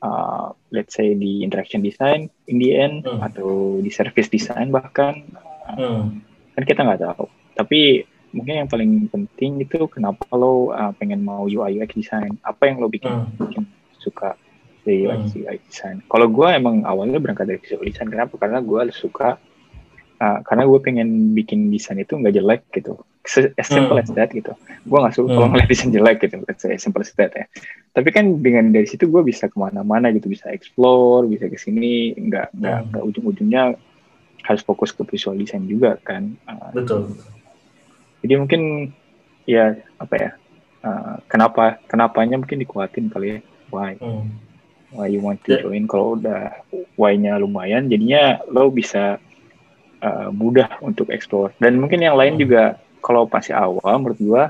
uh, 0.00 0.56
let's 0.72 0.96
say 0.96 1.12
di 1.12 1.44
interaction 1.44 1.84
design 1.84 2.32
in 2.48 2.56
the 2.56 2.72
end 2.72 3.04
hmm. 3.04 3.20
atau 3.20 3.78
di 3.84 3.92
service 3.92 4.32
design 4.32 4.72
bahkan. 4.72 5.28
Hmm 5.68 6.24
kan 6.58 6.66
kita 6.66 6.80
nggak 6.82 7.06
tahu 7.06 7.30
tapi 7.54 8.02
mungkin 8.34 8.66
yang 8.66 8.68
paling 8.68 9.06
penting 9.06 9.62
itu 9.62 9.86
kenapa 9.86 10.26
lo 10.34 10.74
uh, 10.74 10.90
pengen 10.98 11.22
mau 11.22 11.46
UI 11.46 11.78
UX 11.78 11.94
design 11.94 12.34
apa 12.42 12.66
yang 12.66 12.82
lo 12.82 12.90
bikin, 12.90 13.14
hmm. 13.14 13.38
bikin 13.38 13.62
suka 14.02 14.34
dari 14.82 15.06
UI 15.06 15.22
hmm. 15.22 15.46
UX 15.46 15.60
design 15.70 15.96
kalau 16.10 16.26
gue 16.26 16.48
emang 16.50 16.82
awalnya 16.82 17.22
berangkat 17.22 17.46
dari 17.46 17.62
visual 17.62 17.86
design 17.86 18.10
kenapa 18.10 18.34
karena 18.42 18.58
gue 18.58 18.80
suka 18.90 19.38
uh, 20.18 20.38
karena 20.42 20.66
gue 20.66 20.80
pengen 20.82 21.30
bikin 21.38 21.70
desain 21.70 21.94
itu 21.94 22.18
nggak 22.18 22.34
jelek 22.34 22.66
gitu 22.74 22.98
as 23.54 23.68
simple 23.70 23.94
hmm. 23.94 24.02
as 24.02 24.10
that 24.18 24.34
gitu 24.34 24.50
gue 24.58 24.98
nggak 24.98 25.14
suka 25.14 25.30
hmm. 25.30 25.36
kalau 25.38 25.48
ngeliat 25.54 25.68
desain 25.70 25.94
jelek 25.94 26.26
gitu 26.26 26.42
as 26.42 26.82
simple 26.82 27.06
as 27.06 27.14
that 27.14 27.30
ya 27.38 27.46
tapi 27.94 28.10
kan 28.10 28.42
dengan 28.42 28.74
dari 28.74 28.90
situ 28.90 29.06
gue 29.06 29.22
bisa 29.22 29.46
ke 29.46 29.54
mana-mana 29.54 30.10
gitu 30.10 30.26
bisa 30.26 30.50
explore 30.50 31.22
bisa 31.30 31.46
ke 31.46 31.54
sini 31.54 32.18
nggak 32.18 32.50
nggak 32.58 32.80
hmm. 32.90 33.08
ujung-ujungnya 33.08 33.78
harus 34.48 34.64
fokus 34.64 34.96
ke 34.96 35.04
visual 35.04 35.36
design 35.36 35.68
juga 35.68 36.00
kan. 36.00 36.32
Uh, 36.48 36.72
Betul. 36.72 37.12
Jadi 38.24 38.34
mungkin 38.40 38.62
ya 39.44 39.76
apa 40.00 40.14
ya? 40.16 40.30
Uh, 40.80 41.20
kenapa 41.28 41.76
kenapanya 41.84 42.40
mungkin 42.40 42.64
dikuatin 42.64 43.12
kali 43.12 43.36
ya? 43.36 43.38
Why? 43.68 44.00
Hmm. 44.00 44.32
Why 44.96 45.12
you 45.12 45.20
want 45.20 45.44
to 45.44 45.52
yeah. 45.52 45.60
join? 45.60 45.84
Kalau 45.84 46.16
udah 46.16 46.64
why-nya 46.96 47.36
lumayan, 47.36 47.92
jadinya 47.92 48.40
lo 48.48 48.72
bisa 48.72 49.20
uh, 50.00 50.32
mudah 50.32 50.80
untuk 50.80 51.12
explore. 51.12 51.52
Dan 51.60 51.76
mungkin 51.76 52.00
yang 52.00 52.16
lain 52.16 52.40
hmm. 52.40 52.42
juga 52.48 52.62
kalau 53.04 53.28
masih 53.28 53.52
awal 53.52 54.00
menurut 54.00 54.18
gua 54.18 54.42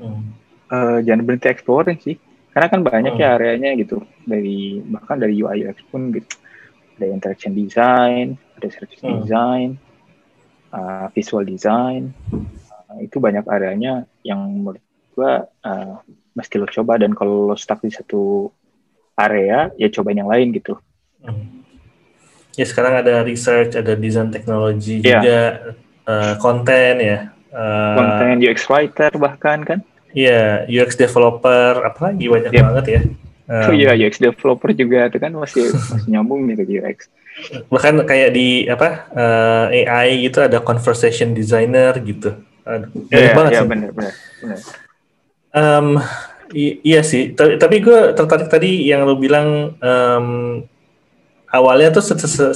hmm. 0.00 0.22
uh, 0.72 0.98
jangan 1.04 1.28
berhenti 1.28 1.52
exploring 1.52 2.00
sih. 2.00 2.16
Karena 2.56 2.72
kan 2.72 2.80
banyak 2.80 3.20
hmm. 3.20 3.20
ya 3.20 3.28
areanya 3.36 3.70
gitu 3.76 4.00
dari 4.24 4.80
bahkan 4.88 5.20
dari 5.20 5.36
UI 5.36 5.68
UX 5.68 5.84
pun 5.92 6.08
gitu. 6.16 6.40
Ada 6.96 7.12
interaction 7.12 7.52
design, 7.52 8.40
ada 8.56 8.68
service 8.72 9.04
hmm. 9.04 9.22
design, 9.22 9.68
uh, 10.72 11.06
visual 11.12 11.44
design, 11.44 12.16
uh, 12.32 12.98
itu 12.98 13.20
banyak 13.20 13.44
areanya 13.46 14.08
yang 14.24 14.40
menurut 14.48 14.82
gua 15.12 15.48
uh, 15.64 16.00
mesti 16.36 16.60
lo 16.60 16.68
coba 16.68 17.00
dan 17.00 17.16
kalau 17.16 17.52
lo 17.52 17.56
stuck 17.56 17.80
di 17.84 17.92
satu 17.92 18.52
area 19.16 19.72
ya 19.80 19.88
cobain 19.92 20.20
yang 20.20 20.28
lain 20.28 20.52
gitu. 20.52 20.76
Hmm. 21.24 21.64
Ya 22.56 22.64
sekarang 22.64 23.04
ada 23.04 23.20
research, 23.20 23.76
ada 23.76 23.92
design 23.96 24.32
teknologi 24.32 25.04
yeah. 25.04 25.20
juga, 25.20 25.40
uh, 26.08 26.34
konten 26.40 26.94
ya. 27.04 27.18
Uh, 27.52 27.96
konten 27.96 28.40
UX 28.40 28.68
writer 28.68 29.12
bahkan 29.20 29.64
kan? 29.64 29.80
Iya, 30.16 30.64
yeah, 30.64 30.80
UX 30.84 30.96
developer, 30.96 31.84
apalagi 31.84 32.24
banyak 32.32 32.52
yeah. 32.52 32.64
banget 32.64 32.86
ya. 32.88 33.00
Um, 33.46 33.70
oh 33.70 33.74
iya, 33.76 33.92
UX 33.92 34.16
developer 34.18 34.72
juga 34.72 35.06
itu 35.06 35.20
kan 35.20 35.30
masih 35.36 35.68
masih 35.70 36.08
nyambung 36.10 36.48
nih 36.48 36.56
ke 36.56 36.64
UX 36.66 37.12
bahkan 37.68 38.00
kayak 38.08 38.32
di 38.32 38.64
apa 38.66 39.12
uh, 39.12 39.66
eh, 39.68 39.84
AI 39.84 40.28
gitu 40.28 40.40
ada 40.40 40.58
conversation 40.60 41.36
designer 41.36 41.92
gitu. 42.00 42.32
Aduh, 42.66 42.90
yeah, 43.12 43.36
banget 43.36 43.52
yeah, 43.52 43.62
sih. 43.62 43.70
bener, 43.70 43.90
bener, 43.94 44.12
bener. 44.42 44.58
Um, 45.54 45.88
iya 46.82 47.00
sih. 47.06 47.36
Tapi 47.36 47.76
gue 47.78 48.16
tertarik 48.16 48.50
tadi 48.50 48.90
yang 48.90 49.06
lo 49.06 49.14
bilang 49.14 49.78
um, 49.78 50.28
awalnya 51.52 51.94
tuh 51.94 52.04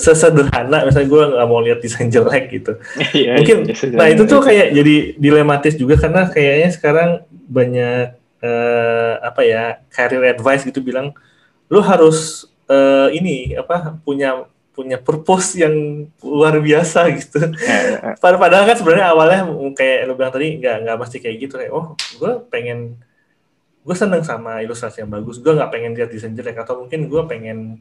sesederhana. 0.01 0.89
Misalnya 0.89 1.09
gue 1.09 1.23
nggak 1.37 1.47
mau 1.49 1.61
lihat 1.63 1.79
desain 1.79 2.11
jelek 2.11 2.51
gitu. 2.51 2.73
Yeah, 3.15 3.39
mungkin 3.39 3.69
yeah, 3.69 3.97
nah 3.97 4.07
itu 4.11 4.23
tuh 4.27 4.41
kayak 4.43 4.75
jadi 4.75 4.97
dilematis 5.19 5.75
juga 5.77 5.99
karena 6.01 6.27
kayaknya 6.31 6.71
sekarang 6.73 7.11
banyak 7.31 8.17
uh, 8.43 9.15
apa 9.23 9.41
ya 9.45 9.63
career 9.93 10.35
advice 10.35 10.65
gitu 10.65 10.81
bilang 10.81 11.13
lu 11.71 11.79
harus 11.83 12.49
uh, 12.67 13.11
ini 13.11 13.55
apa 13.55 13.99
punya 14.03 14.47
punya 14.71 14.97
purpose 15.03 15.59
yang 15.59 16.07
luar 16.23 16.57
biasa 16.63 17.11
gitu. 17.19 17.43
Yeah, 17.59 18.15
yeah. 18.15 18.15
Padahal 18.19 18.65
kan 18.65 18.77
sebenarnya 18.79 19.07
awalnya 19.11 19.41
kayak 19.75 20.09
lo 20.09 20.15
bilang 20.15 20.33
tadi 20.33 20.57
nggak 20.63 20.77
nggak 20.87 20.97
pasti 20.99 21.17
kayak 21.19 21.37
gitu 21.43 21.55
kayak 21.59 21.73
oh 21.75 21.99
gue 22.19 22.33
pengen 22.49 23.01
gue 23.81 23.97
seneng 23.97 24.21
sama 24.21 24.61
ilustrasi 24.61 25.03
yang 25.03 25.11
bagus 25.11 25.41
gue 25.41 25.53
nggak 25.57 25.73
pengen 25.73 25.97
lihat 25.97 26.13
desain 26.13 26.37
jelek 26.37 26.61
atau 26.61 26.85
mungkin 26.85 27.09
gue 27.09 27.23
pengen 27.25 27.81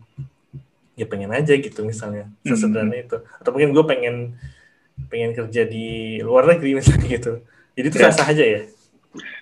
ya 0.95 1.05
pengen 1.07 1.31
aja 1.31 1.55
gitu 1.55 1.83
misalnya 1.83 2.27
hmm. 2.27 2.47
sesederhana 2.47 2.91
mm 2.91 2.95
-hmm. 2.95 3.05
itu 3.07 3.17
atau 3.39 3.49
mungkin 3.51 3.71
gue 3.75 3.83
pengen 3.87 4.15
pengen 5.07 5.31
kerja 5.31 5.63
di 5.63 6.19
luar 6.23 6.47
negeri 6.55 6.75
misalnya 6.79 7.07
gitu 7.07 7.33
jadi 7.75 7.87
itu 7.87 7.97
yeah. 7.99 8.11
sah 8.11 8.23
sah 8.23 8.27
aja 8.31 8.43
ya 8.43 8.61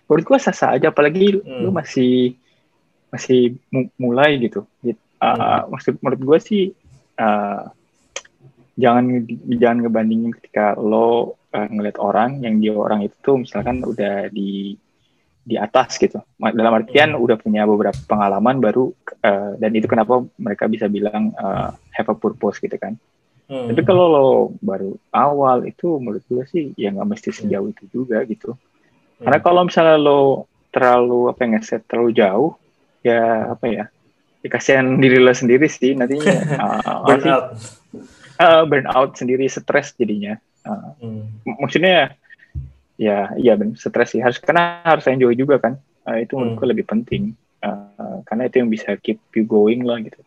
menurut 0.09 0.25
gue 0.25 0.37
sah 0.37 0.55
sah 0.55 0.69
aja 0.73 0.89
apalagi 0.89 1.41
hmm. 1.41 1.61
lu 1.65 1.69
masih 1.73 2.37
masih 3.13 3.57
mulai 3.97 4.37
gitu 4.41 4.65
uh, 4.65 5.25
hmm. 5.25 5.61
maksud 5.73 5.93
menurut 6.01 6.21
gue 6.21 6.39
sih 6.41 6.63
uh, 7.17 7.69
jangan 8.77 9.25
jangan 9.57 9.77
ngebandingin 9.83 10.31
ketika 10.37 10.77
lo 10.77 11.37
uh, 11.51 11.67
ngeliat 11.67 11.97
orang 11.97 12.45
yang 12.45 12.61
dia 12.61 12.77
orang 12.77 13.03
itu 13.03 13.41
misalkan 13.41 13.81
udah 13.81 14.29
di 14.29 14.77
di 15.47 15.55
atas 15.55 15.95
gitu 15.95 16.19
dalam 16.37 16.75
artian 16.75 17.15
hmm. 17.15 17.23
udah 17.23 17.37
punya 17.39 17.63
beberapa 17.63 17.95
pengalaman 18.03 18.59
baru 18.59 18.91
uh, 19.23 19.55
dan 19.55 19.71
itu 19.71 19.87
kenapa 19.87 20.27
mereka 20.35 20.67
bisa 20.67 20.91
bilang 20.91 21.31
uh, 21.39 21.71
have 21.95 22.11
a 22.11 22.15
purpose 22.19 22.59
gitu 22.59 22.75
kan 22.75 22.99
hmm. 23.47 23.71
tapi 23.71 23.81
kalau 23.87 24.05
lo 24.11 24.27
baru 24.59 24.93
awal 25.15 25.63
itu 25.63 25.97
menurut 26.03 26.23
gue 26.27 26.43
sih 26.51 26.63
ya 26.75 26.91
nggak 26.91 27.07
mesti 27.07 27.29
sejauh 27.31 27.71
itu 27.71 27.83
juga 27.89 28.27
gitu 28.27 28.53
hmm. 28.53 29.23
karena 29.23 29.39
kalau 29.39 29.61
misalnya 29.63 29.95
lo 29.95 30.51
terlalu 30.69 31.31
apa 31.31 31.39
yang 31.47 31.63
set 31.63 31.87
terlalu 31.87 32.11
jauh 32.11 32.51
ya 33.07 33.55
apa 33.55 33.65
ya 33.71 33.85
ya 34.45 34.49
kasihan 34.53 34.85
diri 35.01 35.17
lo 35.17 35.33
sendiri 35.33 35.65
sih 35.65 35.97
nantinya 35.97 36.35
uh, 36.61 36.99
burn 37.07 37.25
out 37.25 37.45
uh, 38.37 38.63
burn 38.65 38.87
out 38.93 39.17
sendiri 39.17 39.49
stres 39.49 39.97
jadinya 39.97 40.37
uh, 40.67 40.93
hmm. 41.01 41.57
maksudnya 41.61 42.13
ya 42.97 43.33
iya 43.37 43.53
ben 43.57 43.77
stres 43.77 44.13
sih 44.13 44.21
harus 44.21 44.41
karena 44.41 44.81
harus 44.85 45.05
enjoy 45.09 45.33
juga 45.33 45.61
kan 45.61 45.73
uh, 46.05 46.17
itu 46.17 46.33
hmm. 46.33 46.57
menurutku 46.57 46.65
lebih 46.65 46.85
penting 46.85 47.33
uh, 47.61 48.21
karena 48.25 48.49
itu 48.49 48.61
yang 48.61 48.69
bisa 48.69 48.93
keep 48.97 49.21
you 49.33 49.45
going 49.45 49.85
lah 49.85 50.01
gitu 50.01 50.21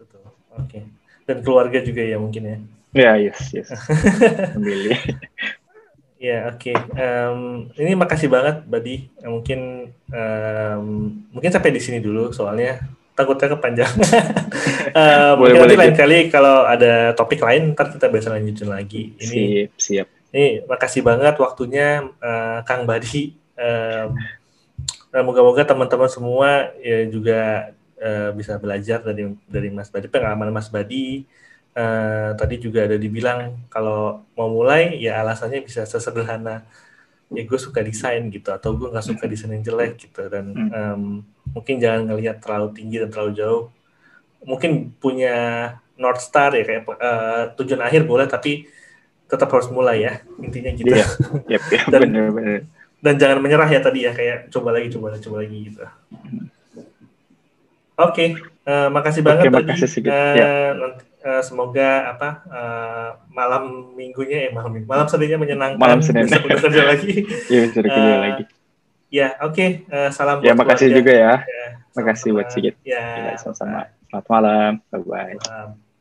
betul 0.00 0.24
oke 0.24 0.64
okay. 0.64 0.84
dan 1.28 1.40
keluarga 1.40 1.80
juga 1.80 2.04
ya 2.04 2.16
mungkin 2.16 2.42
ya 2.44 2.56
ya 2.94 3.12
yes 3.28 3.52
yes 3.52 3.68
Ya 6.24 6.48
oke. 6.48 6.72
Okay. 6.72 6.76
Um, 6.96 7.68
ini 7.76 7.92
makasih 7.92 8.32
banget, 8.32 8.64
Badi. 8.64 9.12
Mungkin 9.20 9.92
um, 10.08 10.86
mungkin 11.36 11.50
sampai 11.52 11.68
di 11.68 11.84
sini 11.84 12.00
dulu, 12.00 12.32
soalnya 12.32 12.80
takutnya 13.14 13.48
kepanjangan. 13.54 13.98
uh, 14.98 15.32
boleh, 15.38 15.54
nanti 15.54 15.78
lain 15.78 15.94
kali 15.94 16.18
kalau 16.28 16.66
ada 16.66 17.14
topik 17.14 17.40
lain 17.40 17.72
ntar 17.72 17.94
kita 17.94 18.10
bisa 18.10 18.34
lanjutin 18.34 18.68
lagi. 18.68 19.14
Ini 19.16 19.70
siap, 19.70 19.78
siap. 19.78 20.08
Ini 20.34 20.66
makasih 20.66 21.06
banget 21.06 21.38
waktunya 21.38 22.02
uh, 22.18 22.58
Kang 22.66 22.84
Badi. 22.84 23.38
Um, 23.54 24.18
moga-moga 25.14 25.62
teman-teman 25.62 26.10
semua 26.10 26.74
ya 26.82 27.06
juga 27.06 27.70
uh, 28.02 28.34
bisa 28.34 28.58
belajar 28.58 28.98
dari 28.98 29.30
dari 29.46 29.70
Mas 29.70 29.94
Badi 29.94 30.10
pengalaman 30.10 30.50
Mas 30.50 30.66
Badi. 30.66 31.22
Uh, 31.74 32.34
tadi 32.38 32.62
juga 32.62 32.86
ada 32.86 32.94
dibilang 32.94 33.66
kalau 33.66 34.22
mau 34.38 34.46
mulai 34.46 34.94
ya 35.02 35.18
alasannya 35.22 35.58
bisa 35.58 35.82
sesederhana 35.82 36.62
ya 37.34 37.42
gue 37.42 37.58
suka 37.58 37.82
desain 37.82 38.22
gitu 38.30 38.54
atau 38.54 38.78
gue 38.78 38.94
nggak 38.94 39.02
suka 39.02 39.26
desain 39.26 39.50
yang 39.50 39.66
jelek 39.66 40.06
gitu 40.06 40.22
dan 40.30 40.54
um, 40.70 41.02
mungkin 41.54 41.78
jangan 41.78 42.10
ngelihat 42.10 42.42
terlalu 42.42 42.68
tinggi 42.74 42.96
dan 42.98 43.08
terlalu 43.08 43.32
jauh 43.38 43.62
mungkin 44.42 44.92
punya 44.98 45.34
north 45.94 46.20
star 46.20 46.50
ya 46.52 46.66
kayak 46.66 46.82
uh, 46.90 47.54
tujuan 47.54 47.80
akhir 47.80 48.04
boleh 48.04 48.26
tapi 48.26 48.66
tetap 49.24 49.48
harus 49.48 49.70
mulai 49.72 50.04
ya 50.04 50.12
intinya 50.36 50.68
gitu. 50.74 50.92
Iya, 50.92 51.06
yep, 51.48 51.62
yep, 51.70 51.86
Dan- 51.88 52.02
bener-bener. 52.10 52.60
Dan 53.00 53.14
jangan 53.16 53.38
menyerah 53.40 53.68
ya 53.68 53.80
tadi 53.80 54.04
ya 54.04 54.12
kayak 54.12 54.48
coba 54.48 54.74
lagi 54.76 54.88
coba 54.92 55.12
lagi 55.12 55.22
coba 55.22 55.36
lagi 55.44 55.58
gitu. 55.64 55.80
Oke, 57.94 58.24
eh, 58.42 58.88
makasih 58.90 59.22
banget 59.22 59.48
Oke, 59.48 59.54
tadi. 59.54 59.64
makasih 59.70 59.88
Sigit. 59.88 60.10
Eh, 60.10 60.34
Ya. 60.34 60.74
nanti- 60.74 61.06
eh, 61.22 61.42
semoga 61.46 61.88
apa 62.10 62.28
eh, 62.48 63.08
malam 63.30 63.94
minggunya 63.94 64.48
eh 64.48 64.50
malam 64.50 64.74
minggu- 64.74 64.90
malam 64.90 65.06
seninnya 65.06 65.38
menyenangkan. 65.38 65.78
Malam 65.78 66.00
Senin. 66.02 66.26
Kerja 66.26 66.82
lagi. 66.84 67.12
Iya, 67.52 67.58
bisa 67.64 67.80
kerja 67.80 67.94
Eh, 68.02 68.18
lagi. 68.18 68.44
Ya, 69.14 69.28
oke. 69.46 69.66
eh, 69.86 70.10
salam 70.10 70.42
Ya, 70.42 70.52
makasih 70.58 70.90
keluarga. 70.90 70.98
juga 70.98 71.12
ya. 71.14 71.34
Ya, 71.46 71.64
Makasih 71.94 72.30
buat. 72.34 72.48
Sigit. 72.50 72.74
Ya, 72.82 73.02
Ya, 73.30 73.32
sama-sama. 73.38 73.86
Selamat 74.10 74.26
malam. 74.26 74.72
Bye-bye. 74.90 75.93